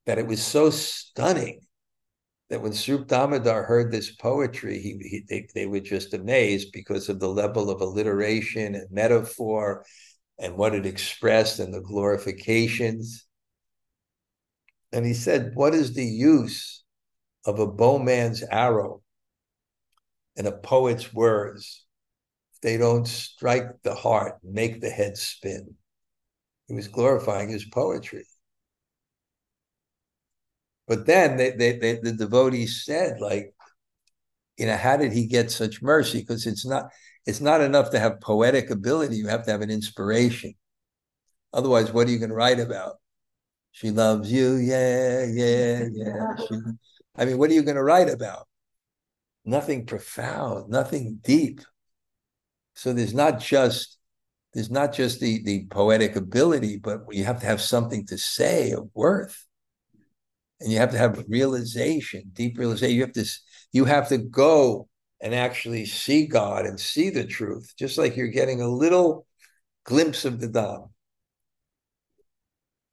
that 0.07 0.19
it 0.19 0.27
was 0.27 0.43
so 0.43 0.71
stunning 0.71 1.61
that 2.51 2.61
when 2.61 2.73
Swarup 2.73 3.07
Damodar 3.07 3.63
heard 3.63 3.93
this 3.93 4.11
poetry, 4.17 4.81
he, 4.81 4.99
he 5.01 5.25
they, 5.29 5.49
they 5.55 5.67
were 5.67 5.81
just 5.81 6.15
amazed 6.15 6.73
because 6.73 7.09
of 7.09 7.21
the 7.21 7.29
level 7.29 7.71
of 7.71 7.81
alliteration 7.81 8.75
and 8.75 8.91
metaphor 8.91 9.85
and 10.39 10.57
what 10.57 10.75
it 10.75 10.85
expressed 10.85 11.61
and 11.61 11.73
the 11.73 11.81
glorifications. 11.81 13.25
And 14.93 15.07
he 15.07 15.15
said, 15.15 15.53
What 15.55 15.75
is 15.75 15.95
the 15.95 16.05
use 16.05 16.83
of 17.47 17.61
a 17.61 17.67
bowman's 17.67 18.43
arrow 18.43 19.03
and 20.37 20.47
a 20.47 20.53
poet's 20.53 21.15
words 21.15 21.85
they 22.63 22.77
don't 22.77 23.07
strike 23.07 23.83
the 23.83 23.95
heart, 23.95 24.39
make 24.43 24.81
the 24.81 24.91
head 24.91 25.17
spin? 25.17 25.75
He 26.67 26.75
was 26.75 26.89
glorifying 26.89 27.49
his 27.49 27.65
poetry. 27.65 28.27
But 30.87 31.07
then 31.07 31.37
they, 31.37 31.51
they, 31.51 31.79
they, 31.79 31.95
the 31.95 32.13
devotees 32.13 32.85
said, 32.85 33.21
like, 33.21 33.55
you 34.57 34.67
know, 34.67 34.77
how 34.77 34.97
did 34.97 35.13
he 35.13 35.27
get 35.27 35.51
such 35.51 35.83
mercy? 35.83 36.21
Because 36.21 36.47
it's 36.47 36.67
not 36.67 36.91
it's 37.27 37.41
not 37.41 37.61
enough 37.61 37.91
to 37.91 37.99
have 37.99 38.21
poetic 38.21 38.71
ability. 38.71 39.17
You 39.17 39.29
have 39.29 39.45
to 39.45 39.51
have 39.51 39.61
an 39.63 39.71
inspiration. 39.71 40.55
Otherwise, 41.53 41.93
what 41.93 42.07
are 42.09 42.11
you 42.11 42.19
going 42.19 42.31
to 42.31 42.35
write 42.35 42.61
about? 42.61 42.97
She 43.73 43.91
loves 43.91 44.31
you, 44.33 44.57
yeah, 44.57 45.25
yeah, 45.25 45.85
yeah. 45.93 46.37
She, 46.37 46.57
I 47.17 47.25
mean, 47.25 47.39
what 47.39 47.51
are 47.51 47.55
you 47.55 47.63
going 47.63 47.77
to 47.77 47.83
write 47.83 48.09
about? 48.09 48.49
Nothing 49.45 49.87
profound, 49.87 50.69
nothing 50.71 51.21
deep. 51.23 51.61
So 52.81 52.95
there's 52.95 53.12
not 53.12 53.41
just 53.41 53.99
there's 54.55 54.70
not 54.70 54.95
just 54.95 55.20
the 55.20 55.43
the 55.43 55.66
poetic 55.66 56.16
ability, 56.16 56.78
but 56.78 57.01
you 57.11 57.24
have 57.24 57.39
to 57.41 57.47
have 57.47 57.61
something 57.61 58.07
to 58.07 58.16
say 58.16 58.70
of 58.70 58.89
worth 58.95 59.47
and 60.61 60.72
you 60.72 60.78
have 60.78 60.91
to 60.93 60.97
have 60.97 61.22
realization, 61.28 62.31
deep 62.33 62.57
realization. 62.57 62.97
You 62.97 63.03
have 63.03 63.12
to 63.12 63.26
you 63.72 63.85
have 63.85 64.09
to 64.09 64.16
go 64.16 64.89
and 65.20 65.35
actually 65.35 65.85
see 65.85 66.26
God 66.26 66.64
and 66.64 66.81
see 66.81 67.11
the 67.11 67.26
truth, 67.26 67.74
just 67.78 67.99
like 67.99 68.16
you're 68.16 68.28
getting 68.28 68.62
a 68.62 68.68
little 68.68 69.26
glimpse 69.85 70.24
of 70.24 70.41
the 70.41 70.49
Dham. 70.49 70.89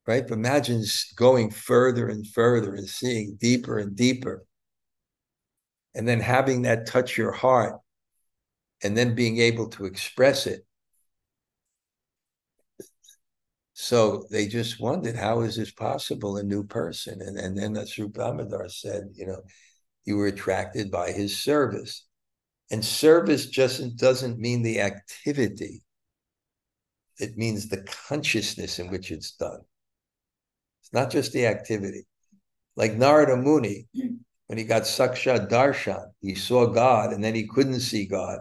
Right? 0.06 0.28
But 0.28 0.34
imagine 0.34 0.84
going 1.16 1.50
further 1.50 2.08
and 2.08 2.26
further 2.26 2.74
and 2.74 2.86
seeing 2.86 3.38
deeper 3.40 3.78
and 3.78 3.96
deeper. 3.96 4.44
And 5.94 6.06
then 6.06 6.20
having 6.20 6.62
that 6.62 6.86
touch 6.86 7.16
your 7.16 7.32
heart 7.32 7.80
and 8.82 8.96
then 8.96 9.14
being 9.14 9.38
able 9.38 9.68
to 9.68 9.84
express 9.84 10.46
it 10.46 10.64
So 13.80 14.26
they 14.32 14.48
just 14.48 14.80
wondered, 14.80 15.14
how 15.14 15.42
is 15.42 15.54
this 15.54 15.70
possible, 15.70 16.36
a 16.36 16.42
new 16.42 16.64
person? 16.64 17.22
And, 17.22 17.38
and 17.38 17.56
then 17.56 17.86
Swarup 17.86 18.14
Damodar 18.14 18.68
said, 18.70 19.10
you 19.14 19.24
know, 19.24 19.40
you 20.04 20.16
were 20.16 20.26
attracted 20.26 20.90
by 20.90 21.12
his 21.12 21.40
service. 21.40 22.04
And 22.72 22.84
service 22.84 23.46
just 23.46 23.96
doesn't 23.96 24.40
mean 24.40 24.62
the 24.62 24.80
activity. 24.80 25.84
It 27.20 27.36
means 27.36 27.68
the 27.68 27.86
consciousness 28.08 28.80
in 28.80 28.90
which 28.90 29.12
it's 29.12 29.30
done. 29.30 29.60
It's 30.82 30.92
not 30.92 31.08
just 31.12 31.32
the 31.32 31.46
activity. 31.46 32.04
Like 32.74 32.94
Narada 32.94 33.36
Muni, 33.36 33.86
when 34.48 34.58
he 34.58 34.64
got 34.64 34.82
Saksha 34.82 35.48
Darshan, 35.48 36.10
he 36.20 36.34
saw 36.34 36.66
God 36.66 37.12
and 37.12 37.22
then 37.22 37.36
he 37.36 37.46
couldn't 37.46 37.78
see 37.78 38.06
God. 38.06 38.40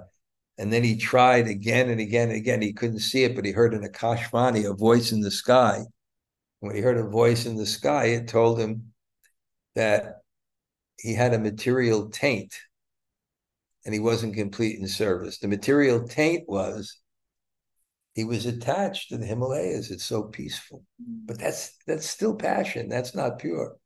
And 0.57 0.73
then 0.73 0.83
he 0.83 0.97
tried 0.97 1.47
again 1.47 1.89
and 1.89 1.99
again 1.99 2.29
and 2.29 2.37
again. 2.37 2.61
He 2.61 2.73
couldn't 2.73 2.99
see 2.99 3.23
it, 3.23 3.35
but 3.35 3.45
he 3.45 3.51
heard 3.51 3.73
an 3.73 3.87
Akashvani, 3.87 4.69
a 4.69 4.73
voice 4.73 5.11
in 5.11 5.21
the 5.21 5.31
sky. 5.31 5.83
When 6.59 6.75
he 6.75 6.81
heard 6.81 6.97
a 6.97 7.07
voice 7.07 7.45
in 7.45 7.55
the 7.55 7.65
sky, 7.65 8.05
it 8.05 8.27
told 8.27 8.59
him 8.59 8.93
that 9.75 10.21
he 10.99 11.13
had 11.13 11.33
a 11.33 11.39
material 11.39 12.09
taint 12.09 12.55
and 13.85 13.93
he 13.93 13.99
wasn't 13.99 14.35
complete 14.35 14.79
in 14.79 14.87
service. 14.87 15.37
The 15.37 15.47
material 15.47 16.07
taint 16.07 16.49
was 16.49 16.97
he 18.15 18.23
was 18.23 18.45
attached 18.47 19.09
to 19.09 19.17
the 19.17 19.25
Himalayas. 19.25 19.91
It's 19.91 20.03
so 20.03 20.23
peaceful. 20.23 20.83
Mm-hmm. 21.01 21.27
But 21.27 21.39
that's 21.39 21.77
that's 21.85 22.09
still 22.09 22.35
passion. 22.35 22.89
That's 22.89 23.13
not 23.13 23.39
pure. 23.39 23.77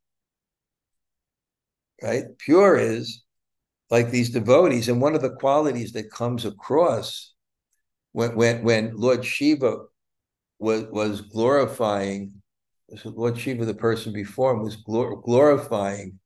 Right? 2.01 2.23
Pure 2.39 2.77
is 2.77 3.23
like 3.91 4.09
these 4.09 4.31
devotees. 4.31 4.89
And 4.89 5.01
one 5.01 5.13
of 5.13 5.21
the 5.21 5.35
qualities 5.35 5.91
that 5.91 6.11
comes 6.11 6.45
across 6.45 7.33
when 8.13 8.35
when 8.35 8.63
when 8.63 8.95
Lord 8.95 9.23
Shiva 9.23 9.77
was 10.57 10.85
was 10.85 11.21
glorifying 11.21 12.41
Lord 13.05 13.37
Shiva, 13.37 13.65
the 13.65 13.73
person 13.73 14.11
before 14.11 14.53
him, 14.53 14.63
was 14.63 14.83
glor- 14.83 15.21
glorifying 15.23 16.19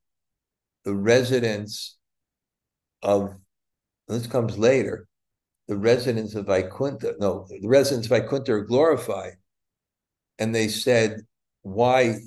the 0.83 0.95
residents 0.95 1.97
of 3.03 3.35
this 4.07 4.27
comes 4.27 4.57
later, 4.57 5.07
the 5.67 5.77
residents 5.77 6.35
of 6.35 6.45
Vaikuntha. 6.45 7.15
No, 7.19 7.47
the 7.49 7.67
residents 7.67 8.07
of 8.07 8.11
Vaikuntha 8.11 8.53
are 8.53 8.61
glorified. 8.61 9.33
And 10.37 10.53
they 10.53 10.67
said, 10.67 11.21
why 11.61 12.17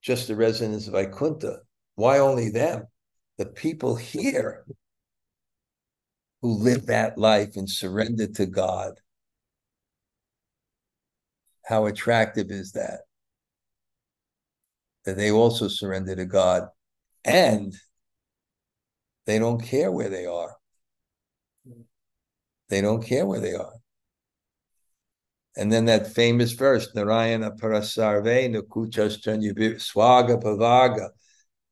just 0.00 0.28
the 0.28 0.36
residents 0.36 0.86
of 0.86 0.92
Vaikuntha? 0.92 1.58
Why 1.96 2.18
only 2.18 2.50
them? 2.50 2.86
The 3.38 3.46
people 3.46 3.96
here 3.96 4.64
who 6.42 6.54
live 6.54 6.86
that 6.86 7.16
life 7.16 7.56
and 7.56 7.70
surrender 7.70 8.26
to 8.26 8.46
God. 8.46 8.94
How 11.64 11.86
attractive 11.86 12.50
is 12.50 12.72
that? 12.72 13.00
That 15.04 15.16
they 15.16 15.30
also 15.30 15.68
surrender 15.68 16.16
to 16.16 16.26
God 16.26 16.68
and 17.24 17.74
they 19.26 19.38
don't 19.38 19.62
care 19.62 19.90
where 19.90 20.08
they 20.08 20.26
are. 20.26 20.56
They 22.68 22.80
don't 22.80 23.04
care 23.04 23.26
where 23.26 23.40
they 23.40 23.54
are. 23.54 23.74
And 25.56 25.70
then 25.70 25.84
that 25.84 26.12
famous 26.12 26.52
verse, 26.52 26.92
Narayana 26.94 27.52
Parasarve 27.52 28.50
Nakuchas 28.50 29.22
Swaga 29.22 30.42
Pavaga. 30.42 31.10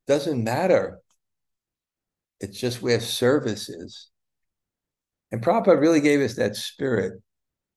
Doesn't 0.07 0.43
matter 0.43 1.00
it's 2.41 2.59
just 2.59 2.81
where 2.81 2.99
service 2.99 3.69
is. 3.69 4.09
And 5.31 5.41
Prabhupada 5.41 5.79
really 5.79 6.01
gave 6.01 6.19
us 6.21 6.35
that 6.35 6.55
spirit. 6.55 7.21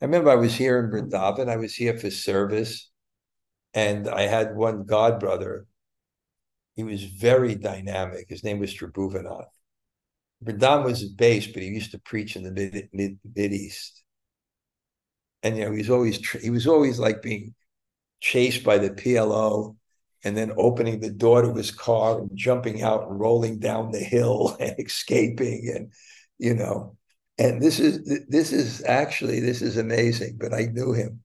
I 0.01 0.07
remember 0.07 0.31
I 0.31 0.37
was 0.37 0.55
here 0.55 0.81
in 0.81 0.91
Vrindavan, 0.91 1.49
I 1.49 1.57
was 1.57 1.75
here 1.75 1.97
for 1.97 2.11
service, 2.11 2.91
and 3.75 4.09
I 4.09 4.23
had 4.23 4.57
one 4.57 4.85
god 4.85 5.21
brother. 5.21 5.67
He 6.77 6.83
was 6.83 7.05
very 7.05 7.55
dynamic. 7.55 8.27
His 8.29 8.43
name 8.43 8.59
was 8.59 8.75
Tribhuvanath. 8.75 9.47
Vrindavan 10.45 10.85
was 10.85 11.01
his 11.01 11.13
base, 11.13 11.47
but 11.47 11.63
he 11.63 11.69
used 11.69 11.93
to 11.93 11.99
preach 11.99 12.35
in 12.35 12.43
the 12.43 12.51
mid, 12.51 12.89
mid, 12.93 13.19
mid 13.35 13.53
east. 13.53 14.03
And 15.43 15.57
you 15.57 15.65
know, 15.65 15.73
he 15.73 15.79
was 15.79 15.91
always 15.91 16.31
he 16.31 16.51
was 16.51 16.67
always 16.67 16.99
like 16.99 17.23
being 17.23 17.55
chased 18.21 18.65
by 18.65 18.79
the 18.79 18.91
PLO 18.91 19.77
and 20.25 20.37
then 20.37 20.53
opening 20.57 21.01
the 21.01 21.11
door 21.11 21.43
to 21.43 21.55
his 21.55 21.71
car 21.71 22.19
and 22.19 22.31
jumping 22.35 22.83
out 22.83 23.07
and 23.07 23.21
rolling 23.21 23.59
down 23.59 23.93
the 23.93 24.01
hill 24.01 24.57
and 24.61 24.75
escaping 24.79 25.73
and 25.75 25.93
you 26.39 26.55
know. 26.55 26.97
And 27.37 27.61
this 27.61 27.81
is 27.81 28.27
this 28.29 28.53
is 28.53 28.83
actually 28.85 29.41
this 29.41 29.61
is 29.61 29.77
amazing 29.77 30.37
but 30.41 30.55
i 30.55 30.63
knew 30.63 30.93
him. 30.93 31.21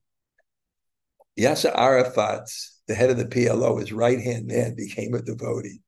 Yasser 1.38 1.74
arafat's 1.74 2.80
the 2.88 2.94
head 2.94 3.10
of 3.10 3.16
the 3.16 3.26
plo 3.26 3.78
his 3.78 3.92
right 3.92 4.20
hand 4.20 4.46
man 4.46 4.74
became 4.76 5.14
a 5.14 5.22
devotee. 5.22 5.80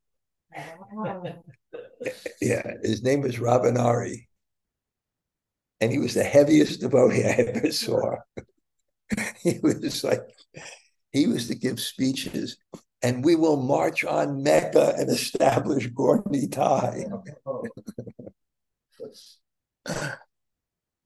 Yeah 2.40 2.62
his 2.82 3.02
name 3.02 3.20
was 3.20 3.38
Rabin 3.38 3.76
Ari 3.76 4.28
and 5.80 5.90
he 5.90 5.98
was 5.98 6.14
the 6.14 6.24
heaviest 6.24 6.80
devotee 6.80 7.24
i 7.26 7.32
ever 7.32 7.72
saw. 7.72 8.16
He 9.42 9.58
was 9.62 10.04
like 10.04 10.22
he 11.12 11.26
was 11.26 11.48
to 11.48 11.54
give 11.54 11.80
speeches 11.80 12.56
and 13.02 13.24
we 13.24 13.34
will 13.34 13.56
march 13.56 14.04
on 14.04 14.42
Mecca 14.42 14.94
and 14.96 15.10
establish 15.10 15.88
Gorni 15.88 16.50
Tai. 16.50 17.06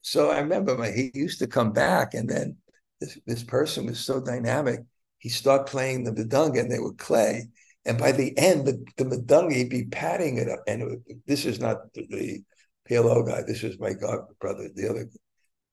so 0.03 0.31
I 0.31 0.41
remember 0.41 0.77
my, 0.77 0.91
he 0.91 1.11
used 1.15 1.39
to 1.39 1.47
come 1.47 1.73
back, 1.73 2.15
and 2.15 2.29
then 2.29 2.57
this, 3.01 3.19
this 3.27 3.43
person 3.43 3.87
was 3.87 3.99
so 3.99 4.21
dynamic. 4.21 4.81
He 5.19 5.31
started 5.31 5.67
playing 5.67 6.05
the 6.05 6.13
mridanga, 6.13 6.61
and 6.61 6.71
they 6.71 6.79
were 6.79 6.95
clay. 6.95 7.49
And 7.85 7.99
by 7.99 8.13
the 8.13 8.37
end, 8.37 8.67
the, 8.67 8.85
the 8.97 9.05
mridanga, 9.05 9.55
he'd 9.55 9.71
be 9.71 9.87
patting 9.87 10.37
it 10.39 10.49
up. 10.49 10.61
And 10.67 10.83
it 11.07 11.19
this 11.27 11.47
is 11.47 11.61
not 11.61 11.93
the, 11.95 12.07
the 12.09 12.43
PLO 12.89 13.27
guy. 13.27 13.43
This 13.47 13.63
is 13.65 13.79
my 13.79 13.95
god 13.95 14.21
brother. 14.41 14.69
The 14.75 14.91
other, 14.91 15.09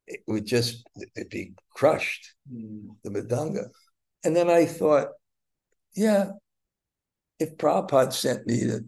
it 0.08 0.22
would 0.28 0.46
just 0.46 0.88
it'd 1.16 1.30
be 1.30 1.54
crushed, 1.72 2.34
mm. 2.52 2.88
the 3.04 3.10
mridanga. 3.10 3.66
And 4.24 4.36
then 4.36 4.50
I 4.50 4.66
thought, 4.66 5.10
yeah, 5.96 6.32
if 7.40 7.58
Prabhupada 7.58 8.14
sent 8.14 8.48
me 8.48 8.62
to, 8.62 8.86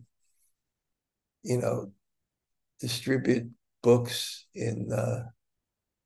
you 1.44 1.58
know, 1.58 1.92
distribute 2.80 3.52
books 3.84 4.46
in 4.54 4.92
uh, 4.92 5.26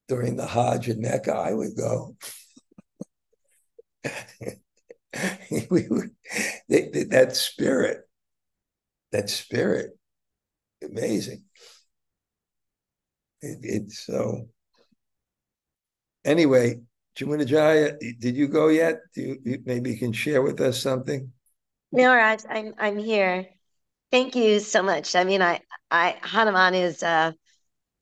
during 0.08 0.36
the 0.36 0.48
Hajj 0.48 0.90
in 0.90 1.02
Mecca, 1.02 1.34
I 1.34 1.54
would 1.54 1.76
go. 1.78 2.16
we 5.70 5.88
would, 5.90 6.12
they, 6.68 6.90
they, 6.90 7.04
that 7.06 7.36
spirit, 7.36 8.08
that 9.12 9.30
spirit, 9.30 9.98
amazing. 10.84 11.44
It, 13.42 13.60
it's 13.62 14.06
so. 14.06 14.50
Anyway, 16.26 16.82
Jamunajaya, 17.20 18.00
did 18.20 18.38
you 18.38 18.48
go 18.48 18.70
yet? 18.70 19.02
Do 19.14 19.38
you, 19.44 19.62
maybe 19.66 19.92
you 19.92 19.98
can 19.98 20.14
share 20.14 20.42
with 20.42 20.62
us 20.62 20.82
something? 20.82 21.32
No, 21.92 22.16
Raj, 22.16 22.44
I'm 22.50 22.74
I'm 22.78 22.98
here. 22.98 23.48
Thank 24.12 24.36
you 24.36 24.60
so 24.60 24.82
much. 24.82 25.16
I 25.16 25.24
mean, 25.26 25.42
I 25.42 25.60
I 25.92 26.18
Hanuman 26.22 26.76
is 26.76 27.04
uh 27.04 27.34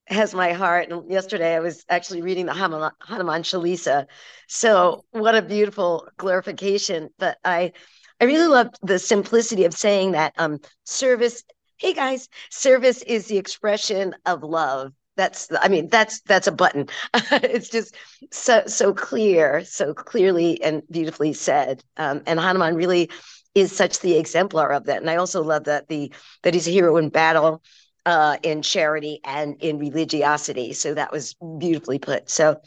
has 0.07 0.35
my 0.35 0.53
heart. 0.53 0.91
And 0.91 1.09
yesterday 1.09 1.55
I 1.55 1.59
was 1.59 1.83
actually 1.89 2.21
reading 2.21 2.45
the 2.45 2.53
Hanuman, 2.53 2.91
Hanuman 3.01 3.41
Chalisa. 3.43 4.05
So 4.47 5.03
what 5.11 5.35
a 5.35 5.41
beautiful 5.41 6.07
glorification. 6.17 7.09
But 7.17 7.37
I 7.43 7.73
I 8.21 8.25
really 8.25 8.47
loved 8.47 8.77
the 8.83 8.99
simplicity 8.99 9.65
of 9.65 9.73
saying 9.73 10.11
that 10.11 10.33
um 10.37 10.59
service. 10.83 11.43
Hey 11.77 11.93
guys, 11.93 12.29
service 12.51 13.01
is 13.03 13.27
the 13.27 13.37
expression 13.37 14.15
of 14.25 14.43
love 14.43 14.93
that's 15.17 15.49
i 15.61 15.67
mean 15.67 15.89
that's 15.89 16.21
that's 16.21 16.47
a 16.47 16.51
button. 16.51 16.87
It's 17.31 17.69
just 17.69 17.95
so 18.31 18.63
so 18.67 18.93
clear 18.93 19.63
so 19.65 19.93
clearly 19.93 20.61
and 20.63 20.83
beautifully 20.89 21.33
said. 21.33 21.83
Um, 21.97 22.21
and 22.25 22.39
hanuman 22.39 22.75
really 22.75 23.09
is 23.55 23.75
such 23.75 23.99
the 23.99 24.17
exemplar 24.17 24.71
of 24.71 24.85
that. 24.85 25.01
And 25.01 25.09
i 25.09 25.15
also 25.17 25.43
love 25.43 25.65
that 25.65 25.87
the 25.89 26.13
that 26.43 26.53
he's 26.53 26.67
a 26.67 26.71
hero 26.71 26.97
in 26.97 27.09
battle 27.09 27.61
uh, 28.05 28.37
in 28.43 28.61
charity 28.61 29.19
and 29.25 29.61
in 29.61 29.79
religiosity. 29.79 30.71
So 30.73 30.93
that 30.93 31.11
was 31.11 31.35
beautifully 31.59 31.99
put. 31.99 32.29
So 32.29 32.61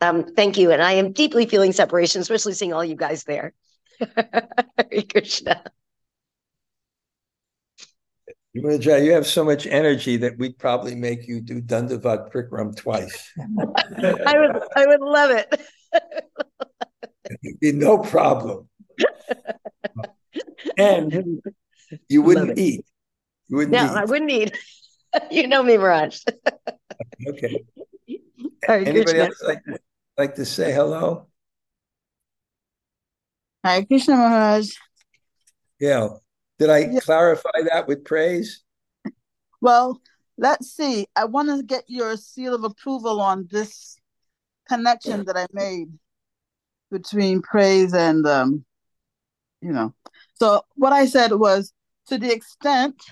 um, 0.00 0.34
thank 0.34 0.58
you. 0.58 0.72
And 0.72 0.82
i 0.82 0.92
am 0.92 1.12
deeply 1.12 1.46
feeling 1.46 1.72
separation 1.72 2.20
especially 2.20 2.54
seeing 2.54 2.72
all 2.72 2.84
you 2.84 2.96
guys 2.96 3.24
there. 3.24 3.54
Hare 4.16 5.02
Krishna. 5.10 5.62
Jai, 8.56 8.98
you 8.98 9.12
have 9.12 9.26
so 9.26 9.44
much 9.44 9.66
energy 9.66 10.16
that 10.18 10.38
we'd 10.38 10.58
probably 10.58 10.94
make 10.94 11.26
you 11.26 11.40
do 11.40 11.60
Dandavat 11.60 12.32
Prikram 12.32 12.76
twice. 12.76 13.32
I 13.38 14.38
would, 14.38 14.62
I 14.76 14.86
would 14.86 15.00
love 15.00 15.30
it. 15.32 15.60
It'd 17.42 17.60
be 17.60 17.72
no 17.72 17.98
problem. 17.98 18.68
and 20.78 21.42
you 22.08 22.22
wouldn't 22.22 22.56
eat. 22.58 22.86
You 23.48 23.56
wouldn't 23.56 23.72
no, 23.72 23.84
eat. 23.84 23.90
I 23.90 24.04
wouldn't 24.04 24.30
eat. 24.30 24.56
you 25.30 25.48
know 25.48 25.62
me, 25.62 25.76
Maharaj. 25.76 26.20
okay. 27.28 27.64
Anybody 28.68 29.18
else 29.18 29.42
like 29.42 29.64
to, 29.64 29.78
like 30.16 30.34
to 30.36 30.44
say 30.44 30.72
hello? 30.72 31.26
Hi, 33.64 33.82
Krishna 33.82 34.16
Maharaj. 34.16 34.68
Yeah. 35.80 36.08
Did 36.58 36.70
I 36.70 36.78
yeah. 36.78 37.00
clarify 37.00 37.62
that 37.70 37.86
with 37.88 38.04
praise? 38.04 38.62
Well, 39.60 40.00
let's 40.38 40.70
see. 40.70 41.06
I 41.16 41.24
want 41.24 41.48
to 41.48 41.62
get 41.62 41.84
your 41.88 42.16
seal 42.16 42.54
of 42.54 42.64
approval 42.64 43.20
on 43.20 43.48
this 43.50 43.96
connection 44.68 45.24
that 45.24 45.36
I 45.36 45.46
made 45.52 45.88
between 46.90 47.42
praise 47.42 47.92
and, 47.92 48.26
um, 48.26 48.64
you 49.60 49.72
know. 49.72 49.94
So 50.34 50.62
what 50.76 50.92
I 50.92 51.06
said 51.06 51.32
was 51.32 51.72
to 52.08 52.18
the 52.18 52.32
extent 52.32 53.02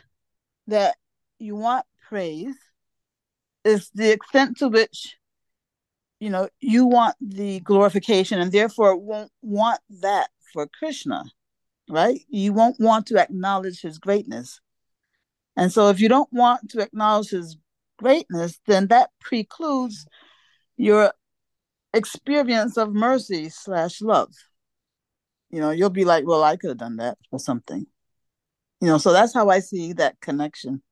that 0.67 0.97
you 1.39 1.57
want 1.57 1.85
praise 2.09 2.55
is 3.65 3.91
the 3.95 4.13
extent 4.13 4.59
to 4.59 4.69
which 4.69 5.17
you 6.21 6.31
know 6.31 6.49
you 6.61 6.87
want 6.87 7.17
the 7.21 7.61
glorification 7.61 8.41
and 8.41 8.53
therefore 8.53 8.97
won't 8.97 9.33
want 9.43 9.81
that 9.91 10.29
for 10.53 10.69
krishna 10.79 11.25
right? 11.89 12.21
You 12.29 12.53
won't 12.53 12.81
want 12.81 13.07
to 13.07 13.19
acknowledge 13.19 13.81
his 13.81 13.99
greatness. 13.99 14.61
And 15.57 15.73
so 15.73 15.89
if 15.89 16.01
you 16.01 16.09
don't 16.09 16.33
want 16.33 16.71
to 16.71 16.81
acknowledge 16.81 17.31
his 17.31 17.57
greatness, 17.99 18.59
then 18.67 18.89
that 18.89 19.11
precludes 19.21 20.07
your 20.77 21.13
experience 21.93 22.77
of 22.77 22.93
mercy 22.93 23.49
slash 23.51 24.01
love. 24.01 24.33
You 25.51 25.61
know, 25.61 25.71
you'll 25.71 25.91
be 25.91 26.07
like, 26.07 26.27
well, 26.27 26.43
I 26.43 26.57
could 26.57 26.69
have 26.69 26.79
done 26.79 26.97
that 26.97 27.19
or 27.31 27.39
something. 27.39 27.87
You 28.81 28.89
know, 28.89 28.99
so 28.99 29.13
that's 29.13 29.35
how 29.35 29.51
I 29.51 29.61
see 29.61 29.93
that 29.95 30.21
connection. 30.21 30.83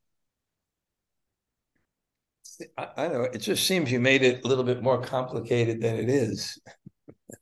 I, 2.77 2.89
I 2.97 3.09
know. 3.09 3.23
It 3.23 3.39
just 3.39 3.67
seems 3.67 3.91
you 3.91 4.01
made 4.01 4.23
it 4.23 4.45
a 4.45 4.49
little 4.49 4.65
bit 4.65 4.83
more 4.83 5.01
complicated 5.01 5.81
than 5.81 5.97
it 5.97 6.11
is. 6.11 6.61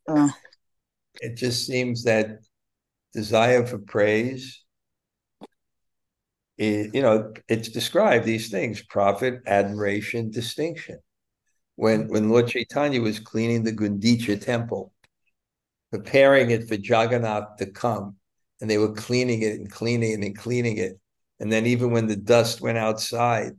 Uh, 0.09 0.29
it 1.21 1.37
just 1.37 1.67
seems 1.67 2.05
that 2.05 2.39
desire 3.13 3.67
for 3.67 3.79
praise. 3.79 4.65
It, 6.57 6.95
you 6.95 7.03
know, 7.03 7.33
it's 7.49 7.69
described 7.69 8.25
these 8.25 8.51
things: 8.51 8.83
profit, 8.83 9.43
admiration, 9.47 10.31
distinction. 10.31 10.99
When 11.77 12.09
when 12.09 12.31
Lord 12.31 12.49
Chaitanya 12.49 13.01
was 13.01 13.21
cleaning 13.21 13.63
the 13.63 13.73
Gundicha 13.73 14.41
temple, 14.41 14.93
preparing 15.91 16.51
it 16.51 16.69
for 16.69 16.75
Jagannath 16.75 17.57
to 17.59 17.67
come, 17.67 18.17
and 18.61 18.69
they 18.69 18.79
were 18.79 18.93
cleaning 18.93 19.43
it 19.43 19.55
and 19.61 19.71
cleaning 19.71 20.13
it 20.13 20.27
and 20.27 20.37
cleaning 20.37 20.79
it, 20.79 20.99
and 21.39 21.53
then 21.53 21.67
even 21.67 21.93
when 21.93 22.09
the 22.09 22.17
dust 22.17 22.61
went 22.61 22.79
outside, 22.79 23.53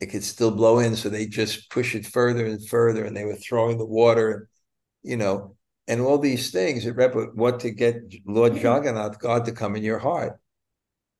it 0.00 0.06
could 0.06 0.24
still 0.24 0.50
blow 0.50 0.80
in, 0.80 0.96
so 0.96 1.08
they 1.08 1.26
just 1.26 1.70
push 1.70 1.94
it 1.94 2.06
further 2.06 2.46
and 2.46 2.66
further, 2.68 3.04
and 3.04 3.16
they 3.16 3.24
were 3.24 3.36
throwing 3.36 3.78
the 3.78 3.86
water 3.86 4.32
and 4.32 4.46
you 5.04 5.16
know 5.16 5.56
and 5.88 6.00
all 6.02 6.18
these 6.18 6.50
things. 6.50 6.86
It 6.86 6.94
rep- 6.94 7.34
what 7.34 7.60
to 7.60 7.70
get 7.70 8.14
Lord 8.26 8.52
mm-hmm. 8.52 8.64
Jagannath, 8.64 9.18
God, 9.18 9.46
to 9.46 9.52
come 9.52 9.74
in 9.74 9.82
your 9.82 9.98
heart, 9.98 10.38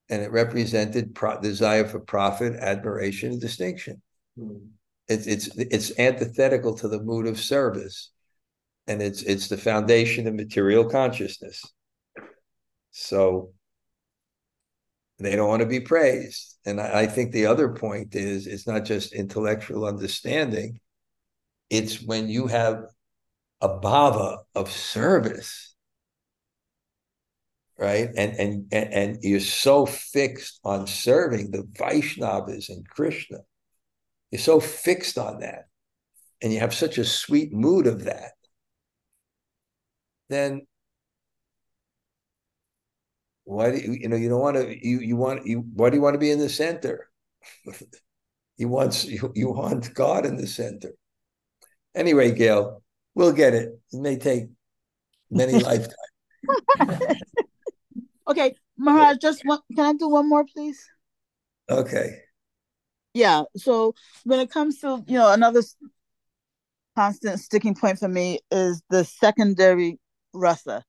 and 0.08 0.22
it 0.22 0.30
represented 0.30 1.14
pro- 1.14 1.40
desire 1.40 1.86
for 1.86 1.98
profit, 1.98 2.54
admiration, 2.54 3.32
and 3.32 3.40
distinction. 3.40 4.02
Mm. 4.38 4.68
It's 5.08 5.26
it's 5.26 5.48
it's 5.56 5.98
antithetical 5.98 6.76
to 6.76 6.88
the 6.88 7.02
mood 7.02 7.26
of 7.26 7.40
service, 7.40 8.10
and 8.86 9.02
it's 9.02 9.22
it's 9.22 9.48
the 9.48 9.56
foundation 9.56 10.28
of 10.28 10.34
material 10.34 10.88
consciousness. 10.88 11.64
So 12.90 13.52
they 15.18 15.34
don't 15.34 15.48
want 15.48 15.60
to 15.60 15.66
be 15.66 15.80
praised. 15.80 16.58
And 16.66 16.80
I, 16.80 17.00
I, 17.00 17.06
think 17.06 17.32
the 17.32 17.46
other 17.46 17.70
point 17.70 18.14
is 18.14 18.46
it's 18.46 18.66
not 18.66 18.84
just 18.84 19.12
intellectual 19.12 19.84
understanding, 19.84 20.80
it's 21.70 22.02
when 22.02 22.28
you 22.28 22.46
have 22.46 22.84
a 23.60 23.68
bhava 23.68 24.38
of 24.54 24.70
service 24.70 25.74
right 27.78 28.10
and 28.16 28.34
and 28.72 28.72
and 28.72 29.18
you're 29.22 29.40
so 29.40 29.86
fixed 29.86 30.60
on 30.64 30.86
serving 30.86 31.50
the 31.50 31.62
vaishnavas 31.78 32.68
and 32.68 32.88
krishna 32.88 33.38
you're 34.30 34.40
so 34.40 34.60
fixed 34.60 35.18
on 35.18 35.40
that 35.40 35.66
and 36.40 36.52
you 36.52 36.60
have 36.60 36.74
such 36.74 36.98
a 36.98 37.04
sweet 37.04 37.52
mood 37.52 37.86
of 37.86 38.04
that 38.04 38.32
then 40.28 40.62
why 43.48 43.70
do 43.70 43.78
you, 43.78 43.92
you 43.92 44.08
know, 44.08 44.16
you 44.16 44.28
don't 44.28 44.42
want 44.42 44.56
to, 44.58 44.86
you, 44.86 45.00
you 45.00 45.16
want, 45.16 45.46
you, 45.46 45.64
why 45.72 45.88
do 45.88 45.96
you 45.96 46.02
want 46.02 46.12
to 46.12 46.18
be 46.18 46.30
in 46.30 46.38
the 46.38 46.50
center? 46.50 47.08
you 48.58 48.68
want, 48.68 49.04
you, 49.04 49.32
you 49.34 49.50
want 49.50 49.94
God 49.94 50.26
in 50.26 50.36
the 50.36 50.46
center. 50.46 50.92
Anyway, 51.94 52.32
Gail, 52.32 52.82
we'll 53.18 53.32
get 53.32 53.52
it. 53.52 53.78
It 53.92 54.00
may 54.00 54.16
take 54.16 54.44
many 55.30 55.52
lifetimes. 55.62 55.94
Okay, 58.28 58.54
Maharaj, 58.76 59.16
just 59.22 59.42
one, 59.46 59.60
can 59.74 59.86
I 59.86 59.92
do 59.94 60.06
one 60.06 60.28
more, 60.28 60.44
please? 60.44 60.78
Okay. 61.70 62.20
Yeah. 63.14 63.44
So 63.56 63.94
when 64.24 64.38
it 64.38 64.50
comes 64.50 64.80
to, 64.80 65.02
you 65.08 65.16
know, 65.16 65.32
another 65.32 65.62
constant 66.94 67.40
sticking 67.40 67.74
point 67.74 67.98
for 67.98 68.06
me 68.06 68.40
is 68.50 68.82
the 68.90 69.02
secondary 69.04 69.98
rasa, 70.34 70.84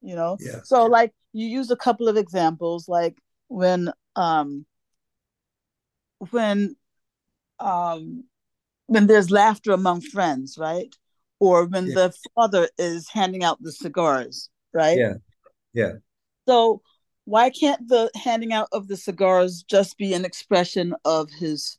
you 0.00 0.16
know? 0.16 0.38
Yeah. 0.40 0.58
So 0.64 0.86
like 0.86 1.12
you 1.32 1.46
use 1.46 1.70
a 1.70 1.76
couple 1.76 2.08
of 2.08 2.16
examples, 2.16 2.88
like 2.88 3.16
when 3.46 3.92
um 4.16 4.66
when 6.30 6.74
um 7.60 8.24
when 8.86 9.06
there's 9.06 9.30
laughter 9.30 9.70
among 9.70 10.00
friends, 10.00 10.58
right? 10.58 10.92
Or 11.42 11.66
when 11.66 11.86
Yeah. 11.86 11.94
the 11.94 12.14
father 12.36 12.68
is 12.78 13.08
handing 13.08 13.42
out 13.42 13.60
the 13.60 13.72
cigars, 13.72 14.48
right? 14.72 14.96
Yeah. 14.96 15.14
Yeah. 15.72 15.94
So 16.46 16.82
why 17.24 17.50
can't 17.50 17.88
the 17.88 18.12
handing 18.14 18.52
out 18.52 18.68
of 18.70 18.86
the 18.86 18.96
cigars 18.96 19.64
just 19.64 19.98
be 19.98 20.14
an 20.14 20.24
expression 20.24 20.94
of 21.04 21.30
his 21.30 21.78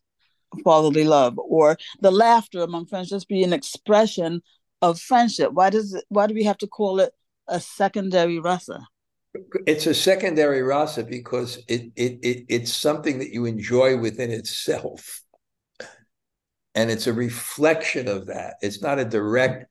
fatherly 0.65 1.05
love 1.05 1.35
or 1.37 1.77
the 2.01 2.11
laughter 2.11 2.61
among 2.61 2.87
friends 2.87 3.09
just 3.09 3.29
be 3.29 3.41
an 3.41 3.53
expression 3.53 4.41
of 4.81 4.99
friendship? 4.99 5.53
Why 5.53 5.69
does 5.69 5.93
it 5.93 6.03
why 6.09 6.27
do 6.27 6.33
we 6.33 6.43
have 6.43 6.57
to 6.57 6.67
call 6.67 6.99
it 6.99 7.13
a 7.47 7.61
secondary 7.61 8.39
rasa? 8.39 8.85
It's 9.65 9.87
a 9.87 9.93
secondary 9.93 10.61
rasa 10.61 11.05
because 11.05 11.57
it, 11.69 11.91
it, 11.95 12.19
it 12.21 12.45
it's 12.49 12.73
something 12.73 13.19
that 13.19 13.31
you 13.31 13.45
enjoy 13.45 13.97
within 13.97 14.29
itself. 14.29 15.22
And 16.75 16.89
it's 16.89 17.07
a 17.07 17.13
reflection 17.13 18.07
of 18.07 18.27
that. 18.27 18.55
It's 18.61 18.81
not 18.81 18.99
a 18.99 19.05
direct, 19.05 19.67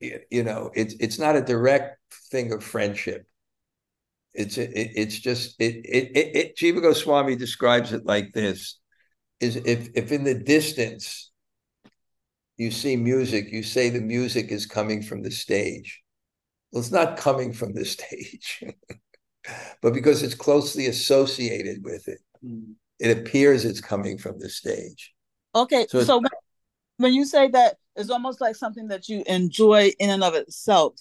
you 0.00 0.44
know, 0.44 0.70
it's 0.74 0.94
it's 1.00 1.18
not 1.18 1.36
a 1.36 1.42
direct 1.42 1.98
thing 2.30 2.52
of 2.52 2.62
friendship. 2.62 3.26
It's 4.32 4.56
it, 4.58 4.70
it's 4.74 5.18
just 5.18 5.60
it, 5.60 5.84
it 5.84 6.16
it 6.16 6.36
it 6.36 6.56
Jiva 6.56 6.80
Goswami 6.80 7.34
describes 7.34 7.92
it 7.92 8.06
like 8.06 8.32
this: 8.32 8.78
is 9.40 9.56
if 9.56 9.88
if 9.94 10.12
in 10.12 10.24
the 10.24 10.34
distance 10.34 11.30
you 12.56 12.70
see 12.70 12.94
music, 12.94 13.50
you 13.50 13.62
say 13.62 13.88
the 13.88 14.00
music 14.00 14.52
is 14.52 14.66
coming 14.66 15.02
from 15.02 15.22
the 15.22 15.30
stage. 15.30 16.02
Well, 16.70 16.80
it's 16.80 16.92
not 16.92 17.16
coming 17.16 17.52
from 17.52 17.72
the 17.72 17.84
stage, 17.96 18.62
but 19.82 19.94
because 19.94 20.22
it's 20.22 20.34
closely 20.34 20.86
associated 20.86 21.82
with 21.82 22.06
it, 22.06 22.20
hmm. 22.40 22.72
it 22.98 23.16
appears 23.16 23.64
it's 23.64 23.80
coming 23.80 24.18
from 24.18 24.38
the 24.38 24.48
stage. 24.48 25.12
Okay, 25.54 25.86
So 25.88 26.02
so, 26.02 26.22
when, 26.98 27.12
you 27.12 27.24
say 27.24 27.48
that 27.48 27.76
it's 27.96 28.10
almost 28.10 28.40
like 28.40 28.54
something 28.54 28.88
that 28.88 29.08
you 29.08 29.24
enjoy 29.26 29.92
in 29.98 30.10
and 30.10 30.22
of 30.22 30.34
itself, 30.34 30.94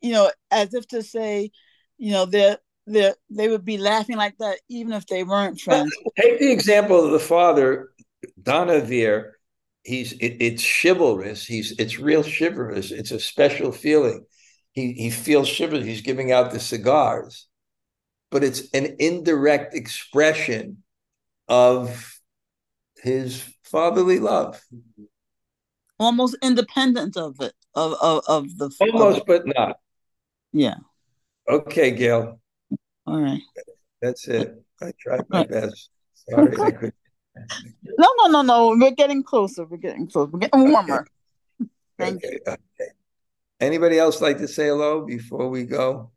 you 0.00 0.12
know, 0.12 0.30
as 0.50 0.74
if 0.74 0.88
to 0.88 1.02
say, 1.02 1.50
you 1.98 2.10
know, 2.10 2.26
they 2.26 2.56
they 2.86 3.12
they 3.30 3.48
would 3.48 3.64
be 3.64 3.78
laughing 3.78 4.16
like 4.16 4.36
that 4.38 4.58
even 4.68 4.92
if 4.92 5.06
they 5.06 5.22
weren't 5.22 5.60
friends. 5.60 5.94
Take 6.20 6.40
the 6.40 6.50
example 6.50 7.04
of 7.04 7.12
the 7.12 7.20
father, 7.20 7.90
Danavir. 8.42 9.32
He's 9.84 10.12
it, 10.12 10.36
it's 10.40 10.82
chivalrous. 10.82 11.46
He's 11.46 11.74
it's 11.78 11.98
real 11.98 12.22
chivalrous. 12.22 12.90
It's 12.90 13.10
a 13.10 13.20
special 13.20 13.70
feeling. 13.70 14.24
He 14.72 14.92
he 14.94 15.10
feels 15.10 15.48
chivalrous. 15.48 15.86
He's 15.86 16.00
giving 16.00 16.32
out 16.32 16.50
the 16.50 16.60
cigars, 16.60 17.46
but 18.30 18.42
it's 18.42 18.68
an 18.72 18.96
indirect 18.98 19.74
expression 19.74 20.82
of 21.48 22.13
his 23.04 23.44
fatherly 23.62 24.18
love, 24.18 24.60
Almost 26.00 26.36
independent 26.42 27.16
of 27.16 27.40
it, 27.40 27.52
of 27.74 27.92
of, 28.02 28.24
of 28.26 28.58
the 28.58 28.70
father. 28.70 28.90
almost, 28.92 29.26
but 29.26 29.46
not. 29.46 29.78
Yeah. 30.52 30.76
Okay, 31.48 31.90
Gail, 31.92 32.40
All 33.06 33.20
right. 33.20 33.40
that's 34.02 34.26
it. 34.28 34.60
I 34.82 34.92
tried 34.98 35.24
my 35.28 35.44
best. 35.44 35.90
Sorry, 36.28 36.56
I 36.60 36.70
couldn't. 36.72 36.94
No, 37.98 38.08
no, 38.18 38.26
no, 38.28 38.42
no. 38.42 38.76
We're 38.80 38.90
getting 38.92 39.22
closer. 39.22 39.64
We're 39.66 39.76
getting 39.76 40.08
closer. 40.08 40.30
We're 40.30 40.38
getting 40.40 40.70
warmer. 40.70 41.06
Thank 41.98 42.24
Okay, 42.24 42.38
okay. 42.46 42.90
Anybody 43.60 43.98
else 43.98 44.20
like 44.20 44.38
to 44.38 44.48
say 44.48 44.66
hello 44.66 45.04
before 45.06 45.48
we 45.48 45.64
go? 45.64 46.10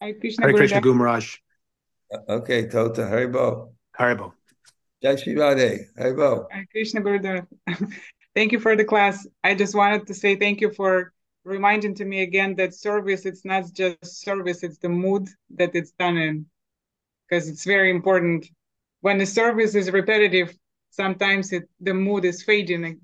Hare 0.00 0.14
Krishna 0.14 0.44
Hare 0.46 0.54
Krishna 0.54 0.80
Gurudev. 0.80 0.94
Gumaraj. 0.96 1.38
Uh, 2.12 2.32
okay, 2.38 2.66
Tota, 2.68 3.02
Haribol. 3.02 3.72
Haribol. 3.98 4.32
Jai 5.02 5.16
Shri 5.16 5.34
Radhe, 5.34 5.84
Haribol. 5.98 6.46
Krishna 6.72 7.00
Gurudev. 7.00 7.46
Thank 8.34 8.52
you 8.52 8.60
for 8.60 8.76
the 8.76 8.84
class. 8.84 9.26
I 9.44 9.54
just 9.54 9.74
wanted 9.74 10.06
to 10.06 10.14
say 10.14 10.36
thank 10.36 10.60
you 10.60 10.72
for 10.72 11.12
reminding 11.44 11.94
to 11.96 12.04
me 12.04 12.22
again 12.22 12.54
that 12.56 12.74
service, 12.74 13.26
it's 13.26 13.44
not 13.44 13.64
just 13.72 14.22
service, 14.22 14.62
it's 14.62 14.78
the 14.78 14.88
mood 14.88 15.28
that 15.56 15.74
it's 15.74 15.92
done 15.92 16.16
in. 16.16 16.46
Because 17.28 17.48
it's 17.48 17.64
very 17.64 17.90
important. 17.90 18.46
When 19.00 19.18
the 19.18 19.26
service 19.26 19.74
is 19.74 19.90
repetitive, 19.90 20.56
sometimes 20.90 21.52
it 21.52 21.68
the 21.80 21.94
mood 21.94 22.24
is 22.24 22.42
fading, 22.42 23.00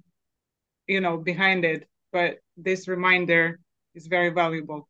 you 0.86 1.01
know, 1.01 1.16
behind 1.16 1.64
it. 1.64 1.88
But 2.12 2.38
this 2.57 2.86
reminder 2.86 3.59
is 3.95 4.07
very 4.07 4.30
valuable. 4.30 4.88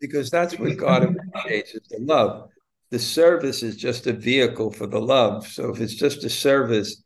Because 0.00 0.30
that's 0.30 0.58
what 0.58 0.76
God 0.76 1.02
appreciates 1.02 1.74
is 1.74 1.82
the 1.90 1.98
love. 1.98 2.48
The 2.90 2.98
service 2.98 3.62
is 3.62 3.76
just 3.76 4.06
a 4.06 4.12
vehicle 4.12 4.72
for 4.72 4.86
the 4.86 5.00
love. 5.00 5.46
So 5.46 5.70
if 5.70 5.80
it's 5.80 5.94
just 5.94 6.24
a 6.24 6.30
service, 6.30 7.02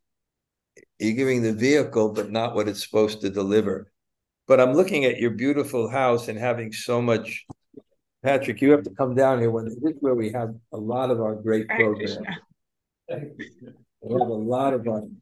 you're 0.99 1.13
giving 1.13 1.43
the 1.43 1.53
vehicle, 1.53 2.13
but 2.13 2.31
not 2.31 2.55
what 2.55 2.69
it's 2.69 2.83
supposed 2.85 3.21
to 3.21 3.31
deliver. 3.31 3.91
But 4.47 4.61
I'm 4.61 4.73
looking 4.73 5.05
at 5.05 5.19
your 5.19 5.31
beautiful 5.31 5.89
house 5.89 6.29
and 6.29 6.39
having 6.39 6.73
so 6.73 7.03
much. 7.03 7.45
Patrick, 8.23 8.63
you 8.63 8.71
have 8.71 8.83
to 8.85 8.91
come 8.91 9.15
down 9.15 9.41
here 9.41 9.51
when 9.51 9.67
this 9.67 9.75
is 9.75 9.97
where 10.01 10.15
we 10.15 10.33
have 10.33 10.55
a 10.73 10.79
lot 10.79 11.11
of 11.11 11.21
our 11.21 11.35
great 11.35 11.69
programs. 11.69 12.19
We 13.09 14.13
have 14.13 14.29
a 14.29 14.35
lot 14.55 14.73
of 14.73 14.85
fun. 14.85 15.17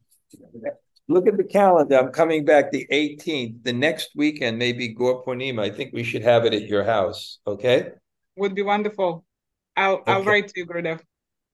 Look 1.09 1.27
at 1.27 1.35
the 1.35 1.43
calendar. 1.43 1.99
I'm 1.99 2.11
coming 2.13 2.45
back 2.45 2.71
the 2.71 2.87
18th. 2.89 3.63
The 3.63 3.73
next 3.73 4.11
weekend, 4.15 4.57
maybe 4.57 4.87
Gaur 4.87 5.25
Purnima. 5.25 5.59
I 5.59 5.69
think 5.69 5.93
we 5.93 6.03
should 6.03 6.21
have 6.21 6.45
it 6.45 6.53
at 6.53 6.67
your 6.67 6.85
house. 6.85 7.39
Okay. 7.45 7.89
Would 8.37 8.55
be 8.55 8.61
wonderful. 8.61 9.25
I'll 9.75 10.03
I'll 10.05 10.23
write 10.23 10.47
to 10.49 10.53
you, 10.59 10.65
Gurudev. 10.65 11.01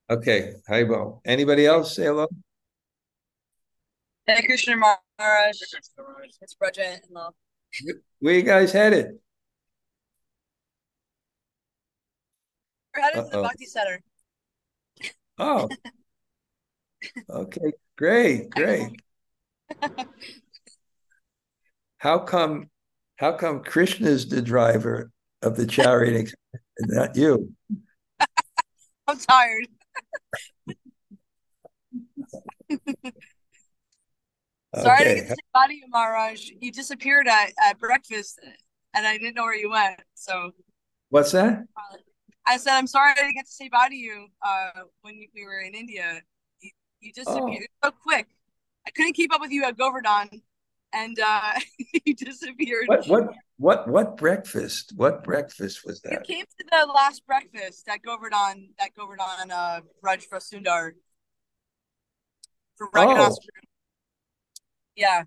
Okay. 0.10 0.54
Haribol. 0.70 1.22
Anybody 1.26 1.66
else 1.66 1.96
say 1.96 2.06
hello? 2.06 2.28
Hare 4.28 4.42
Krishna 4.42 4.76
Maharaj. 4.76 5.62
It's 6.42 6.54
Braja 6.56 6.94
in 6.94 7.00
love. 7.12 7.34
Where 8.20 8.36
you 8.36 8.42
guys 8.44 8.72
headed? 8.72 9.18
We're 12.96 13.02
headed 13.04 13.26
to 13.26 13.30
the 13.30 13.38
Uh-oh. 13.38 13.44
Bhakti 13.44 13.66
Center. 13.66 14.02
Oh. 15.38 15.70
Okay. 17.30 17.72
Great. 17.98 18.50
Great. 18.50 19.02
How 22.00 22.20
come? 22.20 22.70
How 23.18 23.34
come 23.34 23.64
Krishna's 23.64 24.28
the 24.28 24.42
driver 24.42 25.12
of 25.42 25.56
the 25.56 25.66
chariot 25.66 26.16
express 26.16 26.64
and 26.78 26.92
not 26.92 27.16
you? 27.16 27.54
I'm 29.10 29.18
tired. 29.18 29.68
Sorry 34.76 35.02
Okay. 35.02 35.16
get 35.16 35.22
to 35.24 35.30
say 35.30 35.36
bye 35.54 35.68
to 35.68 35.74
you, 35.74 35.86
Maharaj. 35.90 36.50
You 36.62 36.72
disappeared 36.72 37.28
at, 37.28 37.52
at 37.66 37.80
breakfast 37.80 38.40
and 38.96 39.08
I 39.08 39.18
didn't 39.18 39.36
know 39.36 39.44
where 39.44 39.56
you 39.56 39.72
went. 39.72 40.00
So 40.14 40.52
What's 41.10 41.32
that? 41.32 41.64
I 42.46 42.58
said, 42.58 42.74
I'm 42.74 42.88
sorry 42.88 43.12
I 43.12 43.16
didn't 43.16 43.34
get 43.36 43.46
to 43.46 43.52
say 43.52 43.70
bye 43.70 43.90
to 43.90 43.96
you 43.96 44.28
uh, 44.46 44.82
when 45.02 45.16
you, 45.16 45.28
we 45.34 45.44
were 45.44 45.60
in 45.60 45.74
India. 45.74 46.22
You, 46.62 46.70
you 47.00 47.12
disappeared 47.14 47.68
so 47.84 47.92
quick. 47.92 48.28
I 48.88 48.92
couldn't 48.92 49.14
keep 49.14 49.34
up 49.34 49.42
with 49.42 49.52
you 49.52 49.64
at 49.64 49.78
Govardhan 49.78 50.42
and 50.94 51.20
uh, 51.20 51.54
you 52.06 52.16
disappeared. 52.16 52.88
What? 52.88 53.08
What? 53.08 53.24
What? 53.58 53.88
What 53.88 54.18
breakfast? 54.18 54.94
What 54.96 55.24
breakfast 55.24 55.86
was 55.86 56.02
that? 56.02 56.12
You 56.12 56.18
that? 56.20 56.28
came 56.28 56.46
to 56.46 56.66
the 56.72 56.92
last 56.94 57.26
breakfast 57.26 57.88
at 57.88 58.02
Govardhan, 58.02 58.70
that 58.80 58.96
Govardhan 58.96 59.52
uh, 59.52 59.82
Raj 60.02 60.26
for 60.26 60.40
Sundar 60.40 60.92
for 62.78 62.90
Raghunath. 62.92 63.38
Yeah, 64.96 65.24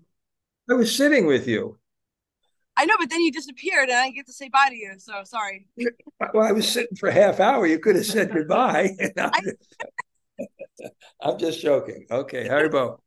I 0.69 0.73
was 0.73 0.95
sitting 0.95 1.25
with 1.25 1.47
you. 1.47 1.77
I 2.75 2.85
know, 2.85 2.95
but 2.99 3.09
then 3.09 3.21
you 3.21 3.31
disappeared 3.31 3.89
and 3.89 3.97
I 3.97 4.05
didn't 4.05 4.15
get 4.15 4.25
to 4.27 4.33
say 4.33 4.49
bye 4.49 4.69
to 4.69 4.75
you. 4.75 4.93
So 4.97 5.23
sorry. 5.23 5.67
Well, 6.33 6.47
I 6.47 6.53
was 6.53 6.69
sitting 6.69 6.95
for 6.95 7.09
a 7.09 7.13
half 7.13 7.41
hour. 7.41 7.67
You 7.67 7.79
could 7.79 7.97
have 7.97 8.05
said 8.05 8.31
goodbye. 8.31 8.91
I'm 11.21 11.37
just 11.37 11.59
joking. 11.61 12.05
Okay, 12.09 12.47
Haribol. 12.47 12.99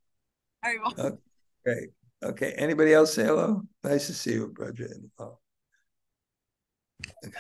Very 0.63 0.79
well. 0.79 1.19
Great. 1.65 1.89
Okay. 2.25 2.53
Anybody 2.57 2.93
else 2.95 3.15
say 3.15 3.25
hello? 3.25 3.63
Nice 3.85 4.07
to 4.09 4.15
see 4.15 4.33
you, 4.35 4.49
brother. 4.49 4.89
Oh. 5.19 5.39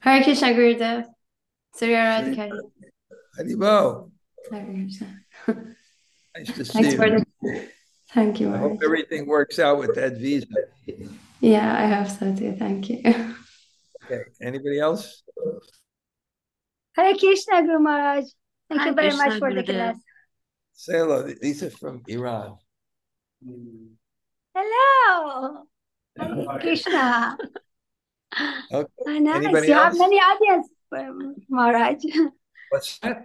Hare 0.00 0.22
Krishna 0.22 0.48
Gurudev. 0.48 1.06
Surya 1.74 1.96
Radhikari. 1.96 2.58
Haribol, 3.38 4.10
Hare 4.50 4.64
Krishna. 4.64 5.18
nice 6.36 6.52
to 6.54 6.64
see 6.64 6.72
Thanks 6.82 6.94
for 6.94 7.06
you. 7.06 7.24
the. 7.42 7.68
Thank 8.12 8.38
you. 8.40 8.54
I 8.54 8.58
hope 8.58 8.80
everything 8.84 9.26
works 9.26 9.58
out 9.58 9.78
with 9.78 9.94
that 9.96 10.18
visa. 10.18 10.46
Yeah, 11.40 11.74
I 11.76 11.86
hope 11.88 12.08
so 12.08 12.34
too. 12.34 12.54
Thank 12.58 12.88
you. 12.90 13.00
Okay, 14.04 14.22
anybody 14.40 14.78
else? 14.78 15.22
Hare 16.94 17.16
Krishna, 17.16 17.62
Guru 17.62 17.78
Maharaj. 17.80 18.24
Thank 18.68 18.80
Hare 18.82 18.90
you 18.90 18.94
very 18.94 19.08
Krishna, 19.10 19.28
much 19.30 19.38
for 19.38 19.52
the 19.54 19.62
Gurudev. 19.62 19.66
class. 19.66 19.96
Say 20.74 20.94
hello. 20.98 21.22
These 21.40 21.62
are 21.62 21.70
from 21.70 22.02
Iran. 22.08 22.56
Hello. 24.54 25.64
Hare 26.18 26.58
Krishna. 26.60 27.36
Okay. 28.72 28.88
Nice. 29.06 29.36
Anybody 29.36 29.68
You 29.68 29.74
have 29.74 29.96
many 29.96 30.16
audience, 30.16 30.68
um, 30.96 31.36
Maharaj. 31.48 32.02
What's 32.70 32.98
that? 32.98 33.24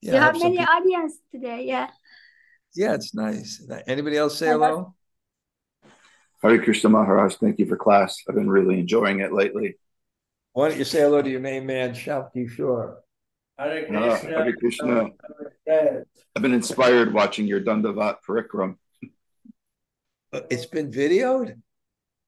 Yeah, 0.00 0.12
You 0.12 0.18
I 0.18 0.20
have 0.22 0.38
many 0.38 0.56
people- 0.56 0.74
audience 0.74 1.18
today. 1.30 1.64
Yeah. 1.66 1.90
Yeah, 2.74 2.94
it's 2.94 3.14
nice. 3.14 3.62
Anybody 3.86 4.16
else 4.16 4.38
say 4.38 4.46
Yeah, 4.46 4.52
hello? 4.54 4.94
Hare 6.42 6.62
Krishna 6.62 6.88
Maharaj, 6.88 7.34
thank 7.36 7.58
you 7.58 7.66
for 7.66 7.76
class. 7.76 8.16
I've 8.28 8.34
been 8.34 8.48
really 8.50 8.80
enjoying 8.80 9.20
it 9.20 9.32
lately. 9.32 9.76
Why 10.54 10.68
don't 10.70 10.78
you 10.78 10.84
say 10.84 11.00
hello 11.00 11.20
to 11.22 11.28
your 11.30 11.40
main 11.40 11.66
man, 11.66 11.92
Shakti 11.94 12.48
Shore? 12.48 13.01
Hare 13.62 13.86
Krishna. 13.86 14.16
Hare 14.16 14.56
Krishna. 14.56 15.10
I've 16.34 16.42
been 16.42 16.54
inspired 16.54 17.12
watching 17.12 17.46
your 17.46 17.60
Dandavat 17.60 18.16
Parikram. 18.26 18.76
Uh, 20.32 20.40
It's 20.50 20.66
been 20.66 20.90
videoed? 20.90 21.60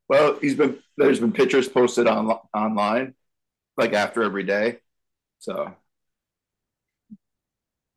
Well, 0.09 0.39
he's 0.41 0.55
been 0.55 0.79
there's 0.97 1.21
been 1.21 1.33
pictures 1.33 1.69
posted 1.69 2.07
on 2.07 2.31
online, 2.55 3.15
like 3.77 3.95
after 3.95 4.23
every 4.23 4.45
day. 4.45 4.79
So 5.39 5.75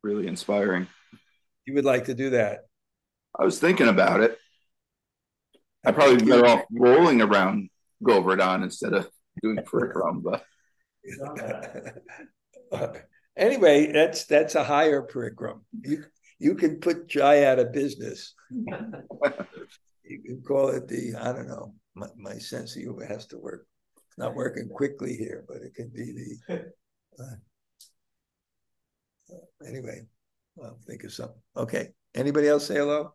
really 0.02 0.26
inspiring. 0.26 0.86
You 1.66 1.74
would 1.74 1.84
like 1.84 2.06
to 2.06 2.14
do 2.14 2.30
that? 2.30 2.60
I 3.38 3.44
was 3.44 3.60
thinking 3.60 3.88
about 3.88 4.20
it. 4.20 4.38
I'd 5.84 5.94
probably 5.94 6.16
be 6.16 6.24
better 6.30 6.46
off 6.46 6.64
rolling 6.72 7.20
around 7.20 7.68
Govardhan 8.02 8.62
instead 8.62 8.94
of 8.94 9.08
doing 9.42 9.58
Parikram, 9.58 10.22
but 10.22 10.44
Anyway, 13.38 13.92
that's 13.92 14.24
that's 14.24 14.56
a 14.56 14.64
higher 14.64 15.00
curriculum. 15.02 15.64
You 15.80 16.04
you 16.38 16.54
can 16.56 16.80
put 16.80 17.08
Jai 17.08 17.44
out 17.44 17.58
of 17.58 17.72
business. 17.72 18.34
You 20.10 20.22
can 20.22 20.40
call 20.40 20.70
it 20.70 20.88
the, 20.88 21.14
I 21.20 21.34
don't 21.34 21.48
know, 21.48 21.74
my, 21.94 22.06
my 22.16 22.38
sense 22.38 22.74
of 22.74 22.80
humor 22.80 23.04
has 23.04 23.26
to 23.26 23.36
work. 23.36 23.66
It's 24.08 24.16
not 24.16 24.34
working 24.34 24.66
quickly 24.70 25.14
here, 25.14 25.44
but 25.46 25.58
it 25.58 25.74
can 25.74 25.90
be 25.90 26.38
the. 26.48 26.64
uh, 27.22 27.36
Anyway, 29.66 30.06
I'll 30.64 30.78
think 30.86 31.04
of 31.04 31.12
something. 31.12 31.36
Okay, 31.58 31.88
anybody 32.14 32.48
else 32.48 32.66
say 32.66 32.76
hello? 32.76 33.12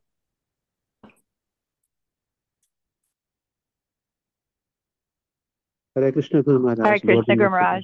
Hare 5.95 6.11
Krishna 6.11 6.43
Guru 6.43 6.59
Maharaj. 6.59 6.85
Hare 6.87 6.99
Krishna 6.99 7.13
Lord 7.13 7.25
Guru 7.25 7.37
Namaste. 7.39 7.49
Maharaj. 7.51 7.83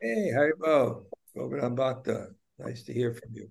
Hey, 0.00 0.30
Haribol, 0.32 1.04
Govardhan 1.36 1.74
Bhakta, 1.74 2.28
nice 2.58 2.82
to 2.84 2.94
hear 2.94 3.12
from 3.12 3.30
you. 3.34 3.50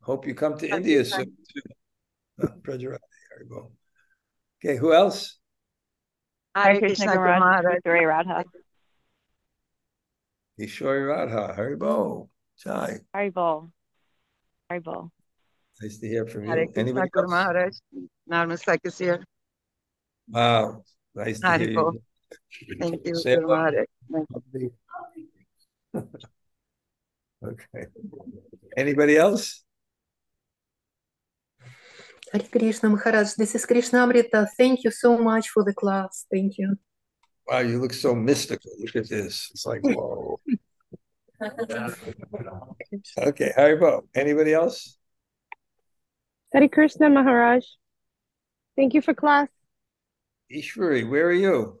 Hope 0.00 0.26
you 0.26 0.34
come 0.34 0.56
to 0.58 0.68
India 0.68 1.04
soon 1.04 1.32
too. 1.52 1.62
Uh, 2.40 2.48
Prajarati, 2.62 3.00
Haribol. 3.32 3.72
Okay, 4.62 4.76
who 4.76 4.92
else? 4.92 5.38
Hare 6.54 6.78
Krishna 6.78 7.16
Guru 7.16 7.40
Maharaj. 7.40 7.80
Surya 7.84 8.06
Radha. 8.06 8.44
Ishwari 10.60 11.08
Radha, 11.08 11.54
Haribol, 11.58 12.28
Jai, 12.62 13.00
Haribol. 13.14 13.70
Haribol. 14.70 15.10
nice 15.82 15.98
to 15.98 16.06
hear 16.06 16.26
from 16.26 16.46
Hare 16.46 16.60
you. 16.60 16.66
Krishna 16.66 16.82
Anybody 16.82 17.08
Guru 17.10 17.24
else? 17.24 17.30
Maharaj. 17.30 17.74
Narmasak 18.30 18.78
is. 18.84 19.18
Wow, 20.28 20.82
nice 21.14 21.40
to 21.40 21.58
hear 21.58 21.68
Haribol. 21.68 21.92
you. 21.94 22.76
Thank 22.80 23.06
you, 23.06 23.14
Say 23.16 23.34
Guru. 23.36 23.48
Maharaj. 23.48 23.86
Okay. 27.44 27.86
Anybody 28.76 29.16
else? 29.16 29.62
Hare 32.32 32.42
Krishna 32.50 32.88
Maharaj, 32.88 33.34
this 33.34 33.54
is 33.54 33.64
Krishna 33.64 34.02
Amrita. 34.02 34.48
Thank 34.56 34.84
you 34.84 34.90
so 34.90 35.16
much 35.16 35.48
for 35.48 35.62
the 35.62 35.72
class. 35.72 36.26
Thank 36.30 36.58
you. 36.58 36.76
Wow, 37.46 37.60
you 37.60 37.80
look 37.80 37.92
so 37.92 38.14
mystical. 38.14 38.72
Look 38.80 38.96
at 38.96 39.08
this. 39.08 39.48
It's 39.52 39.64
like, 39.64 39.80
whoa. 39.82 40.40
Okay, 43.18 43.52
Haribol. 43.56 44.08
Anybody 44.14 44.54
else? 44.54 44.98
Hare 46.52 46.68
Krishna 46.68 47.08
Maharaj. 47.10 47.64
Thank 48.76 48.94
you 48.94 49.02
for 49.02 49.14
class. 49.14 49.48
Ishwari, 50.52 51.08
where 51.08 51.26
are 51.26 51.32
you? 51.32 51.80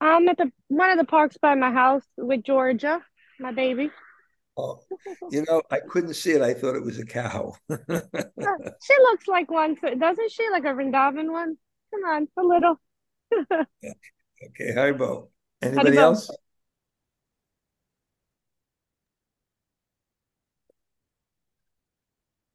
I'm 0.00 0.28
at 0.28 0.38
the 0.38 0.50
one 0.68 0.90
of 0.90 0.98
the 0.98 1.04
parks 1.04 1.36
by 1.38 1.54
my 1.54 1.70
house 1.70 2.04
with 2.16 2.42
Georgia, 2.42 3.00
my 3.38 3.52
baby. 3.52 3.90
Oh, 4.58 4.80
you 5.30 5.44
know, 5.46 5.62
I 5.70 5.80
couldn't 5.80 6.14
see 6.14 6.32
it. 6.32 6.42
I 6.42 6.54
thought 6.54 6.76
it 6.76 6.84
was 6.84 6.98
a 6.98 7.04
cow. 7.04 7.54
She 8.82 8.94
looks 9.00 9.28
like 9.28 9.50
one, 9.50 9.76
doesn't 9.98 10.32
she? 10.32 10.48
Like 10.50 10.64
a 10.64 10.68
Vrindavan 10.68 11.30
one. 11.30 11.56
Come 11.90 12.04
on, 12.04 12.28
a 12.36 12.42
little. 12.42 12.80
Okay, 14.48 14.74
Haribol. 14.74 15.28
Anybody 15.62 15.96
Haribol. 15.96 16.02
else? 16.02 16.30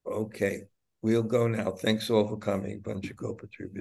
Okay, 0.05 0.63
we'll 1.01 1.23
go 1.23 1.47
now. 1.47 1.71
Thanks 1.71 2.09
all 2.09 2.27
for 2.27 2.37
coming. 2.37 2.79
Bunch 2.81 3.09
of 3.09 3.17
Gopatru 3.17 3.73